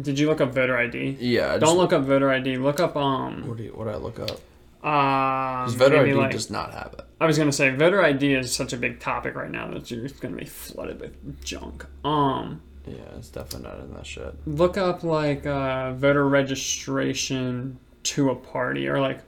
Did 0.00 0.18
you 0.18 0.26
look 0.28 0.40
up 0.40 0.52
voter 0.54 0.76
ID? 0.76 1.16
Yeah, 1.20 1.54
I 1.54 1.58
Don't 1.58 1.76
look 1.76 1.92
up 1.92 2.02
voter 2.04 2.30
ID. 2.30 2.56
Look 2.56 2.80
up 2.80 2.96
um. 2.96 3.46
What 3.46 3.56
do 3.58 3.64
you, 3.64 3.70
what 3.70 3.84
do 3.84 3.90
I 3.90 3.96
look 3.96 4.18
up? 4.18 4.40
Uh, 4.82 5.64
Because 5.64 5.74
voter 5.74 5.96
maybe 5.98 6.10
ID 6.12 6.18
like, 6.18 6.30
does 6.32 6.50
not 6.50 6.72
have 6.72 6.94
it. 6.98 7.04
I 7.20 7.26
was 7.26 7.38
gonna 7.38 7.52
say 7.52 7.70
voter 7.70 8.02
ID 8.02 8.34
is 8.34 8.52
such 8.52 8.72
a 8.72 8.76
big 8.76 8.98
topic 9.00 9.34
right 9.36 9.50
now 9.50 9.70
that 9.70 9.90
you're 9.90 10.02
just 10.08 10.20
gonna 10.20 10.36
be 10.36 10.44
flooded 10.44 11.00
with 11.00 11.44
junk. 11.44 11.86
Um, 12.04 12.62
Yeah, 12.86 12.96
it's 13.16 13.28
definitely 13.28 13.68
not 13.68 13.78
in 13.80 13.92
that 13.94 14.06
shit. 14.06 14.34
look 14.46 14.76
up 14.76 15.04
like 15.04 15.46
uh, 15.46 15.92
voter 15.92 16.26
registration 16.28 17.78
to 18.04 18.30
a 18.30 18.34
party 18.34 18.88
or 18.88 18.98
like 19.00 19.20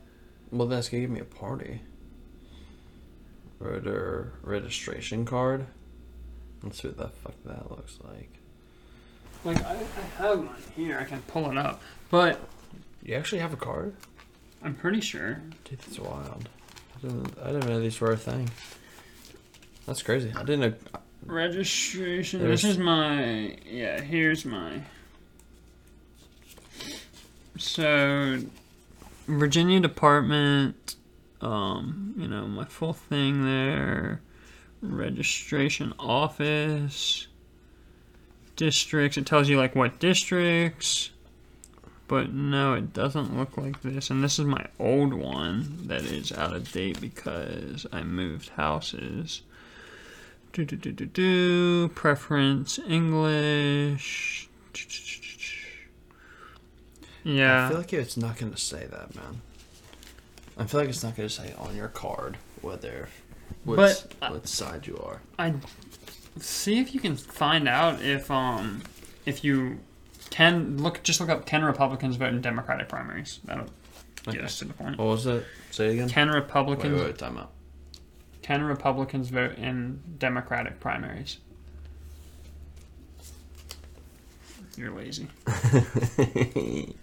Well, 0.50 0.66
that's 0.66 0.88
gonna 0.88 1.02
give 1.02 1.10
me 1.10 1.20
a 1.20 1.24
party. 1.24 1.82
Voter 3.60 4.32
registration 4.42 5.24
card. 5.24 5.66
Let's 6.62 6.82
see 6.82 6.88
what 6.88 6.96
the 6.96 7.08
fuck 7.08 7.34
that 7.44 7.70
looks 7.70 7.98
like. 8.02 8.40
Like 9.44 9.62
I, 9.64 9.72
I 9.74 10.22
have 10.22 10.38
one 10.38 10.48
here. 10.76 10.98
I 10.98 11.04
can 11.04 11.20
pull 11.22 11.50
it 11.50 11.56
up, 11.58 11.82
but 12.10 12.40
You 13.02 13.14
actually 13.14 13.40
have 13.40 13.52
a 13.52 13.56
card? 13.56 13.94
I'm 14.62 14.74
pretty 14.74 15.00
sure. 15.00 15.40
Dude, 15.64 15.78
that's 15.80 15.98
wild. 15.98 16.48
I 16.96 17.00
didn't, 17.06 17.38
I 17.42 17.46
didn't 17.52 17.68
know 17.68 17.80
these 17.80 18.00
were 18.00 18.12
a 18.12 18.16
thing. 18.16 18.48
That's 19.86 20.02
crazy. 20.02 20.32
I 20.34 20.42
didn't 20.44 20.60
know. 20.60 20.74
Registration. 21.26 22.40
There's- 22.40 22.62
This 22.62 22.70
is 22.72 22.78
my 22.78 23.56
yeah. 23.70 24.00
Here's 24.00 24.44
my. 24.44 24.80
So, 27.58 28.38
Virginia 29.26 29.80
Department. 29.80 30.96
Um, 31.40 32.14
you 32.16 32.26
know 32.26 32.46
my 32.46 32.64
full 32.64 32.94
thing 32.94 33.44
there. 33.44 34.20
Registration 34.80 35.92
office. 35.98 37.26
Districts. 38.56 39.16
It 39.16 39.26
tells 39.26 39.48
you 39.48 39.56
like 39.58 39.74
what 39.74 39.98
districts. 39.98 41.10
But 42.06 42.32
no, 42.32 42.74
it 42.74 42.92
doesn't 42.92 43.36
look 43.36 43.56
like 43.56 43.82
this. 43.82 44.10
And 44.10 44.22
this 44.22 44.38
is 44.38 44.44
my 44.44 44.66
old 44.78 45.14
one 45.14 45.86
that 45.86 46.02
is 46.02 46.32
out 46.32 46.54
of 46.54 46.70
date 46.70 47.00
because 47.00 47.86
I 47.92 48.02
moved 48.02 48.50
houses. 48.50 49.42
Do, 50.52 50.64
do, 50.64 50.76
do, 50.76 50.92
do, 50.92 51.06
do. 51.06 51.88
Preference 51.88 52.78
English. 52.78 54.48
Yeah. 57.24 57.66
I 57.66 57.68
feel 57.70 57.78
like 57.78 57.92
it's 57.92 58.16
not 58.16 58.36
gonna 58.36 58.56
say 58.56 58.86
that, 58.86 59.16
man. 59.16 59.40
I 60.58 60.64
feel 60.66 60.80
like 60.80 60.90
it's 60.90 61.02
not 61.02 61.16
gonna 61.16 61.28
say 61.28 61.54
on 61.58 61.74
your 61.74 61.88
card 61.88 62.36
whether 62.60 63.08
what, 63.64 64.12
what 64.20 64.46
side 64.46 64.86
you 64.86 64.98
are. 64.98 65.20
I 65.38 65.54
see 66.38 66.78
if 66.80 66.94
you 66.94 67.00
can 67.00 67.16
find 67.16 67.68
out 67.68 68.02
if 68.02 68.30
um 68.30 68.82
if 69.26 69.44
you 69.44 69.78
can 70.30 70.82
look 70.82 71.02
just 71.02 71.20
look 71.20 71.28
up 71.28 71.46
can 71.46 71.64
Republicans 71.64 72.16
vote 72.16 72.28
in 72.32 72.40
Democratic 72.40 72.88
primaries. 72.88 73.40
That'll 73.44 73.66
get 74.26 74.36
Okay. 74.36 74.44
us 74.44 74.58
to 74.60 74.64
the 74.64 74.72
point. 74.74 74.98
What 74.98 75.04
was 75.06 75.26
it? 75.26 75.44
Say 75.70 75.88
it 75.88 75.92
again. 75.94 76.08
Can 76.08 76.30
Republicans 76.30 76.98
wait, 77.00 77.06
wait, 77.06 77.18
time 77.18 77.36
out. 77.38 77.50
can 78.42 78.62
Republicans 78.62 79.28
vote 79.28 79.56
in 79.58 80.00
Democratic 80.18 80.80
primaries? 80.80 81.38
You're 84.76 84.90
lazy. 84.92 85.28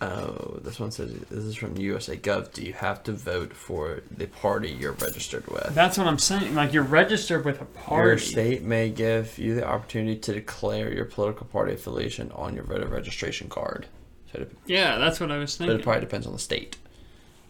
Oh, 0.00 0.58
this 0.62 0.78
one 0.80 0.90
says 0.90 1.12
this 1.30 1.44
is 1.44 1.56
from 1.56 1.76
USA 1.78 2.16
Gov. 2.16 2.52
Do 2.52 2.62
you 2.64 2.72
have 2.74 3.02
to 3.04 3.12
vote 3.12 3.54
for 3.54 4.02
the 4.10 4.26
party 4.26 4.70
you're 4.70 4.92
registered 4.92 5.46
with? 5.46 5.74
That's 5.74 5.96
what 5.96 6.06
I'm 6.06 6.18
saying. 6.18 6.54
Like 6.54 6.72
you're 6.72 6.82
registered 6.82 7.44
with 7.44 7.60
a 7.62 7.64
party. 7.64 8.08
Your 8.08 8.18
state 8.18 8.62
may 8.64 8.90
give 8.90 9.38
you 9.38 9.54
the 9.54 9.66
opportunity 9.66 10.16
to 10.18 10.32
declare 10.34 10.92
your 10.92 11.04
political 11.06 11.46
party 11.46 11.72
affiliation 11.74 12.30
on 12.32 12.54
your 12.54 12.64
voter 12.64 12.86
registration 12.88 13.48
card. 13.48 13.86
So 14.32 14.40
it, 14.42 14.52
Yeah, 14.66 14.98
that's 14.98 15.20
what 15.20 15.30
I 15.30 15.38
was 15.38 15.52
saying. 15.54 15.70
but 15.70 15.80
it 15.80 15.82
probably 15.84 16.00
depends 16.00 16.26
on 16.26 16.32
the 16.32 16.38
state. 16.40 16.76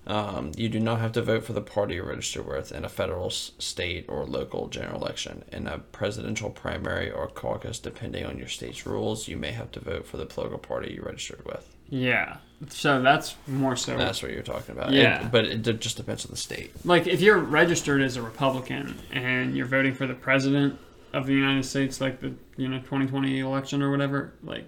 Um, 0.06 0.52
you 0.54 0.68
do 0.68 0.78
not 0.80 1.00
have 1.00 1.12
to 1.12 1.22
vote 1.22 1.44
for 1.44 1.54
the 1.54 1.62
party 1.62 1.94
you're 1.94 2.04
registered 2.06 2.46
with 2.46 2.72
in 2.72 2.84
a 2.84 2.90
federal, 2.90 3.30
state, 3.30 4.04
or 4.06 4.26
local 4.26 4.68
general 4.68 5.00
election. 5.00 5.44
In 5.50 5.66
a 5.66 5.78
presidential 5.78 6.50
primary 6.50 7.10
or 7.10 7.26
caucus, 7.28 7.78
depending 7.78 8.26
on 8.26 8.36
your 8.36 8.48
state's 8.48 8.86
rules, 8.86 9.28
you 9.28 9.38
may 9.38 9.52
have 9.52 9.72
to 9.72 9.80
vote 9.80 10.06
for 10.06 10.18
the 10.18 10.26
political 10.26 10.58
party 10.58 10.92
you 10.92 11.02
registered 11.02 11.42
with. 11.46 11.73
Yeah. 11.94 12.36
So 12.68 13.02
that's 13.02 13.34
more 13.46 13.76
so. 13.76 13.96
That's 13.98 14.22
what 14.22 14.32
you're 14.32 14.42
talking 14.42 14.74
about. 14.74 14.92
Yeah. 14.92 15.26
It- 15.26 15.30
but 15.32 15.44
it 15.44 15.80
just 15.80 15.96
depends 15.98 16.24
on 16.24 16.30
the 16.30 16.36
state. 16.38 16.72
like 16.84 17.06
if 17.06 17.20
you're 17.20 17.36
registered 17.38 18.00
as 18.00 18.16
a 18.16 18.22
Republican 18.22 18.98
and 19.12 19.54
you're 19.56 19.66
voting 19.66 19.92
for 19.94 20.06
the 20.06 20.14
president 20.14 20.78
of 21.12 21.26
the 21.26 21.34
United 21.34 21.64
States, 21.64 22.00
like 22.00 22.20
the 22.20 22.32
you 22.56 22.68
know 22.68 22.78
2020 22.78 23.38
election 23.40 23.82
or 23.82 23.90
whatever, 23.90 24.32
like 24.42 24.66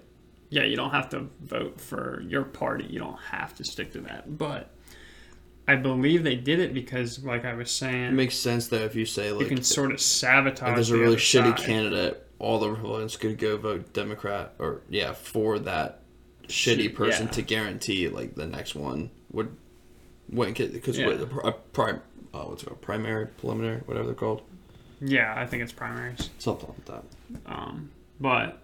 yeah, 0.49 0.63
you 0.63 0.75
don't 0.75 0.91
have 0.91 1.09
to 1.09 1.27
vote 1.41 1.81
for 1.81 2.21
your 2.27 2.43
party. 2.43 2.85
You 2.89 2.99
don't 2.99 3.19
have 3.31 3.55
to 3.55 3.63
stick 3.65 3.91
to 3.93 3.99
that. 4.01 4.37
But 4.37 4.69
I 5.67 5.75
believe 5.75 6.23
they 6.23 6.35
did 6.35 6.59
it 6.59 6.73
because, 6.73 7.23
like 7.23 7.43
I 7.45 7.53
was 7.55 7.69
saying, 7.71 8.05
It 8.05 8.13
makes 8.13 8.35
sense 8.35 8.67
though 8.67 8.77
if 8.85 8.95
you 8.95 9.05
say 9.05 9.31
like 9.31 9.41
you 9.49 9.55
can 9.55 9.63
sort 9.63 9.91
of 9.91 9.99
sabotage. 9.99 10.69
if 10.69 10.75
there's 10.75 10.89
a 10.91 10.93
the 10.93 10.99
really 10.99 11.13
other 11.13 11.21
shitty 11.21 11.57
side. 11.57 11.65
candidate, 11.65 12.23
all 12.39 12.59
the 12.59 12.69
Republicans 12.69 13.17
could 13.17 13.37
go 13.39 13.57
vote 13.57 13.91
Democrat 13.93 14.53
or 14.59 14.81
yeah 14.89 15.13
for 15.13 15.57
that 15.59 16.01
shitty 16.47 16.93
person 16.93 17.25
Yeah. 17.27 17.31
to 17.33 17.41
guarantee 17.41 18.07
like 18.09 18.35
the 18.35 18.47
next 18.47 18.75
one 18.75 19.09
would 19.31 19.55
win 20.29 20.53
because 20.53 20.97
Yeah. 20.97 21.13
the 21.13 21.25
pri- 21.27 21.51
prime 21.73 22.01
oh 22.33 22.49
what's 22.49 22.63
it 22.63 22.67
called 22.67 22.81
primary 22.81 23.27
preliminary 23.27 23.77
whatever 23.85 24.05
they're 24.07 24.15
called 24.15 24.41
Yeah, 25.01 25.33
I 25.35 25.45
think 25.45 25.63
it's 25.63 25.71
primaries. 25.71 26.29
something 26.39 26.69
like 26.69 26.85
that. 26.85 27.03
Um, 27.45 27.91
but 28.19 28.61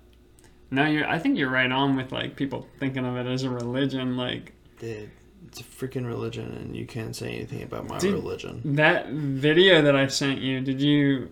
no, 0.72 0.86
you're. 0.88 1.08
I 1.08 1.20
think 1.20 1.38
you're 1.38 1.50
right 1.52 1.72
on 1.72 1.96
with 1.96 2.12
like 2.12 2.36
people 2.36 2.68
thinking 2.80 3.06
of 3.06 3.16
it 3.18 3.28
as 3.28 3.44
a 3.44 3.50
religion. 3.52 4.18
Like 4.18 4.54
Dude, 4.80 5.12
it's 5.48 5.60
a 5.60 5.64
freaking 5.64 6.08
religion, 6.08 6.52
and 6.54 6.76
you 6.76 6.88
can't 6.88 7.16
say 7.16 7.36
anything 7.36 7.62
about 7.62 7.88
my 7.88 8.00
Dude, 8.00 8.14
religion. 8.16 8.62
that 8.76 9.10
video 9.10 9.84
that 9.84 9.96
I 9.96 10.08
sent 10.08 10.42
you. 10.42 10.62
Did 10.62 10.82
you 10.82 11.30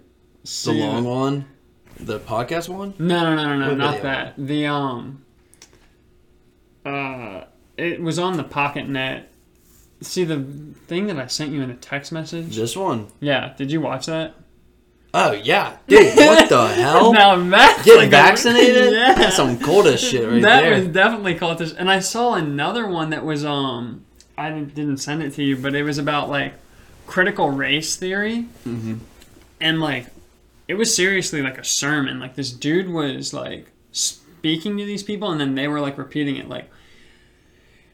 The 0.66 0.74
long 0.74 1.06
it? 1.06 1.10
one, 1.10 1.46
the 2.00 2.20
podcast 2.20 2.70
one. 2.70 2.94
No, 3.00 3.24
no, 3.24 3.36
no, 3.36 3.58
no, 3.58 3.70
no, 3.70 3.74
not 3.76 4.04
that. 4.04 4.36
The 4.38 4.68
um, 4.68 5.24
uh, 6.86 7.46
it 7.78 8.02
was 8.02 8.20
on 8.20 8.38
the 8.38 8.44
Pocket 8.44 8.88
Net. 8.88 9.30
See 10.02 10.24
the 10.24 10.44
thing 10.88 11.08
that 11.08 11.18
I 11.18 11.28
sent 11.28 11.52
you 11.52 11.62
in 11.62 11.70
a 11.70 11.76
text 11.76 12.12
message. 12.12 12.56
This 12.56 12.76
one. 12.76 13.08
Yeah, 13.20 13.54
did 13.56 13.72
you 13.72 13.82
watch 13.82 14.08
that? 14.08 14.36
Oh 15.14 15.34
yeah, 15.34 15.78
dude. 15.88 16.16
What 16.16 16.50
the 16.50 16.68
hell? 16.76 17.14
now 17.14 17.36
that's 17.36 17.84
Get 17.84 17.98
like 17.98 18.08
a- 18.08 18.12
vaccinated? 18.12 18.94
yeah, 18.94 19.14
That's 19.14 19.36
some 19.36 19.60
coldest 19.60 20.10
shit 20.10 20.28
right 20.28 20.42
that 20.42 20.62
there. 20.62 20.80
was 20.80 20.88
definitely 20.88 21.36
cultish. 21.36 21.76
And 21.78 21.92
I 21.92 22.00
saw 22.00 22.36
another 22.36 22.88
one 22.88 23.10
that 23.10 23.26
was 23.26 23.44
um, 23.44 24.06
I 24.38 24.50
didn't, 24.50 24.74
didn't 24.74 24.98
send 24.98 25.22
it 25.22 25.34
to 25.34 25.44
you, 25.44 25.58
but 25.58 25.76
it 25.76 25.84
was 25.84 25.98
about 25.98 26.30
like 26.30 26.54
critical 27.08 27.50
race 27.50 27.96
theory, 27.98 28.48
mm-hmm. 28.66 28.96
and 29.60 29.82
like 29.82 30.08
it 30.68 30.76
was 30.76 30.96
seriously 30.96 31.42
like 31.42 31.58
a 31.58 31.64
sermon. 31.66 32.20
Like 32.20 32.36
this 32.36 32.52
dude 32.52 32.90
was 32.90 33.34
like 33.34 33.68
speaking 34.42 34.76
to 34.80 34.86
these 34.86 35.04
people, 35.04 35.32
and 35.32 35.40
then 35.40 35.54
they 35.54 35.68
were 35.68 35.80
like 35.80 36.00
repeating 36.00 36.36
it. 36.38 36.50
Like 36.50 36.68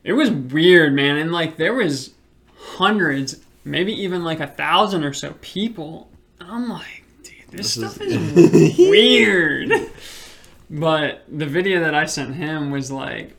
it 0.04 0.14
was 0.14 0.32
weird, 0.32 0.94
man. 0.94 1.18
And 1.18 1.34
like 1.34 1.58
there 1.58 1.74
was 1.74 2.14
hundreds, 2.56 3.42
maybe 3.66 3.92
even 4.02 4.24
like 4.24 4.40
a 4.40 4.48
thousand 4.48 5.04
or 5.04 5.12
so 5.12 5.34
people. 5.42 6.10
I'm 6.40 6.70
like, 6.70 7.04
dude, 7.24 7.34
this, 7.52 7.76
This 7.76 7.92
stuff 7.94 8.02
is- 8.02 8.38
is 8.38 8.78
weird. 8.90 9.72
But 10.70 11.26
the 11.30 11.46
video 11.46 11.82
that 11.82 11.94
I 11.94 12.06
sent 12.06 12.36
him 12.36 12.72
was 12.72 12.92
like 12.92 13.36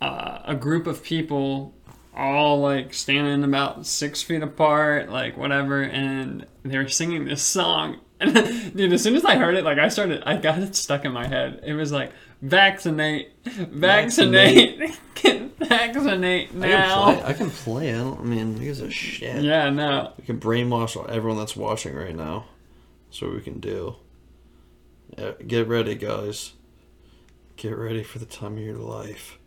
uh, 0.00 0.38
a 0.44 0.54
group 0.54 0.86
of 0.86 1.02
people 1.02 1.72
all 2.16 2.60
like 2.60 2.94
standing 2.94 3.42
about 3.42 3.84
six 3.86 4.22
feet 4.22 4.42
apart, 4.42 5.10
like 5.10 5.36
whatever, 5.36 5.82
and 5.82 6.46
they 6.64 6.78
were 6.78 6.88
singing 6.88 7.24
this 7.24 7.42
song. 7.42 7.98
And 8.20 8.32
dude, 8.76 8.92
as 8.92 9.02
soon 9.02 9.16
as 9.16 9.24
I 9.24 9.34
heard 9.36 9.56
it, 9.56 9.64
like 9.64 9.78
I 9.78 9.88
started, 9.88 10.22
I 10.24 10.36
got 10.36 10.58
it 10.60 10.76
stuck 10.76 11.04
in 11.04 11.10
my 11.12 11.26
head. 11.26 11.60
It 11.64 11.74
was 11.74 11.90
like 11.90 12.12
vaccinate, 12.42 13.32
vaccinate, 13.44 14.78
vaccinate 15.58 16.48
I 16.48 16.52
can 16.52 16.60
now. 16.60 17.04
play. 17.04 17.22
I 17.24 17.32
can 17.32 17.50
play. 17.50 17.94
I 17.94 17.98
don't. 17.98 18.20
I 18.20 18.24
mean, 18.24 18.56
gives 18.56 18.80
a 18.80 18.90
shit? 18.90 19.42
Yeah, 19.42 19.70
no. 19.70 20.12
We 20.18 20.24
can 20.24 20.38
brainwash 20.40 20.96
everyone 21.08 21.38
that's 21.38 21.56
watching 21.56 21.94
right 21.94 22.14
now. 22.14 22.46
That's 23.08 23.22
what 23.22 23.32
we 23.32 23.40
can 23.40 23.60
do. 23.60 23.96
Yeah, 25.16 25.32
get 25.46 25.68
ready, 25.68 25.94
guys. 25.94 26.52
Get 27.56 27.76
ready 27.76 28.02
for 28.02 28.18
the 28.18 28.26
time 28.26 28.54
of 28.54 28.62
your 28.64 28.76
life. 28.76 29.38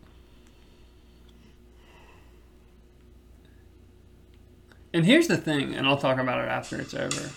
And 4.94 5.04
here's 5.04 5.28
the 5.28 5.36
thing, 5.36 5.74
and 5.74 5.86
I'll 5.86 5.98
talk 5.98 6.18
about 6.18 6.42
it 6.42 6.48
after 6.48 6.80
it's 6.80 6.94
over. 6.94 7.30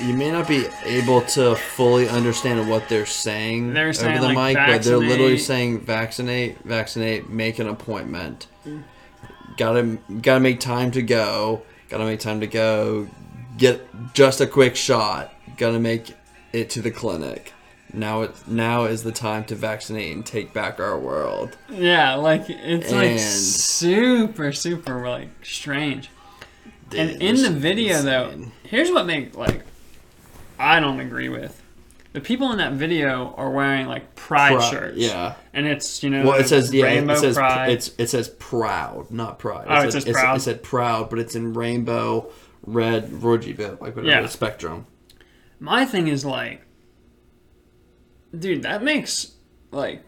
You 0.00 0.14
may 0.14 0.30
not 0.30 0.48
be 0.48 0.66
able 0.84 1.22
to 1.22 1.54
fully 1.54 2.08
understand 2.08 2.68
what 2.68 2.88
they're 2.88 3.06
saying 3.06 3.74
They're 3.74 3.92
saying, 3.92 4.18
over 4.18 4.26
the 4.26 4.34
like, 4.34 4.56
mic, 4.56 4.66
but 4.66 4.82
they're 4.82 4.98
literally 4.98 5.38
saying 5.38 5.80
vaccinate, 5.80 6.58
vaccinate, 6.64 7.30
make 7.30 7.58
an 7.58 7.68
appointment. 7.68 8.48
Gotta 9.56 9.98
gotta 10.20 10.40
make 10.40 10.58
time 10.58 10.90
to 10.92 11.02
go. 11.02 11.62
Gotta 11.88 12.04
make 12.04 12.20
time 12.20 12.40
to 12.40 12.46
go. 12.46 13.08
Get 13.56 13.86
just 14.14 14.40
a 14.40 14.46
quick 14.46 14.74
shot. 14.74 15.32
Gotta 15.56 15.78
make 15.78 16.12
it 16.52 16.70
to 16.70 16.82
the 16.82 16.90
clinic. 16.90 17.52
Now 17.92 18.22
it 18.22 18.48
now 18.48 18.84
is 18.86 19.04
the 19.04 19.12
time 19.12 19.44
to 19.44 19.54
vaccinate 19.54 20.12
and 20.12 20.26
take 20.26 20.52
back 20.52 20.80
our 20.80 20.98
world. 20.98 21.56
Yeah, 21.70 22.16
like 22.16 22.50
it's 22.50 22.90
like 22.90 23.20
super, 23.20 24.50
super 24.50 25.08
like 25.08 25.28
strange. 25.44 26.10
And 26.96 27.22
in 27.22 27.42
the 27.42 27.50
video 27.50 28.02
though, 28.02 28.46
here's 28.64 28.90
what 28.90 29.06
make 29.06 29.36
like 29.36 29.62
I 30.58 30.80
don't 30.80 31.00
agree 31.00 31.28
with. 31.28 31.60
The 32.12 32.20
people 32.20 32.52
in 32.52 32.58
that 32.58 32.74
video 32.74 33.34
are 33.36 33.50
wearing 33.50 33.86
like 33.86 34.14
pride 34.14 34.56
Pri- 34.58 34.70
shirts. 34.70 34.98
Yeah. 34.98 35.34
And 35.52 35.66
it's 35.66 36.02
you 36.02 36.10
know 36.10 36.24
Well, 36.24 36.38
it 36.40 36.46
says 36.48 36.72
yeah. 36.72 36.84
rainbow 36.84 37.14
It 37.14 37.18
says 37.18 37.34
pride. 37.36 37.70
it's 37.72 37.90
it 37.98 38.08
says 38.08 38.28
proud, 38.38 39.10
not 39.10 39.38
pride. 39.40 39.66
Oh, 39.68 39.80
it 39.80 39.92
says 39.92 40.04
it's- 40.06 40.14
proud? 40.20 40.36
It 40.36 40.40
said 40.40 40.62
proud, 40.62 41.10
but 41.10 41.18
it's 41.18 41.34
in 41.34 41.54
rainbow, 41.54 42.30
red, 42.64 43.12
orgy 43.22 43.52
bit, 43.52 43.80
like 43.82 43.96
whatever 43.96 44.06
Yeah. 44.06 44.20
the 44.22 44.28
spectrum. 44.28 44.86
My 45.58 45.84
thing 45.84 46.06
is 46.08 46.24
like, 46.24 46.62
dude, 48.38 48.62
that 48.62 48.82
makes 48.82 49.32
like 49.70 50.02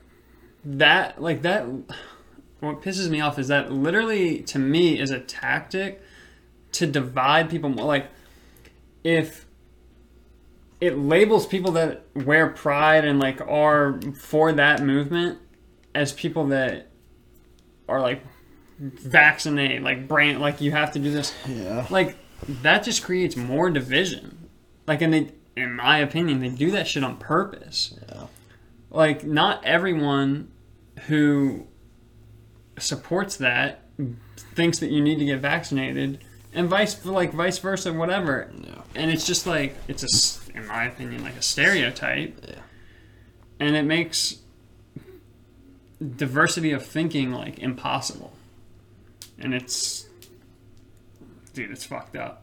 that 0.65 1.21
like 1.21 1.43
that. 1.43 1.67
What 2.61 2.83
pisses 2.83 3.09
me 3.11 3.21
off 3.21 3.39
is 3.39 3.49
that 3.49 3.73
literally 3.73 4.43
to 4.45 4.59
me 4.59 4.99
is 4.99 5.11
a 5.11 5.19
tactic 5.21 6.01
to 6.73 6.87
divide 6.87 7.51
people 7.51 7.69
more. 7.71 7.85
Like, 7.87 8.07
if 9.05 9.46
it 10.81 10.99
labels 10.99 11.47
people 11.47 11.73
that 11.73 12.05
wear 12.15 12.49
pride 12.49 13.05
and 13.05 13.19
like 13.19 13.41
are 13.41 14.01
for 14.19 14.53
that 14.53 14.83
movement 14.83 15.39
as 15.95 16.13
people 16.13 16.47
that 16.49 16.89
are 17.89 18.01
like 18.01 18.23
vaccinate, 18.79 19.83
like 19.83 20.07
brand, 20.07 20.41
like 20.41 20.61
you 20.61 20.71
have 20.73 20.93
to 20.93 20.99
do 20.99 21.11
this 21.11 21.35
Yeah. 21.49 21.87
like 21.91 22.17
that 22.63 22.85
just 22.85 23.03
creates 23.03 23.35
more 23.37 23.71
division. 23.71 24.49
Like, 24.87 25.01
and 25.03 25.13
they, 25.13 25.33
in 25.57 25.73
my 25.75 25.99
opinion, 25.99 26.41
they 26.41 26.51
do 26.51 26.71
that 26.73 26.87
shit 26.87 27.03
on 27.03 27.17
purpose. 27.17 27.99
Yeah. 28.09 28.27
Like, 28.91 29.25
not 29.25 29.65
everyone 29.65 30.53
who 31.07 31.67
supports 32.79 33.37
that 33.39 33.83
thinks 34.55 34.79
that 34.81 34.91
you 34.91 35.01
need 35.03 35.19
to 35.19 35.25
get 35.25 35.41
vaccinated, 35.41 36.23
and 36.53 36.69
vice 36.69 37.05
like 37.05 37.33
vice 37.33 37.59
versa, 37.59 37.93
whatever. 37.93 38.51
Yeah. 38.63 38.83
And 38.95 39.11
it's 39.11 39.27
just 39.27 39.47
like 39.47 39.77
it's 39.89 40.03
a, 40.05 40.46
in 40.57 40.67
my 40.67 40.85
opinion, 40.87 41.23
like 41.23 41.37
a 41.37 41.43
stereotype, 41.43 42.45
Yeah. 42.49 42.55
and 43.61 43.77
it 43.77 43.85
makes 43.85 44.37
diversity 46.17 46.73
of 46.73 46.85
thinking 46.85 47.31
like 47.33 47.59
impossible. 47.59 48.33
And 49.39 49.55
it's, 49.55 50.07
dude, 51.55 51.71
it's 51.71 51.85
fucked 51.85 52.17
up. 52.17 52.43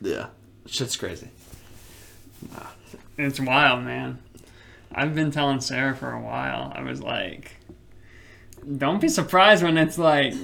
Yeah. 0.00 0.26
Shit's 0.66 0.96
crazy. 0.96 1.28
It's 3.16 3.40
wild, 3.40 3.84
man. 3.84 4.18
I've 4.94 5.14
been 5.14 5.30
telling 5.30 5.60
Sarah 5.60 5.94
for 5.96 6.12
a 6.12 6.20
while. 6.20 6.72
I 6.74 6.82
was 6.82 7.00
like, 7.00 7.56
don't 8.76 9.00
be 9.00 9.08
surprised 9.08 9.62
when 9.62 9.76
it's 9.78 9.98
like, 9.98 10.34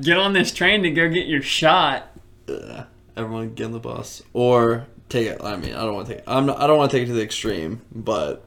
get 0.00 0.18
on 0.18 0.32
this 0.32 0.52
train 0.52 0.82
to 0.82 0.90
go 0.90 1.08
get 1.08 1.26
your 1.26 1.42
shot. 1.42 2.08
uh, 2.48 2.84
everyone 3.16 3.54
get 3.54 3.64
on 3.66 3.72
the 3.72 3.78
bus 3.78 4.22
or 4.32 4.86
take 5.12 5.26
it. 5.28 5.42
I 5.42 5.56
mean, 5.56 5.74
I 5.74 5.82
don't 5.82 5.94
want 5.94 6.08
to 6.08 6.14
take. 6.16 6.24
I'm 6.26 6.46
not, 6.46 6.60
I 6.60 6.66
don't 6.66 6.78
want 6.78 6.90
to 6.90 6.96
take 6.96 7.04
it 7.04 7.08
to 7.08 7.14
the 7.14 7.22
extreme, 7.22 7.82
but 7.94 8.44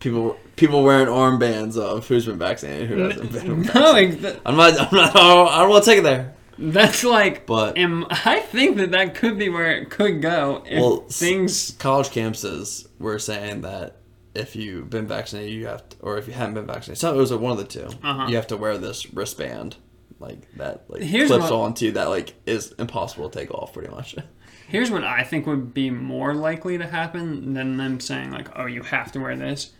people 0.00 0.36
people 0.56 0.82
wearing 0.84 1.06
armbands 1.08 1.76
of 1.78 2.06
who's 2.08 2.26
been 2.26 2.38
vaccinated, 2.38 2.88
who 2.88 2.98
hasn't 2.98 3.32
been. 3.32 3.62
No, 3.62 3.62
vaccinated. 3.62 4.24
ex- 4.24 4.40
I'm 4.46 4.56
not. 4.56 4.80
I'm 4.80 4.94
not. 4.94 5.16
I 5.16 5.58
don't, 5.60 5.70
want 5.70 5.84
to 5.84 5.90
take 5.90 5.98
it 6.00 6.02
there. 6.04 6.34
that's 6.58 7.04
like. 7.04 7.46
But 7.46 7.76
And 7.78 8.04
I 8.10 8.40
think 8.40 8.76
that 8.78 8.90
that 8.92 9.14
could 9.14 9.38
be 9.38 9.48
where 9.48 9.72
it 9.72 9.90
could 9.90 10.22
go 10.22 10.62
if 10.66 10.80
Well, 10.80 10.96
things. 11.08 11.72
college 11.78 12.08
campuses 12.10 12.86
were 12.98 13.18
saying 13.18 13.62
that 13.62 13.96
if 14.34 14.54
you've 14.54 14.90
been 14.90 15.06
vaccinated, 15.06 15.52
you 15.54 15.66
have 15.66 15.88
to, 15.88 15.96
or 16.00 16.18
if 16.18 16.26
you 16.28 16.34
haven't 16.34 16.54
been 16.54 16.66
vaccinated, 16.66 16.98
so 16.98 17.14
it 17.14 17.16
was 17.16 17.32
one 17.32 17.52
of 17.52 17.58
the 17.58 17.64
2 17.64 17.80
Uh-huh. 18.02 18.26
You 18.28 18.36
have 18.36 18.46
to 18.48 18.56
wear 18.58 18.76
this 18.76 19.10
wristband, 19.14 19.76
like 20.20 20.54
that, 20.56 20.84
like 20.88 21.00
Here's 21.02 21.28
clips 21.28 21.44
what- 21.44 21.52
onto 21.52 21.92
that 21.92 22.10
like 22.10 22.34
is 22.44 22.72
impossible 22.78 23.30
to 23.30 23.38
take 23.38 23.50
off, 23.50 23.72
pretty 23.72 23.88
much. 23.90 24.14
Here's 24.68 24.90
what 24.90 25.04
I 25.04 25.22
think 25.22 25.46
would 25.46 25.72
be 25.72 25.90
more 25.90 26.34
likely 26.34 26.76
to 26.78 26.86
happen 26.86 27.54
than 27.54 27.76
them 27.76 28.00
saying 28.00 28.30
like, 28.30 28.48
"Oh, 28.58 28.66
you 28.66 28.82
have 28.82 29.12
to 29.12 29.20
wear 29.20 29.36
this." 29.36 29.72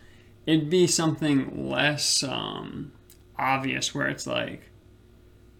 It'd 0.45 0.69
be 0.69 0.87
something 0.87 1.69
less 1.69 2.23
um, 2.23 2.93
obvious, 3.37 3.93
where 3.93 4.07
it's 4.07 4.25
like, 4.25 4.69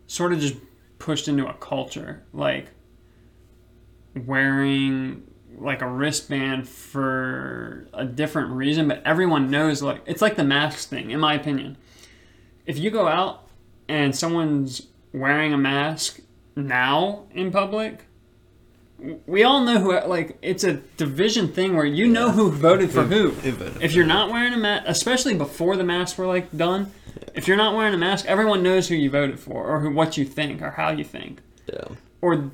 sort 0.07 0.31
of 0.31 0.39
just 0.39 0.55
pushed 0.97 1.27
into 1.27 1.45
a 1.45 1.53
culture, 1.53 2.23
like 2.31 2.67
wearing 4.25 5.23
like 5.57 5.81
a 5.81 5.87
wristband 5.87 6.67
for 6.67 7.87
a 7.93 8.05
different 8.05 8.51
reason, 8.51 8.87
but 8.87 9.01
everyone 9.05 9.49
knows 9.49 9.81
like 9.81 10.01
it's 10.05 10.21
like 10.21 10.35
the 10.35 10.43
mask 10.43 10.89
thing, 10.89 11.11
in 11.11 11.19
my 11.19 11.33
opinion. 11.33 11.77
If 12.65 12.77
you 12.77 12.91
go 12.91 13.07
out 13.07 13.47
and 13.87 14.15
someone's 14.15 14.87
wearing 15.13 15.53
a 15.53 15.57
mask 15.57 16.19
now 16.55 17.25
in 17.31 17.51
public, 17.51 18.05
we 19.27 19.43
all 19.43 19.61
know 19.61 19.79
who 19.79 19.99
like 20.07 20.37
it's 20.41 20.63
a 20.63 20.75
division 20.97 21.49
thing 21.49 21.75
where 21.75 21.85
you 21.85 22.07
know 22.07 22.31
who 22.31 22.51
voted 22.51 22.91
for 22.91 23.03
who. 23.03 23.33
If 23.81 23.93
you're 23.93 24.05
not 24.05 24.31
wearing 24.31 24.53
a 24.53 24.57
mask, 24.57 24.85
especially 24.87 25.35
before 25.35 25.75
the 25.77 25.83
masks 25.83 26.17
were 26.17 26.25
like 26.25 26.55
done, 26.55 26.91
if 27.35 27.47
you're 27.47 27.57
not 27.57 27.75
wearing 27.75 27.93
a 27.93 27.97
mask, 27.97 28.25
everyone 28.25 28.63
knows 28.63 28.87
who 28.87 28.95
you 28.95 29.09
voted 29.09 29.39
for 29.39 29.65
or 29.67 29.79
who, 29.81 29.91
what 29.91 30.17
you 30.17 30.25
think 30.25 30.61
or 30.61 30.71
how 30.71 30.89
you 30.91 31.03
think, 31.03 31.41
yeah, 31.71 31.85
or 32.21 32.51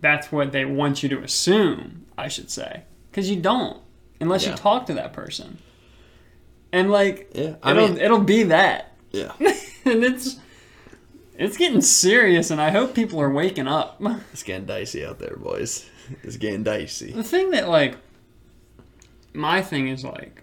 that's 0.00 0.30
what 0.30 0.52
they 0.52 0.64
want 0.64 1.02
you 1.02 1.08
to 1.08 1.18
assume. 1.22 2.06
I 2.16 2.28
should 2.28 2.50
say, 2.50 2.82
because 3.10 3.28
you 3.30 3.36
don't 3.40 3.78
unless 4.20 4.44
Yeah. 4.44 4.50
you 4.52 4.56
talk 4.56 4.86
to 4.86 4.94
that 4.94 5.12
person, 5.12 5.58
and 6.72 6.90
like 6.90 7.30
yeah. 7.34 7.56
I 7.62 7.72
it'll 7.72 7.88
mean, 7.88 7.98
it'll 7.98 8.20
be 8.20 8.44
that, 8.44 8.94
yeah. 9.10 9.32
and 9.40 10.04
it's 10.04 10.36
it's 11.38 11.56
getting 11.56 11.80
serious, 11.80 12.50
and 12.50 12.60
I 12.60 12.70
hope 12.70 12.94
people 12.94 13.20
are 13.20 13.30
waking 13.30 13.66
up. 13.68 14.00
It's 14.32 14.42
getting 14.42 14.66
dicey 14.66 15.04
out 15.06 15.18
there, 15.18 15.36
boys. 15.36 15.88
It's 16.22 16.36
getting 16.36 16.62
dicey. 16.64 17.12
The 17.12 17.22
thing 17.24 17.50
that 17.52 17.68
like 17.68 17.96
my 19.32 19.62
thing 19.62 19.88
is 19.88 20.04
like 20.04 20.42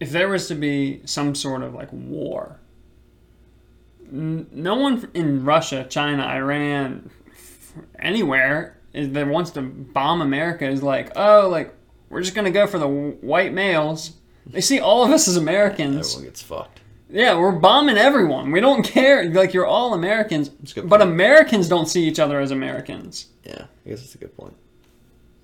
if 0.00 0.10
there 0.10 0.28
was 0.28 0.48
to 0.48 0.54
be 0.54 1.00
some 1.04 1.34
sort 1.34 1.62
of 1.62 1.74
like 1.74 1.88
war 1.92 2.58
n- 4.12 4.46
no 4.52 4.74
one 4.74 5.08
in 5.14 5.44
Russia, 5.44 5.86
China, 5.88 6.22
Iran, 6.24 7.10
anywhere 7.98 8.76
is 8.92 9.10
that 9.12 9.26
wants 9.26 9.50
to 9.52 9.62
bomb 9.62 10.20
America 10.20 10.68
is 10.68 10.82
like, 10.82 11.12
"Oh, 11.16 11.48
like 11.50 11.74
we're 12.10 12.20
just 12.22 12.34
going 12.34 12.44
to 12.44 12.50
go 12.50 12.66
for 12.66 12.78
the 12.78 12.86
w- 12.86 13.16
white 13.20 13.52
males." 13.52 14.12
They 14.46 14.60
see 14.60 14.78
all 14.80 15.04
of 15.04 15.10
us 15.10 15.26
as 15.26 15.36
Americans. 15.36 16.10
Everyone 16.14 16.24
gets 16.30 16.42
fucked. 16.42 16.80
Yeah, 17.10 17.38
we're 17.38 17.52
bombing 17.52 17.96
everyone. 17.98 18.50
We 18.50 18.60
don't 18.60 18.82
care. 18.84 19.24
Like 19.30 19.52
you're 19.54 19.66
all 19.66 19.94
Americans. 19.94 20.48
That's 20.50 20.72
a 20.72 20.74
good 20.76 20.88
But 20.88 21.00
point. 21.00 21.10
Americans 21.12 21.68
don't 21.68 21.86
see 21.86 22.04
each 22.04 22.18
other 22.18 22.40
as 22.40 22.50
Americans. 22.50 23.26
Yeah, 23.44 23.66
I 23.84 23.88
guess 23.90 24.00
that's 24.00 24.14
a 24.14 24.18
good 24.18 24.36
point. 24.36 24.54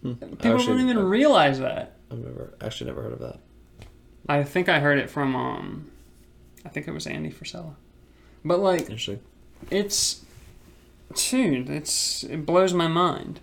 Hmm. 0.03 0.13
People 0.15 0.55
actually- 0.55 0.67
don't 0.79 0.81
even 0.89 1.05
realize 1.05 1.59
that. 1.61 1.97
I've 2.11 2.19
never 2.19 2.55
actually 2.61 2.89
never 2.91 3.03
heard 3.03 3.13
of 3.13 3.19
that. 3.21 3.39
I 4.29 4.43
think 4.45 4.69
I 4.69 4.81
heard 4.81 4.99
it 4.99 5.09
from 5.11 5.37
um 5.37 5.91
I 6.65 6.69
think 6.71 6.89
it 6.89 6.93
was 6.93 7.07
Andy 7.07 7.31
Frisella. 7.31 7.75
But 8.45 8.59
like 8.61 8.89
it's 9.71 10.21
dude, 11.15 11.69
it's 11.71 12.25
it 12.25 12.47
blows 12.47 12.73
my 12.73 12.89
mind. 12.89 13.41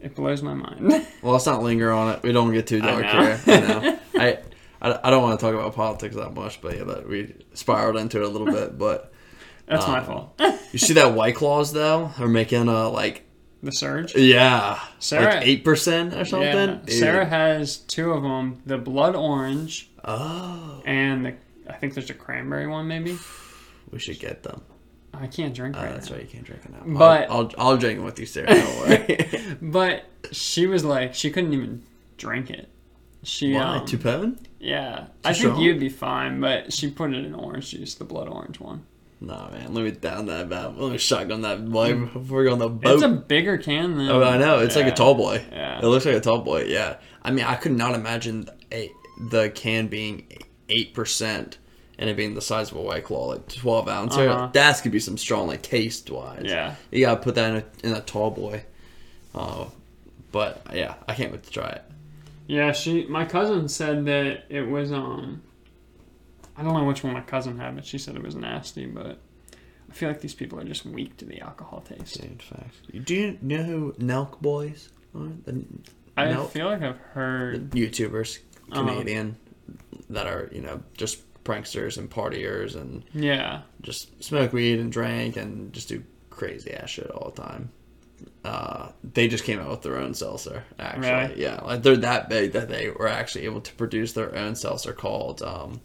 It 0.00 0.14
blows 0.16 0.42
my 0.42 0.54
mind. 0.54 1.06
Well, 1.22 1.32
let's 1.34 1.46
not 1.46 1.62
linger 1.62 1.92
on 1.92 2.12
it. 2.14 2.22
We 2.24 2.32
don't 2.32 2.52
get 2.52 2.66
too 2.66 2.80
I 2.82 2.86
dark 2.86 3.02
know. 3.04 3.36
here. 3.36 3.40
I 3.46 3.60
know. 3.60 3.98
I, 4.16 4.38
I, 4.82 4.98
I 5.04 5.10
don't 5.10 5.22
want 5.22 5.38
to 5.40 5.46
talk 5.46 5.54
about 5.54 5.74
politics 5.74 6.16
that 6.16 6.34
much, 6.34 6.60
but 6.60 6.76
yeah, 6.76 6.84
that 6.84 7.08
we 7.08 7.34
spiraled 7.54 7.96
into 7.96 8.18
it 8.18 8.24
a 8.24 8.28
little 8.28 8.46
bit. 8.48 8.76
But 8.78 9.12
That's 9.66 9.86
my 9.86 10.00
Um, 10.00 10.04
fault. 10.06 10.40
you 10.72 10.78
see 10.78 10.94
that 10.94 11.14
White 11.14 11.36
Claws 11.36 11.72
though? 11.72 12.10
Are 12.18 12.28
making 12.28 12.68
uh 12.68 12.90
like 12.90 13.22
The 13.62 13.70
surge. 13.70 14.14
yeah, 14.16 14.78
Sarah- 14.98 15.36
like 15.36 15.46
eight 15.46 15.64
percent 15.64 16.14
or 16.14 16.24
something. 16.24 16.80
Yeah, 16.86 16.98
Sarah 16.98 17.24
has 17.24 17.76
two 17.76 18.10
of 18.12 18.22
them, 18.22 18.60
the 18.66 18.76
blood 18.76 19.14
orange 19.14 19.88
Oh, 20.04 20.82
and 20.84 21.24
the 21.26 21.34
I 21.70 21.74
think 21.74 21.94
there's 21.94 22.10
a 22.10 22.14
cranberry 22.14 22.66
one 22.66 22.88
maybe. 22.88 23.16
we 23.92 23.98
should 24.00 24.18
get 24.18 24.42
them. 24.42 24.62
I 25.14 25.26
can't 25.28 25.54
drink 25.54 25.76
Uh, 25.76 25.82
that's 25.82 26.10
now. 26.10 26.16
right, 26.16 26.24
you 26.24 26.28
can't 26.28 26.44
drink 26.44 26.62
it 26.64 26.72
now. 26.72 26.98
But- 26.98 27.30
I'll, 27.30 27.36
I'll, 27.38 27.50
I'll 27.58 27.76
drink 27.76 28.00
it 28.00 28.02
with 28.02 28.18
you, 28.18 28.26
Sarah. 28.26 28.48
Don't 28.52 28.78
worry. 28.80 29.56
But 29.62 30.06
she 30.32 30.66
was 30.66 30.84
like 30.84 31.14
she 31.14 31.30
couldn't 31.30 31.52
even 31.52 31.82
drink 32.16 32.50
it. 32.50 32.68
She 33.22 33.54
Why? 33.54 33.78
um, 33.78 33.86
Two 33.86 34.00
seven? 34.00 34.38
Yeah, 34.58 35.06
I 35.24 35.32
think 35.32 35.58
you'd 35.58 35.80
be 35.80 35.88
fine, 35.88 36.40
but 36.40 36.72
she 36.72 36.90
put 36.90 37.12
it 37.12 37.24
in 37.24 37.34
orange 37.34 37.70
juice, 37.70 37.94
the 37.94 38.04
blood 38.04 38.28
orange 38.28 38.60
one. 38.60 38.86
Nah, 39.20 39.50
man. 39.50 39.72
Let 39.72 39.84
me 39.84 39.90
down 39.92 40.26
that 40.26 40.48
bad. 40.48 40.76
Let 40.76 40.92
me 40.92 40.98
shotgun 40.98 41.42
that 41.42 41.68
boy 41.70 41.94
before 41.94 42.38
we 42.38 42.44
go 42.44 42.52
on 42.52 42.58
the 42.58 42.68
boat. 42.68 42.94
It's 42.94 43.02
a 43.02 43.08
bigger 43.08 43.56
can 43.56 43.96
than. 43.96 44.08
Oh, 44.08 44.22
I 44.22 44.36
know. 44.36 44.58
It's 44.58 44.74
like 44.74 44.86
a 44.86 44.92
tall 44.92 45.14
boy. 45.14 45.44
Yeah. 45.52 45.78
It 45.78 45.84
looks 45.86 46.04
like 46.04 46.16
a 46.16 46.20
tall 46.20 46.40
boy. 46.40 46.64
Yeah. 46.64 46.96
I 47.22 47.30
mean, 47.30 47.44
I 47.44 47.54
could 47.54 47.72
not 47.72 47.94
imagine 47.94 48.48
a, 48.72 48.90
the 49.30 49.50
can 49.50 49.86
being 49.86 50.26
eight 50.68 50.92
percent 50.92 51.58
and 51.98 52.10
it 52.10 52.16
being 52.16 52.34
the 52.34 52.42
size 52.42 52.72
of 52.72 52.78
a 52.78 52.80
white 52.80 53.04
claw, 53.04 53.26
like 53.26 53.46
twelve 53.48 53.88
ounce. 53.88 54.16
Uh-huh. 54.16 54.50
That's 54.52 54.80
could 54.80 54.90
be 54.90 54.98
some 54.98 55.16
strong, 55.16 55.46
like 55.46 55.62
taste 55.62 56.10
wise. 56.10 56.42
Yeah. 56.44 56.74
You 56.90 57.06
gotta 57.06 57.20
put 57.20 57.36
that 57.36 57.50
in 57.50 57.56
a, 57.56 57.86
in 57.86 57.94
a 57.96 58.00
tall 58.00 58.32
boy. 58.32 58.64
Uh, 59.34 59.66
but 60.32 60.66
yeah, 60.74 60.94
I 61.06 61.14
can't 61.14 61.30
wait 61.30 61.44
to 61.44 61.50
try 61.50 61.68
it. 61.68 61.84
Yeah, 62.46 62.72
she. 62.72 63.06
My 63.06 63.24
cousin 63.24 63.68
said 63.68 64.04
that 64.06 64.44
it 64.48 64.62
was. 64.62 64.92
Um, 64.92 65.42
I 66.56 66.62
don't 66.62 66.74
know 66.74 66.84
which 66.84 67.02
one 67.02 67.12
my 67.14 67.20
cousin 67.22 67.58
had, 67.58 67.74
but 67.76 67.84
she 67.84 67.98
said 67.98 68.14
it 68.16 68.22
was 68.22 68.34
nasty. 68.34 68.86
But 68.86 69.18
I 69.88 69.92
feel 69.92 70.08
like 70.08 70.20
these 70.20 70.34
people 70.34 70.58
are 70.60 70.64
just 70.64 70.84
weak 70.84 71.16
to 71.18 71.24
the 71.24 71.40
alcohol 71.40 71.80
taste. 71.80 72.20
Dude, 72.20 72.42
facts. 72.42 72.76
Do 73.04 73.14
you 73.14 73.38
know 73.40 73.62
who 73.62 73.92
Nelk 73.98 74.40
Boys 74.40 74.88
are? 75.14 75.28
The 75.44 75.64
I 76.16 76.26
Nelk 76.26 76.50
feel 76.50 76.66
like 76.66 76.82
I've 76.82 76.98
heard. 76.98 77.70
YouTubers, 77.70 78.38
Uh-huh. 78.70 78.82
Canadian, 78.84 79.36
that 80.10 80.26
are 80.26 80.50
you 80.52 80.60
know 80.60 80.82
just 80.96 81.20
pranksters 81.44 81.96
and 81.98 82.10
partiers 82.10 82.76
and 82.76 83.02
Yeah, 83.14 83.62
just 83.80 84.22
smoke 84.22 84.52
weed 84.52 84.78
and 84.78 84.92
drink 84.92 85.36
and 85.36 85.72
just 85.72 85.88
do 85.88 86.02
crazy 86.30 86.72
ass 86.72 86.90
shit 86.90 87.10
all 87.10 87.30
the 87.30 87.42
time. 87.42 87.70
Uh, 88.44 88.88
they 89.04 89.28
just 89.28 89.44
came 89.44 89.60
out 89.60 89.70
with 89.70 89.82
their 89.82 89.96
own 89.98 90.14
seltzer. 90.14 90.64
Actually, 90.78 91.08
Really? 91.10 91.42
yeah, 91.42 91.60
like 91.62 91.82
they're 91.82 91.96
that 91.98 92.28
big 92.28 92.52
that 92.52 92.68
they 92.68 92.90
were 92.90 93.06
actually 93.08 93.44
able 93.44 93.60
to 93.60 93.72
produce 93.74 94.12
their 94.14 94.34
own 94.34 94.56
seltzer 94.56 94.92
called 94.92 95.42
um, 95.42 95.80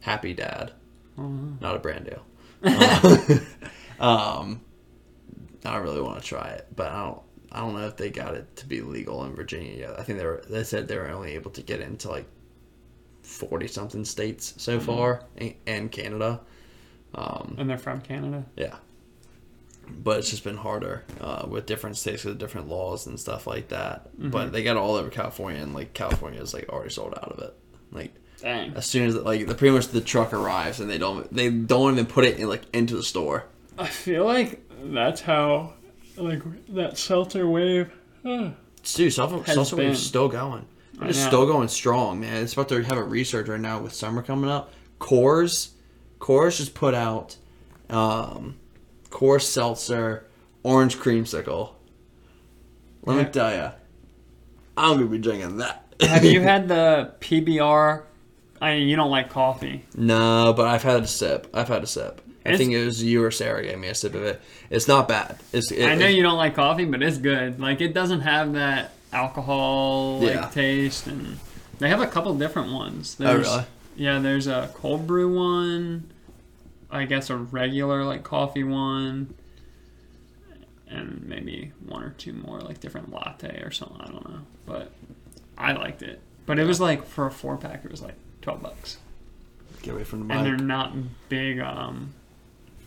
Happy 0.00 0.32
Dad, 0.32 0.72
Mhm. 1.18 1.60
not 1.60 1.76
a 1.76 1.78
brand 1.78 2.06
deal. 2.06 2.22
Uh, 2.64 3.38
um, 4.00 4.62
I 5.64 5.76
really 5.76 6.00
want 6.00 6.20
to 6.20 6.24
try 6.26 6.48
it, 6.48 6.66
but 6.74 6.90
I 6.92 7.04
don't. 7.04 7.20
I 7.50 7.60
don't 7.60 7.74
know 7.74 7.86
if 7.86 7.96
they 7.96 8.10
got 8.10 8.34
it 8.34 8.56
to 8.56 8.66
be 8.66 8.82
legal 8.82 9.24
in 9.24 9.34
Virginia 9.34 9.72
yet. 9.74 9.98
I 9.98 10.02
think 10.02 10.18
they 10.18 10.24
were. 10.26 10.42
They 10.48 10.64
said 10.64 10.86
they 10.88 10.96
were 10.98 11.08
only 11.10 11.32
able 11.34 11.50
to 11.52 11.62
get 11.62 11.80
into 11.80 12.08
like 12.10 12.26
forty 13.22 13.66
something 13.68 14.04
states 14.04 14.54
so 14.58 14.78
far, 14.80 15.24
and, 15.36 15.54
and 15.66 15.90
Canada. 15.92 16.40
Um, 17.14 17.54
and 17.58 17.68
they're 17.68 17.78
from 17.78 18.00
Canada. 18.02 18.44
yeah. 18.56 18.76
But 19.90 20.18
it's 20.18 20.30
just 20.30 20.44
been 20.44 20.56
harder 20.56 21.04
uh, 21.20 21.46
with 21.48 21.66
different 21.66 21.96
states 21.96 22.24
with 22.24 22.38
different 22.38 22.68
laws 22.68 23.06
and 23.06 23.18
stuff 23.18 23.46
like 23.46 23.68
that. 23.68 24.08
But 24.18 24.52
they 24.52 24.62
got 24.62 24.76
all 24.76 24.94
over 24.94 25.10
California, 25.10 25.62
and 25.62 25.74
like 25.74 25.92
California 25.94 26.40
is 26.40 26.54
like 26.54 26.68
already 26.68 26.90
sold 26.90 27.14
out 27.14 27.32
of 27.32 27.38
it. 27.40 27.54
Like 27.90 28.14
Dang. 28.40 28.74
as 28.74 28.86
soon 28.86 29.08
as 29.08 29.14
like 29.16 29.46
the 29.46 29.54
pretty 29.54 29.74
much 29.74 29.88
the 29.88 30.00
truck 30.00 30.32
arrives, 30.32 30.80
and 30.80 30.88
they 30.90 30.98
don't 30.98 31.32
they 31.34 31.50
don't 31.50 31.94
even 31.94 32.06
put 32.06 32.24
it 32.24 32.38
in 32.38 32.48
like 32.48 32.62
into 32.72 32.96
the 32.96 33.02
store. 33.02 33.44
I 33.78 33.86
feel 33.86 34.24
like 34.24 34.60
that's 34.82 35.20
how, 35.20 35.74
like 36.16 36.42
that 36.74 36.98
seltzer 36.98 37.48
wave. 37.48 37.90
Dude, 38.22 39.12
self 39.12 39.46
Has 39.46 39.54
self 39.54 39.76
been. 39.76 39.90
is 39.90 40.04
still 40.04 40.28
going. 40.28 40.66
I 41.00 41.08
It's 41.08 41.18
still 41.18 41.46
going 41.46 41.68
strong, 41.68 42.20
man. 42.20 42.42
It's 42.42 42.54
about 42.54 42.68
to 42.70 42.82
have 42.82 42.98
a 42.98 43.02
research 43.02 43.48
right 43.48 43.60
now 43.60 43.80
with 43.80 43.92
summer 43.92 44.22
coming 44.22 44.50
up. 44.50 44.72
Coors, 45.00 45.70
Coors 46.18 46.56
just 46.56 46.74
put 46.74 46.94
out 46.94 47.36
um, 47.88 48.56
Coors 49.10 49.42
Seltzer 49.42 50.24
Orange 50.62 50.96
Creamsicle. 50.98 51.70
Let 53.04 53.16
Yeah. 53.16 53.22
me 53.22 53.30
tell 53.30 53.52
you, 53.54 53.70
I'm 54.76 54.96
gonna 54.98 55.06
be 55.06 55.18
drinking 55.18 55.58
that. 55.58 55.84
Have 56.00 56.24
you 56.24 56.40
had 56.42 56.68
the 56.68 57.12
PBR 57.20 58.02
I 58.60 58.74
mean, 58.76 58.88
you 58.88 58.96
don't 58.96 59.10
like 59.10 59.30
coffee. 59.30 59.84
No, 59.96 60.52
but 60.56 60.66
I've 60.66 60.82
had 60.82 61.04
a 61.04 61.06
sip. 61.06 61.46
I've 61.54 61.68
had 61.68 61.84
a 61.84 61.86
sip. 61.86 62.20
I 62.44 62.56
think 62.56 62.72
it 62.72 62.84
was 62.84 63.02
you 63.04 63.22
or 63.22 63.30
Sarah 63.30 63.62
gave 63.62 63.78
me 63.78 63.86
a 63.88 63.94
sip 63.94 64.14
of 64.16 64.22
it. 64.24 64.40
It's 64.70 64.88
not 64.88 65.06
bad. 65.06 65.38
It's. 65.52 65.70
It, 65.70 65.84
I 65.86 65.94
know 65.94 66.06
it- 66.06 66.14
you 66.14 66.22
don't 66.22 66.38
like 66.38 66.54
coffee, 66.56 66.84
but 66.86 67.02
it's 67.02 67.18
good. 67.18 67.60
Like 67.60 67.80
it 67.80 67.92
doesn't 67.94 68.22
have 68.22 68.54
that 68.54 68.92
alcohol 69.12 70.18
like 70.20 70.34
Yeah. 70.34 70.48
taste, 70.48 71.06
and 71.06 71.38
they 71.78 71.88
have 71.88 72.00
a 72.00 72.06
couple 72.06 72.34
different 72.34 72.72
ones. 72.72 73.16
Oh 73.20 73.24
There's, 73.24 73.46
really? 73.46 73.64
Yeah, 73.96 74.18
there's 74.18 74.46
a 74.48 74.70
cold 74.74 75.06
brew 75.06 75.32
one. 75.36 76.10
I 76.90 77.04
guess 77.04 77.30
a 77.30 77.36
regular 77.36 78.04
like 78.04 78.22
coffee 78.24 78.64
one, 78.64 79.34
and 80.88 81.22
maybe 81.26 81.72
one 81.86 82.02
or 82.02 82.10
two 82.10 82.32
more 82.32 82.60
like 82.60 82.80
different 82.80 83.10
latte 83.12 83.60
or 83.62 83.70
something. 83.70 84.00
I 84.00 84.06
don't 84.06 84.28
know, 84.28 84.40
but 84.66 84.92
I 85.56 85.72
liked 85.72 86.02
it. 86.02 86.20
But 86.46 86.58
it 86.58 86.64
was 86.64 86.80
like 86.80 87.06
for 87.06 87.26
a 87.26 87.30
four 87.30 87.56
pack, 87.56 87.84
it 87.84 87.90
was 87.90 88.00
like 88.02 88.14
twelve 88.40 88.62
bucks, 88.62 88.98
Get 89.82 89.94
away 89.94 90.04
from 90.04 90.26
the 90.26 90.34
and 90.34 90.46
they're 90.46 90.56
not 90.56 90.94
big. 91.28 91.60
Um, 91.60 92.14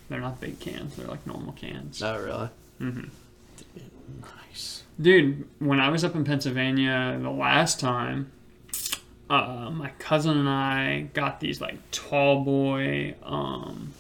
they're 0.10 0.20
not 0.20 0.42
big 0.42 0.60
cans. 0.60 0.96
They're 0.96 1.08
like 1.08 1.26
normal 1.26 1.54
cans. 1.54 2.02
Oh 2.02 2.20
really? 2.20 2.50
Mm-hmm. 2.82 3.08
Nice. 4.22 4.84
Dude, 5.00 5.48
when 5.60 5.80
I 5.80 5.90
was 5.90 6.04
up 6.04 6.16
in 6.16 6.24
Pennsylvania 6.24 7.18
the 7.22 7.30
last 7.30 7.80
time, 7.80 8.32
uh, 9.32 9.72
my 9.72 9.90
cousin 9.98 10.38
and 10.38 10.50
I 10.50 11.08
got 11.14 11.40
these 11.40 11.62
like 11.62 11.78
tall 11.92 12.44
boy. 12.44 13.16
Um, 13.24 13.94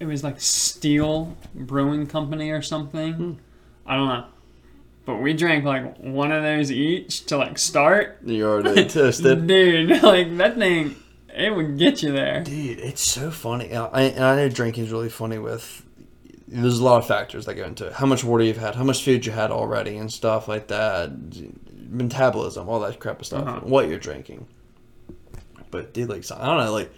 it 0.00 0.06
was 0.06 0.24
like 0.24 0.40
Steel 0.40 1.36
Brewing 1.54 2.08
Company 2.08 2.50
or 2.50 2.62
something. 2.62 3.12
Hmm. 3.12 3.32
I 3.86 3.94
don't 3.94 4.08
know, 4.08 4.24
but 5.04 5.16
we 5.16 5.34
drank 5.34 5.64
like 5.64 5.98
one 5.98 6.32
of 6.32 6.42
those 6.42 6.72
each 6.72 7.26
to 7.26 7.36
like 7.36 7.58
start. 7.58 8.18
You 8.24 8.48
already 8.48 8.84
tested, 8.88 9.46
Dude, 9.46 9.90
like 10.02 10.36
that 10.38 10.56
thing, 10.56 10.96
it 11.32 11.54
would 11.54 11.78
get 11.78 12.02
you 12.02 12.10
there. 12.10 12.42
Dude, 12.42 12.80
it's 12.80 13.02
so 13.02 13.30
funny. 13.30 13.70
And 13.70 13.88
I, 13.92 14.02
and 14.02 14.24
I 14.24 14.34
know 14.34 14.48
drinking 14.48 14.84
is 14.84 14.92
really 14.92 15.10
funny 15.10 15.38
with. 15.38 15.86
There's 16.48 16.80
a 16.80 16.84
lot 16.84 16.98
of 16.98 17.06
factors 17.06 17.46
that 17.46 17.54
go 17.54 17.62
into 17.62 17.86
it. 17.86 17.92
How 17.92 18.06
much 18.06 18.24
water 18.24 18.42
you've 18.42 18.56
had, 18.56 18.74
how 18.74 18.82
much 18.82 19.04
food 19.04 19.24
you 19.24 19.30
had 19.30 19.52
already, 19.52 19.96
and 19.96 20.12
stuff 20.12 20.48
like 20.48 20.66
that. 20.66 21.12
Metabolism, 21.90 22.68
all 22.68 22.80
that 22.80 23.00
crap 23.00 23.20
of 23.20 23.26
stuff. 23.26 23.46
Uh-huh. 23.46 23.60
What 23.60 23.88
you're 23.88 23.98
drinking. 23.98 24.46
But 25.70 25.92
dude, 25.92 26.08
like 26.08 26.24
I 26.32 26.46
don't 26.46 26.64
know, 26.64 26.72
like 26.72 26.92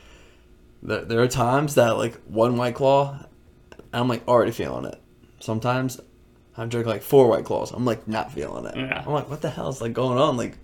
there, 0.82 1.05
there 1.05 1.20
are 1.22 1.28
times 1.28 1.74
that 1.76 1.97
like 1.97 2.14
one 2.26 2.57
white 2.57 2.74
claw, 2.74 3.18
I'm 3.93 4.09
like 4.09 4.26
already 4.28 4.53
feeling 4.53 4.84
it. 4.84 5.01
Sometimes 5.40 6.01
I'm 6.57 6.68
drinking 6.68 6.93
like 6.93 7.03
four 7.03 7.28
white 7.28 7.45
claws. 7.45 7.72
I'm 7.72 7.84
like 7.84 8.07
not 8.07 8.32
feeling 8.32 8.66
it. 8.66 8.76
Yeah. 8.76 9.03
I'm 9.07 9.12
like, 9.12 9.28
what 9.28 9.40
the 9.40 9.51
hell 9.51 9.68
is 9.68 9.80
like 9.80 9.93
going 9.93 10.18
on? 10.18 10.36
Like, 10.36 10.59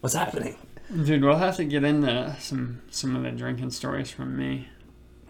what's 0.00 0.14
happening? 0.14 0.56
Dude, 1.04 1.22
we'll 1.22 1.36
have 1.36 1.56
to 1.56 1.64
get 1.64 1.84
into 1.84 2.36
some 2.40 2.82
some 2.90 3.16
of 3.16 3.22
the 3.22 3.30
drinking 3.30 3.70
stories 3.70 4.10
from 4.10 4.36
me. 4.36 4.68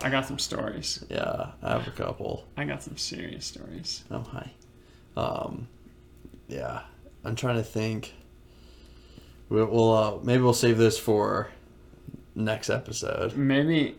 I 0.01 0.11
got 0.11 0.27
some 0.27 0.39
stories. 0.39 1.05
Yeah, 1.09 1.51
I 1.63 1.73
have 1.73 1.89
a 1.89 1.91
couple. 1.91 2.47
I 2.57 2.65
got 2.65 2.83
some 2.83 2.97
serious 2.97 3.47
stories. 3.47 4.05
Oh 4.11 4.21
hi. 4.21 4.53
Um, 5.17 5.67
yeah, 6.47 6.83
I'm 7.29 7.37
trying 7.37 7.57
to 7.57 7.63
think. 7.63 8.15
We'll, 9.51 9.67
we'll 9.67 9.93
uh, 9.93 10.19
maybe 10.23 10.43
we'll 10.43 10.53
save 10.55 10.79
this 10.79 10.99
for 10.99 11.49
next 12.35 12.71
episode. 12.71 13.37
Maybe 13.37 13.97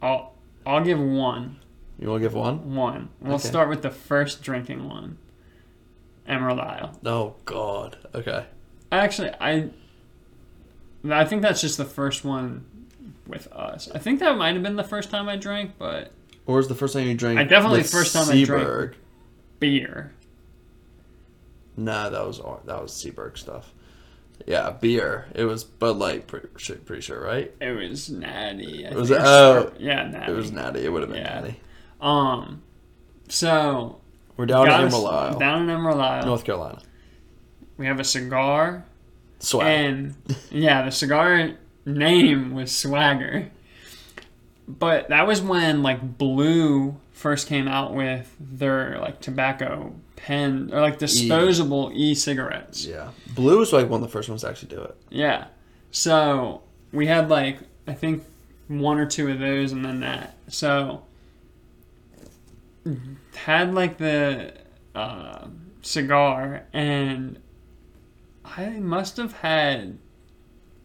I'll 0.00 0.34
I'll 0.66 0.84
give 0.84 0.98
one. 1.00 1.56
You 1.98 2.08
want 2.08 2.20
to 2.22 2.28
give 2.28 2.34
one? 2.34 2.74
One. 2.74 3.08
We'll 3.20 3.34
Okay. 3.36 3.48
start 3.48 3.68
with 3.68 3.82
the 3.82 3.90
first 3.90 4.42
drinking 4.42 4.88
one. 4.88 5.18
Emerald 6.26 6.60
Isle. 6.60 6.98
Oh 7.04 7.34
God. 7.44 7.96
Okay. 8.14 8.44
Actually, 8.90 9.30
I 9.40 9.70
I 11.10 11.24
think 11.24 11.42
that's 11.42 11.60
just 11.60 11.78
the 11.78 11.84
first 11.84 12.24
one 12.24 12.64
with 13.26 13.50
us. 13.52 13.88
I 13.94 13.98
think 13.98 14.20
that 14.20 14.36
might 14.36 14.54
have 14.54 14.62
been 14.62 14.76
the 14.76 14.84
first 14.84 15.10
time 15.10 15.28
I 15.28 15.36
drank, 15.36 15.72
but 15.78 16.12
Or 16.46 16.56
was 16.56 16.68
the 16.68 16.74
first 16.74 16.94
time 16.94 17.06
you 17.06 17.14
drank? 17.14 17.38
I 17.38 17.44
definitely 17.44 17.82
first 17.82 18.12
time 18.14 18.28
I 18.28 18.44
drank. 18.44 18.92
Beer. 19.58 20.12
Nah, 21.76 22.10
that 22.10 22.26
was 22.26 22.38
that 22.38 22.82
was 22.82 22.92
Seaberg 22.92 23.38
stuff. 23.38 23.72
Yeah, 24.46 24.70
beer. 24.70 25.26
It 25.34 25.44
was 25.44 25.62
Bud 25.64 25.96
Light. 25.96 26.26
Pretty, 26.26 26.48
sure- 26.56 26.76
pretty 26.76 27.02
sure, 27.02 27.20
right? 27.22 27.52
It 27.60 27.70
was 27.76 28.10
natty. 28.10 28.86
I 28.86 28.92
Was 28.94 29.08
think, 29.08 29.20
it- 29.20 29.26
oh. 29.26 29.72
Yeah, 29.78 30.08
natty. 30.08 30.32
It 30.32 30.34
was 30.34 30.50
natty. 30.52 30.84
It 30.84 30.92
would 30.92 31.02
have 31.02 31.10
been 31.10 31.22
Yeah. 31.22 31.40
natty. 31.40 31.60
Um, 32.00 32.62
so 33.28 34.00
We're 34.36 34.46
down 34.46 34.66
in 34.66 34.72
Emerald 34.72 35.06
Isle, 35.06 35.38
down 35.38 35.62
in 35.62 35.70
Emerald 35.70 36.00
Isle. 36.00 36.26
North 36.26 36.44
Carolina. 36.44 36.80
We 37.76 37.86
have 37.86 38.00
a 38.00 38.04
cigar, 38.04 38.84
Swag. 39.38 39.66
and 39.66 40.14
yeah, 40.50 40.82
the 40.82 40.90
cigar 40.90 41.52
name 41.86 42.54
was 42.54 42.72
Swagger. 42.76 43.50
But 44.66 45.08
that 45.08 45.26
was 45.26 45.40
when 45.40 45.82
like 45.82 46.18
Blue 46.18 46.96
first 47.12 47.46
came 47.46 47.68
out 47.68 47.94
with 47.94 48.34
their 48.40 48.98
like 48.98 49.20
tobacco 49.20 49.94
pen 50.22 50.70
or 50.72 50.80
like 50.80 50.98
disposable 50.98 51.90
e-cigarettes. 51.94 52.84
yeah, 52.86 53.10
Blue 53.34 53.58
was 53.58 53.72
like 53.72 53.88
one 53.88 54.00
of 54.02 54.06
the 54.08 54.12
first 54.12 54.28
ones 54.28 54.40
to 54.42 54.48
actually 54.48 54.68
do 54.74 54.80
it. 54.82 54.96
Yeah. 55.10 55.46
So 55.90 56.62
we 56.92 57.06
had 57.06 57.28
like 57.28 57.58
I 57.86 57.92
think 57.94 58.22
one 58.68 58.98
or 58.98 59.06
two 59.06 59.28
of 59.30 59.38
those 59.38 59.72
and 59.72 59.84
then 59.84 60.00
that. 60.00 60.36
So 60.48 61.02
had 63.34 63.74
like 63.74 63.98
the 63.98 64.54
uh, 64.94 65.46
cigar 65.82 66.64
and 66.72 67.38
I 68.44 68.70
must 68.70 69.16
have 69.16 69.32
had 69.32 69.98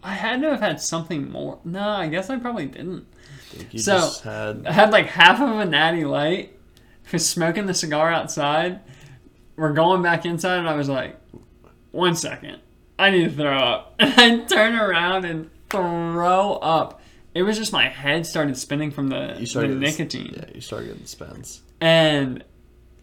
I 0.03 0.13
had 0.13 0.41
to 0.41 0.51
have 0.51 0.59
had 0.59 0.79
something 0.79 1.29
more. 1.31 1.59
No, 1.65 1.89
I 1.89 2.07
guess 2.07 2.29
I 2.29 2.38
probably 2.38 2.67
didn't. 2.67 3.05
I 3.73 3.77
So- 3.77 4.11
had 4.23 4.65
I 4.67 4.71
had 4.71 4.91
like 4.91 5.07
half 5.07 5.41
of 5.41 5.57
a 5.59 5.65
natty 5.65 6.05
light. 6.05 6.53
Was 7.13 7.25
smoking 7.27 7.67
the 7.67 7.73
cigar 7.73 8.11
outside. 8.11 8.81
We're 9.57 9.73
going 9.73 10.01
back 10.01 10.25
inside, 10.25 10.59
and 10.59 10.69
I 10.69 10.75
was 10.75 10.87
like, 10.87 11.17
"One 11.91 12.15
second, 12.15 12.59
I 12.97 13.09
need 13.09 13.23
to 13.25 13.31
throw 13.35 13.57
up." 13.57 13.95
And 13.99 14.43
I 14.43 14.45
turn 14.45 14.75
around 14.75 15.25
and 15.25 15.49
throw 15.69 16.53
up. 16.61 17.01
It 17.33 17.43
was 17.43 17.57
just 17.57 17.73
my 17.73 17.89
head 17.89 18.25
started 18.25 18.57
spinning 18.57 18.89
from 18.91 19.09
the, 19.09 19.35
you 19.39 19.45
the 19.45 19.67
nicotine 19.67 20.33
Yeah, 20.37 20.45
you 20.55 20.61
started 20.61 20.87
getting 20.87 21.05
spins. 21.05 21.61
and 21.81 22.43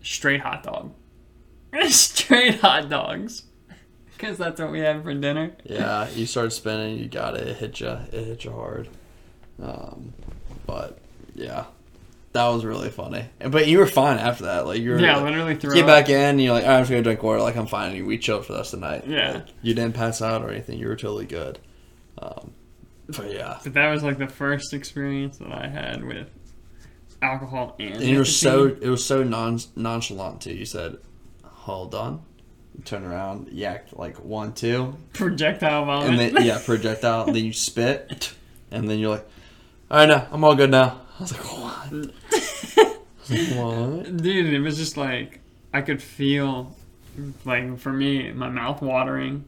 straight 0.02 0.40
hot 0.40 0.62
dog, 0.64 0.92
straight 1.88 2.56
hot 2.60 2.88
dogs, 2.88 3.44
because 4.16 4.36
that's 4.38 4.60
what 4.60 4.70
we 4.72 4.80
had 4.80 5.02
for 5.04 5.12
dinner. 5.14 5.52
Yeah, 5.64 6.08
you 6.10 6.26
started 6.26 6.50
spinning. 6.52 6.98
You 6.98 7.08
got 7.08 7.34
it. 7.36 7.46
It 7.48 7.56
hit 7.58 7.80
you. 7.80 7.88
It 7.88 8.24
hit 8.24 8.44
you 8.44 8.52
hard. 8.52 8.88
Um, 9.62 10.12
but 10.66 10.98
yeah, 11.34 11.66
that 12.34 12.48
was 12.48 12.64
really 12.64 12.90
funny. 12.90 13.24
But 13.38 13.68
you 13.68 13.78
were 13.78 13.86
fine 13.86 14.18
after 14.18 14.44
that. 14.44 14.66
Like 14.66 14.80
you 14.80 14.90
were. 14.90 14.98
Yeah, 14.98 15.16
like, 15.16 15.26
literally 15.26 15.54
threw 15.54 15.72
Get 15.72 15.84
up. 15.84 15.86
back 15.86 16.08
in. 16.08 16.16
And 16.20 16.42
you're 16.42 16.52
like, 16.52 16.64
"All 16.64 16.70
right, 16.70 16.76
I'm 16.78 16.82
just 16.82 16.90
gonna 16.90 17.02
drink 17.02 17.22
water. 17.22 17.40
Like 17.40 17.56
I'm 17.56 17.66
fine. 17.68 17.94
And 17.96 18.06
we 18.06 18.18
chilled 18.18 18.44
for 18.44 18.52
the 18.52 18.58
rest 18.58 18.74
of 18.74 18.80
the 18.80 18.88
night. 18.90 19.06
Yeah. 19.06 19.32
Like, 19.34 19.46
you 19.62 19.72
didn't 19.72 19.94
pass 19.94 20.20
out 20.20 20.42
or 20.42 20.50
anything. 20.50 20.78
You 20.78 20.88
were 20.88 20.96
totally 20.96 21.26
good. 21.26 21.60
Um, 22.18 22.52
but 23.08 23.32
yeah. 23.32 23.58
But 23.62 23.74
that 23.74 23.90
was 23.92 24.02
like 24.02 24.18
the 24.18 24.26
first 24.26 24.74
experience 24.74 25.38
that 25.38 25.52
I 25.52 25.68
had 25.68 26.04
with 26.04 26.28
alcohol 27.22 27.76
and. 27.78 27.94
And 27.94 28.02
you 28.02 28.18
were 28.18 28.24
so 28.24 28.66
it 28.66 28.88
was 28.88 29.04
so 29.04 29.22
non 29.22 29.60
nonchalant 29.76 30.40
too. 30.42 30.54
You 30.54 30.66
said, 30.66 30.98
"Hold 31.44 31.94
on." 31.94 32.22
Turn 32.84 33.04
around, 33.04 33.50
yak 33.52 33.86
like 33.92 34.16
one, 34.16 34.52
two, 34.52 34.96
projectile 35.12 35.84
vomit. 35.84 36.08
and 36.10 36.18
then 36.18 36.44
yeah, 36.44 36.58
projectile. 36.58 37.26
then 37.26 37.36
you 37.44 37.52
spit, 37.52 38.34
and 38.72 38.90
then 38.90 38.98
you're 38.98 39.10
like, 39.10 39.28
"All 39.88 39.98
right, 39.98 40.08
now 40.08 40.26
I'm 40.32 40.42
all 40.42 40.56
good 40.56 40.72
now." 40.72 41.02
I 41.18 41.22
was 41.22 41.32
like, 41.32 41.44
"What?" 41.44 41.92
I 41.92 42.96
was 43.28 43.30
like, 43.30 43.56
"What?" 43.56 44.16
Dude, 44.16 44.52
it 44.52 44.60
was 44.60 44.76
just 44.76 44.96
like 44.96 45.40
I 45.72 45.80
could 45.82 46.02
feel, 46.02 46.76
like 47.44 47.78
for 47.78 47.92
me, 47.92 48.32
my 48.32 48.48
mouth 48.48 48.82
watering, 48.82 49.44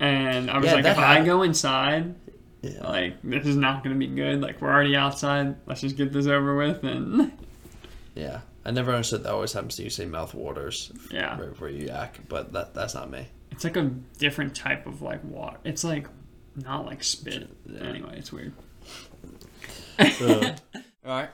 and 0.00 0.50
I 0.50 0.58
was 0.58 0.66
Yeah, 0.66 0.74
like, 0.74 0.84
if 0.84 0.98
I 0.98 1.24
go 1.24 1.42
inside, 1.42 2.14
Yeah, 2.62 2.86
like 2.88 3.22
this 3.22 3.46
is 3.46 3.56
not 3.56 3.82
gonna 3.84 3.96
be 3.96 4.06
good. 4.06 4.40
Like 4.40 4.60
we're 4.60 4.70
already 4.72 4.96
outside. 4.96 5.56
Let's 5.66 5.80
just 5.80 5.96
get 5.96 6.12
this 6.12 6.26
over 6.26 6.56
with. 6.56 6.82
And 6.84 7.32
yeah. 8.14 8.40
I 8.64 8.70
never 8.70 8.92
understood 8.92 9.22
that 9.22 9.32
always 9.32 9.54
happens 9.54 9.76
to 9.76 9.82
you 9.84 9.88
say 9.88 10.04
mouth 10.04 10.34
waters 10.34 10.92
yeah, 11.10 11.38
right 11.40 11.48
before 11.48 11.70
you 11.70 11.86
yak, 11.86 12.18
but 12.28 12.52
that 12.52 12.74
that's 12.74 12.94
not 12.94 13.10
me. 13.10 13.26
it's 13.50 13.64
like 13.64 13.76
a 13.78 13.84
different 14.18 14.54
type 14.54 14.86
of 14.86 15.00
like 15.00 15.24
water. 15.24 15.56
It's 15.64 15.84
like 15.84 16.06
not 16.54 16.84
like 16.84 17.02
spit. 17.02 17.48
Yeah. 17.64 17.80
Anyway, 17.84 18.16
it's 18.18 18.30
weird. 18.30 18.52
So, 19.98 20.40
all 20.74 20.82
right. 21.04 21.28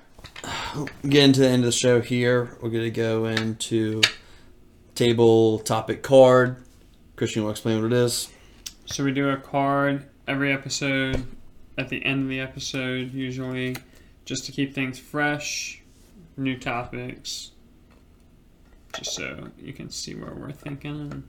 Getting 1.09 1.33
to 1.35 1.41
the 1.41 1.49
end 1.49 1.63
of 1.63 1.67
the 1.67 1.73
show 1.73 2.01
here, 2.01 2.57
we're 2.61 2.71
gonna 2.71 2.91
go 2.91 3.27
into 3.27 4.03
table 4.95 5.59
topic 5.61 6.03
card. 6.03 6.65
Christian, 7.17 7.45
will 7.45 7.51
explain 7.51 7.83
what 7.83 7.93
it 7.93 7.97
is? 7.97 8.31
So 8.87 9.05
we 9.05 9.13
do 9.13 9.29
a 9.31 9.37
card 9.37 10.07
every 10.27 10.53
episode 10.53 11.25
at 11.79 11.89
the 11.89 12.05
end 12.05 12.23
of 12.23 12.29
the 12.29 12.41
episode, 12.41 13.13
usually, 13.13 13.77
just 14.25 14.47
to 14.47 14.53
keep 14.53 14.75
things 14.75 14.99
fresh, 14.99 15.83
new 16.37 16.59
topics, 16.59 17.53
just 18.97 19.15
so 19.15 19.49
you 19.61 19.73
can 19.73 19.91
see 19.91 20.15
where 20.15 20.35
we're 20.35 20.53
thinking. 20.53 21.25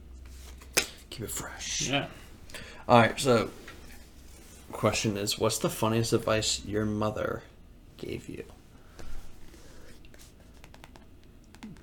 Keep 1.10 1.22
it 1.22 1.32
fresh. 1.32 1.90
Yeah, 1.90 2.08
All 2.88 3.00
right. 3.00 3.20
So, 3.20 3.50
question 4.76 5.18
is, 5.18 5.40
what's 5.40 5.58
the 5.58 5.70
funniest 5.70 6.14
advice 6.14 6.64
your 6.66 6.86
mother 6.86 7.44
gave 7.98 8.30
you? 8.30 8.44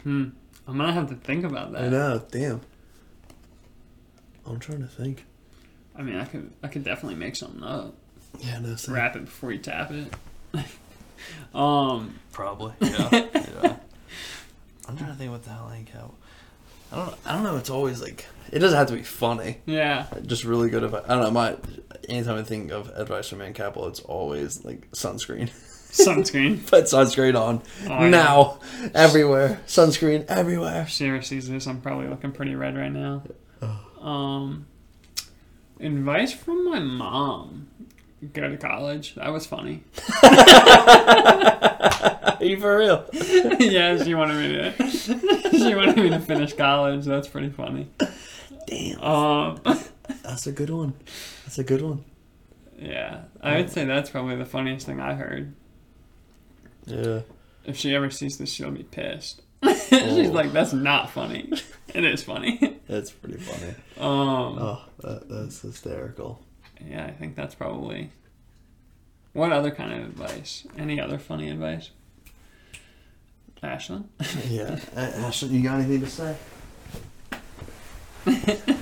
Hmm. 0.03 0.29
I'm 0.67 0.77
gonna 0.77 0.93
have 0.93 1.09
to 1.09 1.17
think 1.17 1.45
about 1.45 1.73
that. 1.73 1.85
I 1.85 1.89
know. 1.89 2.23
Damn. 2.31 2.61
I'm 4.47 4.59
trying 4.59 4.81
to 4.81 4.87
think. 4.87 5.25
I 5.97 6.03
mean, 6.03 6.17
I 6.17 6.25
could 6.25 6.53
I 6.63 6.69
could 6.69 6.85
definitely 6.85 7.17
make 7.17 7.37
something 7.37 7.63
up. 7.63 7.95
Yeah, 8.41 8.59
no. 8.61 8.77
Same. 8.77 8.95
Wrap 8.95 9.17
it 9.17 9.25
before 9.25 9.53
you 9.53 9.59
tap 9.59 9.91
it. 9.91 10.13
um. 11.55 12.19
Probably. 12.31 12.73
Yeah. 12.81 13.09
yeah. 13.13 13.77
I'm 14.89 14.97
trying 14.97 15.11
to 15.11 15.17
think 15.17 15.31
what 15.31 15.45
the 15.45 15.51
hell 15.51 15.69
I 15.71 15.79
ain't 15.79 15.89
how. 15.89 16.15
I 16.93 16.97
don't. 16.97 17.15
I 17.25 17.33
don't 17.33 17.45
know. 17.45 17.57
It's 17.57 17.71
always 17.71 18.03
like 18.03 18.27
it 18.53 18.59
doesn't 18.59 18.77
have 18.79 18.89
to 18.89 18.95
be 18.95 19.03
funny. 19.03 19.59
Yeah. 19.67 20.07
Just 20.27 20.45
really 20.45 20.69
good 20.71 20.85
advice. 20.85 21.05
I 21.09 21.15
don't 21.15 21.23
know. 21.25 21.31
My 21.31 21.57
anytime 22.09 22.37
I 22.37 22.43
think 22.43 22.71
of 22.71 22.91
advice 22.95 23.29
from 23.29 23.39
Man 23.39 23.55
Capital, 23.55 23.89
it's 23.89 24.01
always 24.01 24.65
like 24.65 24.91
sunscreen. 24.93 25.51
Sunscreen. 25.93 26.67
Put 26.67 26.85
sunscreen 26.85 27.39
on 27.39 27.61
Oh, 27.85 27.89
yeah. 28.05 28.09
now, 28.09 28.61
everywhere. 28.95 29.61
Sunscreen 29.67 30.25
everywhere. 30.27 30.87
If 30.89 31.25
sees 31.27 31.51
this, 31.51 31.67
I'm 31.67 31.83
probably 31.83 32.09
looking 32.09 32.33
pretty 32.33 32.55
red 32.55 32.79
right 32.79 32.91
now. 32.91 33.23
Um, 34.01 34.65
advice 35.81 36.33
from 36.33 36.65
my 36.71 36.79
mom: 36.79 37.69
go 38.33 38.49
to 38.49 38.57
college. 38.57 39.17
That 39.17 39.33
was 39.33 39.45
funny. 39.45 39.83
Are 42.03 42.45
you 42.45 42.59
for 42.61 42.79
real? 42.79 43.05
yeah, 43.61 44.03
she 44.03 44.15
wanted 44.15 44.35
me 44.37 44.53
to. 44.57 44.91
she 45.57 45.75
wanted 45.75 45.97
me 45.97 46.11
to 46.11 46.21
finish 46.21 46.53
college. 46.55 47.05
That's 47.05 47.29
pretty 47.29 47.51
funny. 47.51 47.89
Damn, 48.67 49.01
Um, 49.03 49.61
that's 50.23 50.47
a 50.47 50.53
good 50.53 50.71
one. 50.71 50.95
That's 51.45 51.59
a 51.59 51.65
good 51.65 51.83
one. 51.83 52.05
yeah, 52.79 53.23
I 53.41 53.57
would 53.59 53.71
say 53.71 53.85
that's 53.85 54.11
probably 54.11 54.37
the 54.37 54.45
funniest 54.45 54.87
thing 54.87 55.01
I 55.01 55.15
heard. 55.15 55.55
Yeah. 56.87 57.21
If 57.65 57.77
she 57.77 57.95
ever 57.95 58.11
sees 58.11 58.39
this, 58.39 58.51
she'll 58.51 58.71
be 58.73 58.83
pissed. 58.83 59.43
She's 59.89 60.31
like, 60.31 60.53
"That's 60.53 60.73
not 60.73 61.11
funny." 61.11 61.53
It 61.95 62.05
is 62.05 62.23
funny. 62.25 62.81
That's 62.89 63.11
pretty 63.13 63.39
funny. 63.39 63.75
Um, 64.01 64.59
Oh, 64.59 64.83
that, 65.01 65.29
that's 65.29 65.61
hysterical. 65.61 66.43
yeah, 66.85 67.05
I 67.05 67.13
think 67.13 67.37
that's 67.37 67.55
probably. 67.55 68.11
What 69.33 69.53
other 69.53 69.71
kind 69.71 69.93
of 69.93 70.01
advice? 70.09 70.67
Any 70.77 71.01
other 71.01 71.19
funny 71.19 71.49
advice? 71.51 71.91
Ashlyn? 73.63 74.05
Yeah. 74.51 74.79
Ashley, 74.97 75.51
you 75.51 75.63
got 75.63 75.81
anything 75.81 76.01
to 76.01 76.09
say? 76.11 76.37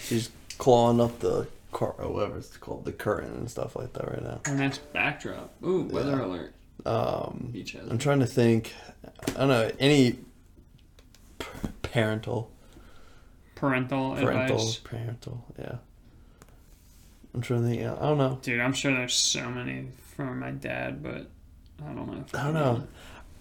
She's 0.00 0.30
clawing 0.58 1.00
up 1.00 1.18
the 1.20 1.46
car, 1.72 1.94
or 1.98 2.12
whatever 2.12 2.38
it's 2.38 2.56
called, 2.56 2.84
the 2.84 2.92
curtain 2.92 3.32
and 3.34 3.50
stuff 3.50 3.76
like 3.76 3.92
that 3.92 4.08
right 4.08 4.22
now. 4.22 4.40
And 4.46 4.58
that's 4.58 4.78
backdrop. 4.78 5.52
Ooh, 5.64 5.82
weather 5.82 6.16
Yeah. 6.16 6.24
alert. 6.24 6.54
Um, 6.86 7.50
Beach 7.52 7.74
I'm 7.74 7.98
trying 7.98 8.20
to 8.20 8.26
think. 8.26 8.72
I 9.28 9.32
don't 9.32 9.48
know 9.48 9.70
any 9.78 10.12
p- 11.38 11.46
parental, 11.82 12.50
Parental, 13.54 14.14
parental, 14.16 14.56
advice. 14.56 14.76
parental. 14.78 15.44
Yeah. 15.58 15.74
I'm 17.34 17.40
trying 17.40 17.62
to 17.62 17.68
think. 17.68 17.82
I 17.82 18.02
don't 18.02 18.18
know. 18.18 18.38
Dude, 18.42 18.60
I'm 18.60 18.72
sure 18.72 18.92
there's 18.92 19.14
so 19.14 19.48
many 19.48 19.88
from 20.16 20.40
my 20.40 20.50
dad, 20.50 21.02
but 21.02 21.30
I 21.82 21.92
don't 21.92 22.06
know. 22.06 22.24
I 22.34 22.44
don't 22.44 22.54
know. 22.54 22.86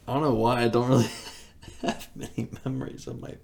I 0.07 0.13
don't 0.13 0.21
know 0.23 0.33
why 0.33 0.63
I 0.63 0.67
don't 0.67 0.89
really 0.89 1.09
have 1.81 2.07
many 2.15 2.49
memories 2.65 3.07
of 3.07 3.21
my 3.21 3.35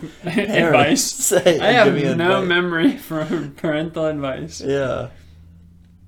advice. 0.24 1.02
say. 1.12 1.58
I 1.60 1.72
have 1.72 1.94
no 1.94 2.10
advice. 2.12 2.46
memory 2.48 2.96
from 2.96 3.52
parental 3.52 4.06
advice. 4.06 4.60
Yeah. 4.60 5.10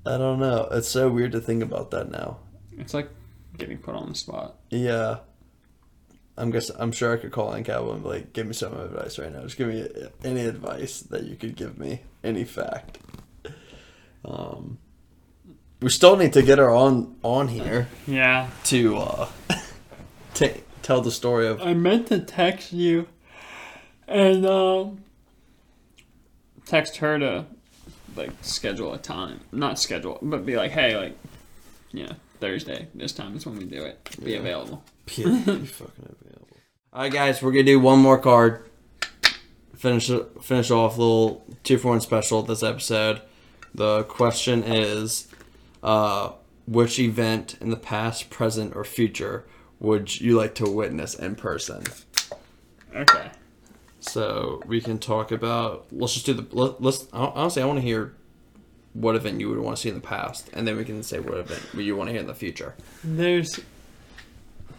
I 0.05 0.17
don't 0.17 0.39
know. 0.39 0.67
It's 0.71 0.87
so 0.87 1.09
weird 1.09 1.33
to 1.33 1.41
think 1.41 1.61
about 1.61 1.91
that 1.91 2.09
now. 2.09 2.37
It's 2.77 2.93
like 2.93 3.09
getting 3.57 3.77
put 3.77 3.95
on 3.95 4.09
the 4.09 4.15
spot. 4.15 4.55
Yeah. 4.69 5.17
I'm 6.37 6.51
guess 6.51 6.69
I'm 6.69 6.93
sure 6.93 7.13
I 7.13 7.17
could 7.17 7.31
call 7.31 7.53
in 7.53 7.65
Cowboy 7.65 7.95
and 7.95 8.03
be 8.03 8.09
like, 8.09 8.33
give 8.33 8.47
me 8.47 8.53
some 8.53 8.73
advice 8.79 9.19
right 9.19 9.31
now. 9.31 9.41
Just 9.41 9.57
give 9.57 9.67
me 9.67 9.87
any 10.23 10.45
advice 10.45 11.01
that 11.01 11.23
you 11.25 11.35
could 11.35 11.57
give 11.57 11.77
me, 11.77 12.01
any 12.23 12.45
fact. 12.45 12.99
Um, 14.25 14.77
we 15.81 15.89
still 15.89 16.17
need 16.17 16.33
to 16.33 16.41
get 16.41 16.57
her 16.57 16.69
on 16.69 17.15
on 17.23 17.47
here 17.47 17.87
Yeah. 18.07 18.49
to 18.65 18.97
uh, 18.97 19.29
t- 20.33 20.61
tell 20.81 21.01
the 21.01 21.11
story 21.11 21.47
of. 21.47 21.61
I 21.61 21.73
meant 21.73 22.07
to 22.07 22.19
text 22.19 22.73
you 22.73 23.07
and 24.07 24.45
um 24.45 25.03
text 26.65 26.97
her 26.97 27.17
to 27.19 27.45
like 28.15 28.31
schedule 28.41 28.93
a 28.93 28.97
time. 28.97 29.39
Not 29.51 29.79
schedule, 29.79 30.19
but 30.21 30.45
be 30.45 30.57
like, 30.57 30.71
hey, 30.71 30.97
like 30.97 31.17
yeah, 31.91 32.13
Thursday, 32.39 32.87
this 32.93 33.13
time 33.13 33.35
is 33.37 33.45
when 33.45 33.57
we 33.57 33.65
do 33.65 33.83
it. 33.83 34.17
Be 34.23 34.31
Yeah. 34.31 34.39
available. 34.39 34.83
Be 35.05 35.23
fucking 35.23 35.37
available. 35.47 36.57
All 36.91 37.01
right, 37.03 37.11
guys, 37.11 37.41
we're 37.41 37.51
gonna 37.51 37.63
do 37.63 37.79
one 37.79 37.99
more 37.99 38.17
card. 38.17 38.65
Finish 39.75 40.11
finish 40.41 40.71
off 40.71 40.97
little 40.97 41.45
two 41.63 41.77
for 41.77 41.89
one 41.89 42.01
special 42.01 42.41
this 42.43 42.63
episode. 42.63 43.21
The 43.73 44.03
question 44.03 44.63
is, 44.63 45.27
uh, 45.83 46.31
which 46.67 46.99
event 46.99 47.57
in 47.61 47.69
the 47.69 47.77
past, 47.77 48.29
present, 48.29 48.75
or 48.75 48.83
future 48.83 49.45
would 49.79 50.19
you 50.19 50.37
like 50.37 50.55
to 50.55 50.69
witness 50.69 51.13
in 51.13 51.35
person? 51.35 51.83
Okay. 52.95 53.29
So 53.99 54.61
we 54.65 54.81
can 54.81 54.99
talk 54.99 55.31
about. 55.31 55.87
Let's 55.91 56.13
just 56.13 56.25
do 56.25 56.33
the. 56.33 56.47
Let, 56.51 56.81
let's 56.81 57.07
honestly, 57.13 57.61
I 57.61 57.65
want 57.65 57.79
to 57.79 57.85
hear 57.85 58.13
what 58.93 59.15
event 59.15 59.39
you 59.39 59.49
would 59.49 59.59
want 59.59 59.77
to 59.77 59.81
see 59.81 59.89
in 59.89 59.95
the 59.95 60.01
past, 60.01 60.49
and 60.53 60.67
then 60.67 60.75
we 60.77 60.83
can 60.83 61.03
say 61.03 61.19
what 61.19 61.37
event 61.37 61.61
you 61.75 61.95
want 61.95 62.07
to 62.07 62.11
hear 62.11 62.21
in 62.21 62.27
the 62.27 62.33
future. 62.33 62.75
There's 63.03 63.59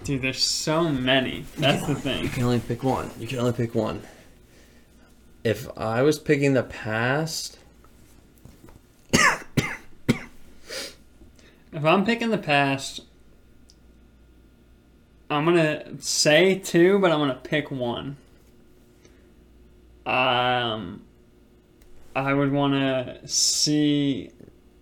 Dude, 0.05 0.22
there's 0.22 0.43
so 0.43 0.88
many. 0.88 1.45
That's 1.59 1.86
the 1.86 1.95
thing. 1.95 2.24
You 2.24 2.30
can 2.30 2.45
only 2.45 2.61
pick 2.61 2.82
one. 2.82 3.11
You 3.18 3.26
can 3.26 3.38
only 3.38 3.53
pick 3.53 3.74
one. 3.74 4.03
If 5.45 5.68
I 5.76 6.03
was 6.03 6.18
picking 6.18 6.55
the 6.55 6.62
past, 6.62 7.59
If 11.72 11.84
I'm 11.84 12.04
picking 12.04 12.30
the 12.30 12.38
past, 12.38 13.00
I'm 15.30 15.44
gonna 15.44 16.00
say 16.00 16.58
two, 16.58 16.98
but 16.98 17.12
I'm 17.12 17.18
gonna 17.20 17.34
pick 17.42 17.70
one. 17.70 18.16
Um, 20.06 21.02
I 22.16 22.34
would 22.34 22.50
want 22.52 22.74
to 22.74 23.20
see 23.28 24.30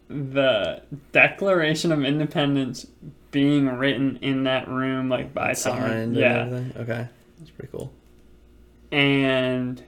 the 0.09 0.81
Declaration 1.13 1.93
of 1.93 2.03
Independence 2.03 2.87
being 3.31 3.69
written 3.69 4.19
in 4.23 4.45
that 4.45 4.69
room, 4.69 5.11
like 5.11 5.35
by 5.35 5.53
someone. 5.53 6.15
Yeah. 6.15 6.45
Okay, 6.77 7.07
that's 7.39 7.51
pretty 7.51 7.71
cool. 7.71 7.93
and 8.91 9.83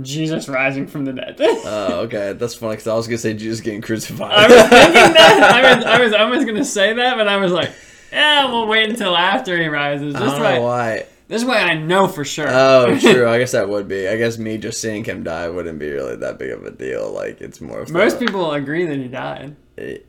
Jesus 0.00 0.48
rising 0.48 0.86
from 0.86 1.04
the 1.04 1.12
dead. 1.12 1.36
Oh, 1.40 2.00
okay, 2.06 2.32
that's 2.32 2.54
funny 2.54 2.72
because 2.72 2.86
I 2.86 2.94
was 2.94 3.06
gonna 3.06 3.18
say 3.18 3.34
Jesus 3.34 3.60
getting 3.60 3.82
crucified. 3.82 4.32
I 4.32 4.46
was 4.48 4.62
thinking 4.68 5.12
that. 5.14 5.82
I 5.86 6.02
was, 6.04 6.12
I 6.14 6.24
was 6.24 6.44
gonna 6.44 6.64
say 6.64 6.94
that, 6.94 7.16
but 7.16 7.28
I 7.28 7.36
was 7.36 7.52
like, 7.52 7.70
yeah, 8.10 8.46
we'll 8.50 8.66
wait 8.66 8.88
until 8.88 9.16
after 9.16 9.58
he 9.60 9.66
rises. 9.68 10.14
I 10.14 10.20
This 10.20 10.32
don't 10.32 10.40
way, 10.42 10.54
know 10.56 10.62
why. 10.62 11.06
this 11.28 11.44
way 11.44 11.56
I 11.58 11.74
know 11.74 12.08
for 12.08 12.24
sure. 12.24 12.46
Oh, 12.48 12.98
true. 13.00 13.28
I 13.28 13.38
guess 13.38 13.52
that 13.52 13.68
would 13.68 13.86
be. 13.88 14.08
I 14.08 14.16
guess 14.16 14.38
me 14.38 14.56
just 14.58 14.80
seeing 14.80 15.04
him 15.04 15.22
die 15.24 15.48
wouldn't 15.48 15.78
be 15.78 15.90
really 15.90 16.16
that 16.16 16.38
big 16.38 16.50
of 16.52 16.64
a 16.64 16.70
deal. 16.70 17.12
Like 17.12 17.40
it's 17.40 17.60
more 17.60 17.80
of 17.80 17.90
Most 17.90 18.18
the- 18.18 18.26
people 18.26 18.52
agree 18.52 18.86
that 18.86 18.96
he 18.98 19.08
died. 19.08 19.56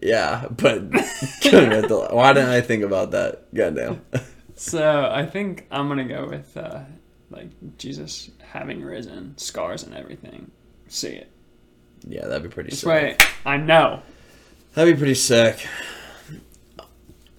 Yeah, 0.02 0.48
but 0.50 0.84
why 0.92 2.34
didn't 2.34 2.50
I 2.50 2.62
think 2.62 2.84
about 2.84 3.12
that? 3.12 3.54
Goddamn. 3.54 4.02
So 4.56 5.10
I 5.12 5.26
think 5.26 5.66
I'm 5.72 5.88
gonna 5.88 6.04
go 6.08 6.28
with 6.30 6.56
uh, 6.58 6.82
like 7.34 7.78
Jesus 7.78 8.32
having 8.42 8.82
risen, 8.82 9.38
scars 9.38 9.84
and 9.84 9.96
everything. 9.96 10.52
See 10.88 11.10
it. 11.10 11.30
Yeah, 12.08 12.28
that'd 12.28 12.44
be 12.44 12.50
pretty. 12.50 12.70
This 12.72 12.82
sick. 12.82 12.88
way 12.88 13.18
I 13.46 13.58
know. 13.58 14.02
That'd 14.74 14.96
be 14.96 14.98
pretty 14.98 15.16
sick. 15.16 15.68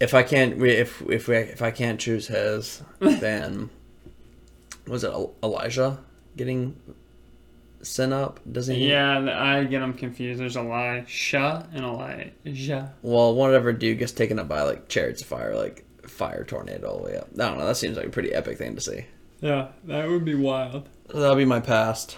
If 0.00 0.14
I 0.14 0.22
can't, 0.22 0.62
if 0.62 1.02
if 1.02 1.28
we 1.28 1.36
if 1.36 1.62
I 1.62 1.70
can't 1.70 2.00
choose 2.00 2.26
his, 2.26 2.82
then 2.98 3.70
was 4.86 5.04
it 5.04 5.12
Elijah 5.42 5.98
getting 6.36 6.76
sent 7.82 8.12
up? 8.12 8.40
Doesn't 8.50 8.74
he? 8.74 8.90
Yeah, 8.90 9.18
I 9.18 9.64
get 9.64 9.80
them 9.80 9.94
confused. 9.94 10.40
There's 10.40 10.56
Elisha 10.56 11.68
and 11.72 11.84
Elijah. 11.84 12.92
Well, 13.02 13.34
whatever 13.34 13.72
dude 13.72 13.98
gets 13.98 14.12
taken 14.12 14.38
up 14.38 14.48
by 14.48 14.62
like 14.62 14.88
chariots 14.88 15.22
of 15.22 15.28
fire, 15.28 15.54
like 15.54 15.84
fire 16.08 16.44
tornado 16.44 16.88
all 16.90 16.98
the 16.98 17.04
way 17.04 17.16
up. 17.16 17.28
I 17.34 17.36
don't 17.48 17.58
know. 17.58 17.66
That 17.66 17.76
seems 17.76 17.96
like 17.96 18.06
a 18.06 18.10
pretty 18.10 18.32
epic 18.32 18.58
thing 18.58 18.74
to 18.74 18.80
see. 18.80 19.06
Yeah, 19.44 19.68
that 19.84 20.08
would 20.08 20.24
be 20.24 20.34
wild. 20.34 20.88
That'll 21.08 21.36
be 21.36 21.44
my 21.44 21.60
past. 21.60 22.16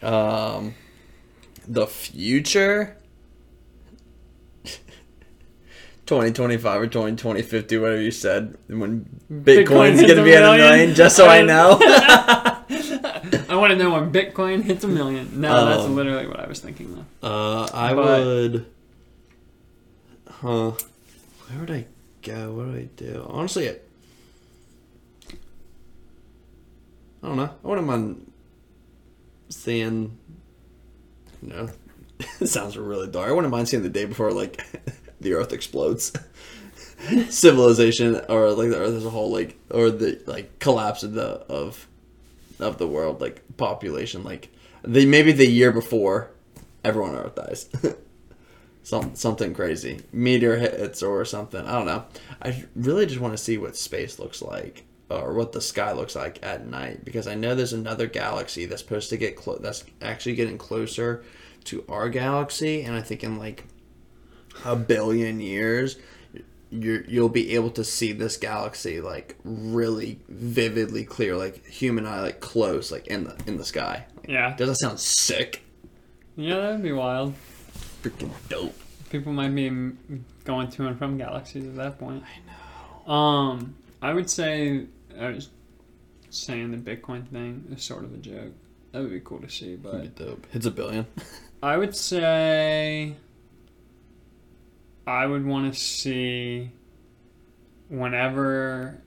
Um, 0.00 0.76
the 1.66 1.88
future. 1.88 2.96
2025 6.06 6.80
or 6.82 6.86
2050, 6.86 7.78
whatever 7.78 8.00
you 8.00 8.12
said, 8.12 8.56
when 8.68 9.06
Bitcoin's, 9.28 10.00
gonna 10.00 10.22
be 10.22 10.34
at 10.34 10.44
a 10.44 10.56
million? 10.56 10.94
just 10.94 11.16
so 11.16 11.26
I 11.26 11.42
know. 11.42 11.78
I 13.48 13.56
want 13.56 13.72
to 13.72 13.76
know 13.76 13.90
when 13.90 14.12
Bitcoin 14.12 14.62
hits 14.62 14.84
a 14.84 14.88
million. 14.88 15.40
No, 15.40 15.66
that's 15.66 15.82
Um, 15.82 15.96
literally 15.96 16.28
what 16.28 16.38
I 16.38 16.46
was 16.46 16.60
thinking 16.60 16.94
though. 17.20 17.28
Uh, 17.28 17.68
I 17.74 17.92
But- 17.92 18.24
would. 18.24 18.66
Huh. 20.30 20.70
Where 21.48 21.58
would 21.60 21.70
I 21.72 21.86
go? 22.22 22.52
What 22.52 22.66
do 22.66 22.76
I 22.78 22.88
do? 22.94 23.26
Honestly, 23.28 23.74
I, 27.26 27.28
don't 27.28 27.38
know. 27.38 27.50
I 27.64 27.66
wouldn't 27.66 27.86
mind 27.88 28.32
seeing. 29.48 30.16
You 31.42 31.48
know, 31.48 31.68
it 32.40 32.46
sounds 32.46 32.78
really 32.78 33.08
dark. 33.08 33.28
I 33.28 33.32
wouldn't 33.32 33.50
mind 33.50 33.68
seeing 33.68 33.82
the 33.82 33.88
day 33.88 34.04
before 34.04 34.30
like 34.30 34.64
the 35.20 35.32
Earth 35.32 35.52
explodes. 35.52 36.12
Civilization, 37.28 38.20
or 38.28 38.52
like 38.52 38.70
the 38.70 38.78
Earth 38.78 38.94
as 38.94 39.04
a 39.04 39.10
whole, 39.10 39.32
like 39.32 39.58
or 39.70 39.90
the 39.90 40.22
like 40.26 40.60
collapse 40.60 41.02
of 41.02 41.14
the 41.14 41.44
of 41.48 41.88
of 42.60 42.78
the 42.78 42.86
world, 42.86 43.20
like 43.20 43.42
population, 43.56 44.22
like 44.22 44.48
the 44.84 45.04
maybe 45.04 45.32
the 45.32 45.48
year 45.48 45.72
before 45.72 46.30
everyone 46.84 47.16
on 47.16 47.24
Earth 47.24 47.34
dies. 47.34 47.68
Some, 48.84 49.16
something 49.16 49.52
crazy. 49.52 50.02
Meteor 50.12 50.58
hits 50.58 51.02
or 51.02 51.24
something. 51.24 51.66
I 51.66 51.72
don't 51.72 51.86
know. 51.86 52.04
I 52.40 52.64
really 52.76 53.04
just 53.04 53.18
want 53.18 53.34
to 53.34 53.42
see 53.42 53.58
what 53.58 53.76
space 53.76 54.20
looks 54.20 54.40
like 54.40 54.85
or 55.08 55.34
what 55.34 55.52
the 55.52 55.60
sky 55.60 55.92
looks 55.92 56.16
like 56.16 56.44
at 56.44 56.66
night 56.66 57.04
because 57.04 57.26
I 57.28 57.34
know 57.34 57.54
there's 57.54 57.72
another 57.72 58.06
galaxy 58.06 58.66
that's 58.66 58.82
supposed 58.82 59.10
to 59.10 59.16
get 59.16 59.36
close. 59.36 59.60
That's 59.60 59.84
actually 60.02 60.34
getting 60.34 60.58
closer 60.58 61.22
to 61.64 61.84
our 61.88 62.08
galaxy, 62.08 62.82
and 62.82 62.94
I 62.94 63.02
think 63.02 63.22
in 63.24 63.38
like 63.38 63.64
a 64.64 64.74
billion 64.76 65.40
years, 65.40 65.96
you 66.70 67.04
you'll 67.08 67.28
be 67.28 67.54
able 67.54 67.70
to 67.70 67.84
see 67.84 68.12
this 68.12 68.36
galaxy 68.36 69.00
like 69.00 69.36
really 69.44 70.18
vividly 70.28 71.04
clear, 71.04 71.36
like 71.36 71.64
human 71.66 72.06
eye, 72.06 72.20
like 72.22 72.40
close, 72.40 72.90
like 72.90 73.06
in 73.06 73.24
the 73.24 73.36
in 73.46 73.56
the 73.58 73.64
sky. 73.64 74.06
Yeah, 74.28 74.56
Does 74.56 74.68
that 74.68 74.74
sound 74.76 74.98
sick? 74.98 75.62
yeah, 76.36 76.56
that'd 76.56 76.82
be 76.82 76.92
wild. 76.92 77.34
Freaking 78.02 78.30
dope. 78.48 78.74
People 79.10 79.32
might 79.32 79.54
be 79.54 79.68
going 80.44 80.68
to 80.68 80.86
and 80.86 80.98
from 80.98 81.16
galaxies 81.16 81.64
at 81.64 81.76
that 81.76 81.98
point. 81.98 82.24
I 82.24 83.06
know. 83.08 83.12
Um, 83.12 83.74
I 84.02 84.12
would 84.12 84.28
say 84.28 84.86
I 85.18 85.30
was 85.30 85.50
saying 86.30 86.70
the 86.70 86.76
Bitcoin 86.96 87.26
thing 87.28 87.64
is 87.70 87.82
sort 87.82 88.04
of 88.04 88.14
a 88.14 88.18
joke. 88.18 88.52
That 88.92 89.02
would 89.02 89.10
be 89.10 89.20
cool 89.20 89.40
to 89.40 89.48
see, 89.48 89.76
but 89.76 89.92
That'd 89.92 90.16
be 90.16 90.24
dope. 90.24 90.46
Hits 90.50 90.66
a 90.66 90.70
billion. 90.70 91.06
I 91.62 91.76
would 91.76 91.96
say 91.96 93.16
I 95.06 95.26
would 95.26 95.44
want 95.44 95.72
to 95.72 95.78
see 95.78 96.72
whenever 97.88 99.00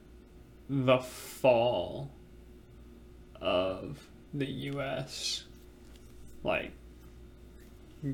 the 0.68 0.98
fall 0.98 2.10
of 3.40 4.08
the 4.32 4.46
U.S. 4.46 5.44
like 6.42 6.72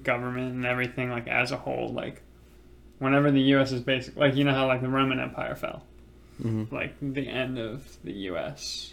government 0.02 0.54
and 0.54 0.64
everything 0.64 1.10
like 1.10 1.28
as 1.28 1.52
a 1.52 1.56
whole 1.56 1.92
like 1.92 2.22
whenever 2.98 3.30
the 3.30 3.40
U.S. 3.42 3.72
is 3.72 3.82
basic 3.82 4.16
like 4.16 4.34
you 4.34 4.44
know 4.44 4.54
how 4.54 4.66
like 4.66 4.80
the 4.80 4.88
Roman 4.88 5.20
Empire 5.20 5.54
fell 5.54 5.82
Mm-hmm. 6.42 6.74
like 6.74 6.94
the 7.00 7.26
end 7.28 7.58
of 7.58 7.96
the 8.04 8.12
U.S. 8.12 8.92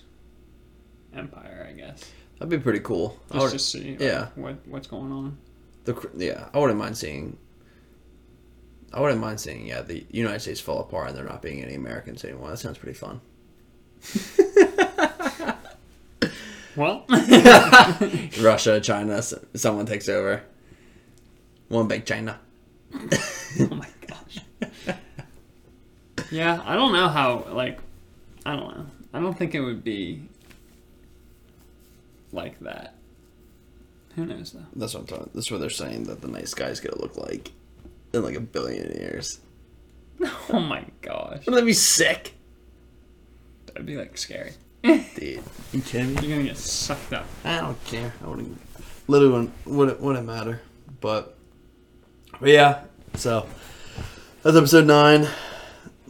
empire 1.14 1.68
I 1.70 1.74
guess 1.74 2.10
That'd 2.40 2.50
be 2.50 2.58
pretty 2.58 2.80
cool. 2.80 3.20
Just 3.32 3.52
to 3.52 3.60
see 3.60 3.92
like, 3.92 4.00
yeah. 4.00 4.28
what 4.36 4.58
what's 4.66 4.88
going 4.88 5.12
on 5.12 5.38
the 5.86 6.10
yeah, 6.16 6.50
I 6.54 6.60
wouldn't 6.60 6.80
mind 6.80 6.98
seeing. 6.98 7.38
I 8.92 9.00
wouldn't 9.02 9.20
mind 9.20 9.40
seeing 9.40 9.66
yeah 9.66 9.82
the 9.82 10.06
United 10.12 10.42
States 10.42 10.60
fall 10.60 10.80
apart 10.80 11.10
and 11.10 11.18
there 11.18 11.26
not 11.26 11.42
being 11.42 11.64
any 11.64 11.76
Americans 11.76 12.24
anymore. 12.24 12.50
That 12.50 12.58
sounds 12.58 12.78
pretty 12.78 12.98
fun. 12.98 13.22
well 16.76 17.06
Russia, 18.42 18.82
China, 18.82 19.22
someone 19.56 19.86
takes 19.86 20.10
over. 20.10 20.44
One 21.70 21.88
big 21.88 22.06
China. 22.06 22.40
oh 22.94 23.70
my 23.72 23.88
gosh. 24.08 24.40
Yeah, 26.34 26.62
I 26.66 26.76
don't 26.76 26.92
know 26.94 27.08
how. 27.08 27.46
Like, 27.52 27.80
I 28.46 28.56
don't 28.56 28.76
know. 28.78 28.86
I 29.14 29.20
don't 29.20 29.38
think 29.38 29.54
it 29.56 29.62
would 29.62 29.84
be 29.84 30.28
like 32.32 32.60
that. 32.62 32.96
Who 34.16 34.26
knows 34.26 34.52
though? 34.52 34.66
That's 34.76 34.94
what 34.94 35.02
I'm 35.02 35.08
talking. 35.08 35.30
That's 35.34 35.50
what 35.52 35.60
they're 35.60 35.70
saying 35.70 36.06
that 36.06 36.22
the 36.22 36.28
nice 36.28 36.54
guy's 36.54 36.80
gonna 36.80 37.02
look 37.02 37.18
like 37.18 37.52
in 38.14 38.24
like 38.24 38.36
a 38.36 38.42
billion 38.42 38.92
years. 38.92 39.40
Oh 40.50 40.60
my 40.60 40.86
gosh, 41.02 41.40
Wouldn't 41.40 41.56
that 41.56 41.66
be 41.66 41.74
sick? 41.74 42.34
that'd 43.66 43.86
be 43.86 43.98
like 43.98 44.16
scary. 44.18 44.52
Dude, 44.84 45.42
you 45.74 45.82
kidding 45.82 46.14
me? 46.14 46.22
You're 46.22 46.38
gonna 46.38 46.50
get 46.50 46.58
sucked 46.58 47.12
up. 47.14 47.26
I 47.44 47.60
don't 47.62 47.84
care. 47.86 48.14
I 48.24 48.28
wouldn't. 48.28 48.60
Literally 49.08 49.34
wouldn't, 49.34 49.54
wouldn't, 49.66 50.00
wouldn't 50.02 50.26
matter. 50.28 50.62
But, 51.02 51.36
but 52.40 52.50
yeah. 52.50 52.84
So 53.16 53.48
that's 54.44 54.56
episode 54.56 54.86
nine. 54.86 55.28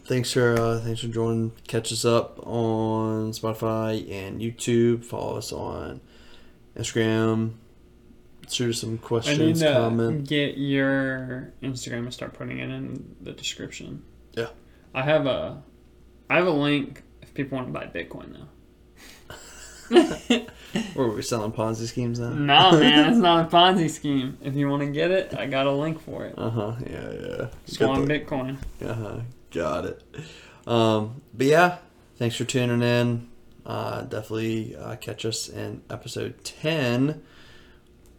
Thanks 0.05 0.33
for 0.33 0.53
uh, 0.59 0.79
thanks 0.79 0.99
for 1.01 1.07
joining. 1.07 1.51
Catch 1.67 1.91
us 1.93 2.03
up 2.03 2.45
on 2.45 3.31
Spotify 3.31 4.09
and 4.11 4.41
YouTube. 4.41 5.05
Follow 5.05 5.37
us 5.37 5.53
on 5.53 6.01
Instagram. 6.77 7.53
Shoot 8.49 8.71
us 8.71 8.81
some 8.81 8.89
I 8.89 8.91
need 8.93 9.01
questions, 9.01 9.59
to 9.61 9.71
comment. 9.73 10.27
get 10.27 10.57
your 10.57 11.53
Instagram 11.63 11.99
and 11.99 12.13
start 12.13 12.33
putting 12.33 12.59
it 12.59 12.69
in 12.69 13.15
the 13.21 13.31
description. 13.31 14.03
Yeah. 14.33 14.49
I 14.93 15.01
have 15.03 15.25
a, 15.25 15.63
I 16.29 16.35
have 16.35 16.47
a 16.47 16.51
link 16.51 17.01
if 17.21 17.33
people 17.33 17.57
want 17.57 17.69
to 17.69 17.79
buy 17.79 17.85
Bitcoin 17.85 18.35
though. 18.37 18.47
Or 20.95 21.05
are 21.05 21.11
we 21.11 21.21
selling 21.21 21.51
Ponzi 21.51 21.85
schemes 21.85 22.19
now? 22.19 22.29
Nah, 22.29 22.71
man, 22.71 23.09
it's 23.11 23.19
not 23.21 23.45
a 23.45 23.55
Ponzi 23.55 23.87
scheme. 23.91 24.37
If 24.41 24.55
you 24.55 24.67
want 24.67 24.81
to 24.81 24.89
get 24.89 25.11
it, 25.11 25.35
I 25.37 25.45
got 25.45 25.67
a 25.67 25.71
link 25.71 26.01
for 26.01 26.25
it. 26.25 26.33
Uh 26.35 26.49
huh. 26.49 26.75
Yeah, 26.85 27.11
yeah. 27.11 27.47
The- 27.67 28.07
Bitcoin. 28.07 28.57
Uh-huh. 28.83 29.19
Got 29.53 29.85
it. 29.85 30.01
Um, 30.65 31.21
but 31.33 31.47
yeah, 31.47 31.77
thanks 32.17 32.35
for 32.35 32.43
tuning 32.45 32.81
in. 32.81 33.29
Uh, 33.65 34.01
definitely 34.01 34.75
uh, 34.75 34.95
catch 34.97 35.25
us 35.25 35.47
in 35.47 35.81
episode 35.89 36.43
10 36.43 37.21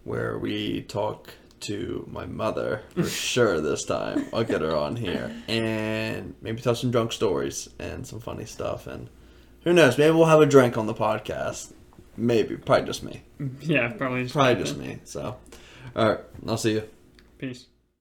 where 0.04 0.38
we 0.38 0.82
talk 0.82 1.34
to 1.60 2.08
my 2.10 2.24
mother 2.26 2.82
for 2.94 3.04
sure 3.08 3.60
this 3.60 3.84
time. 3.84 4.26
I'll 4.32 4.44
get 4.44 4.60
her 4.60 4.74
on 4.76 4.96
here 4.96 5.34
and 5.48 6.34
maybe 6.40 6.60
tell 6.62 6.74
some 6.74 6.90
drunk 6.90 7.12
stories 7.12 7.68
and 7.78 8.06
some 8.06 8.20
funny 8.20 8.44
stuff. 8.44 8.86
And 8.86 9.10
who 9.64 9.72
knows, 9.72 9.98
maybe 9.98 10.14
we'll 10.14 10.26
have 10.26 10.40
a 10.40 10.46
drink 10.46 10.76
on 10.78 10.86
the 10.86 10.94
podcast. 10.94 11.72
Maybe, 12.16 12.56
probably 12.56 12.86
just 12.86 13.02
me. 13.02 13.22
Yeah, 13.60 13.88
probably 13.88 14.22
just 14.22 14.34
Probably 14.34 14.62
just 14.62 14.76
me. 14.76 15.00
So, 15.04 15.36
all 15.96 16.08
right, 16.08 16.20
I'll 16.46 16.56
see 16.56 16.74
you. 16.74 16.84
Peace. 17.38 17.66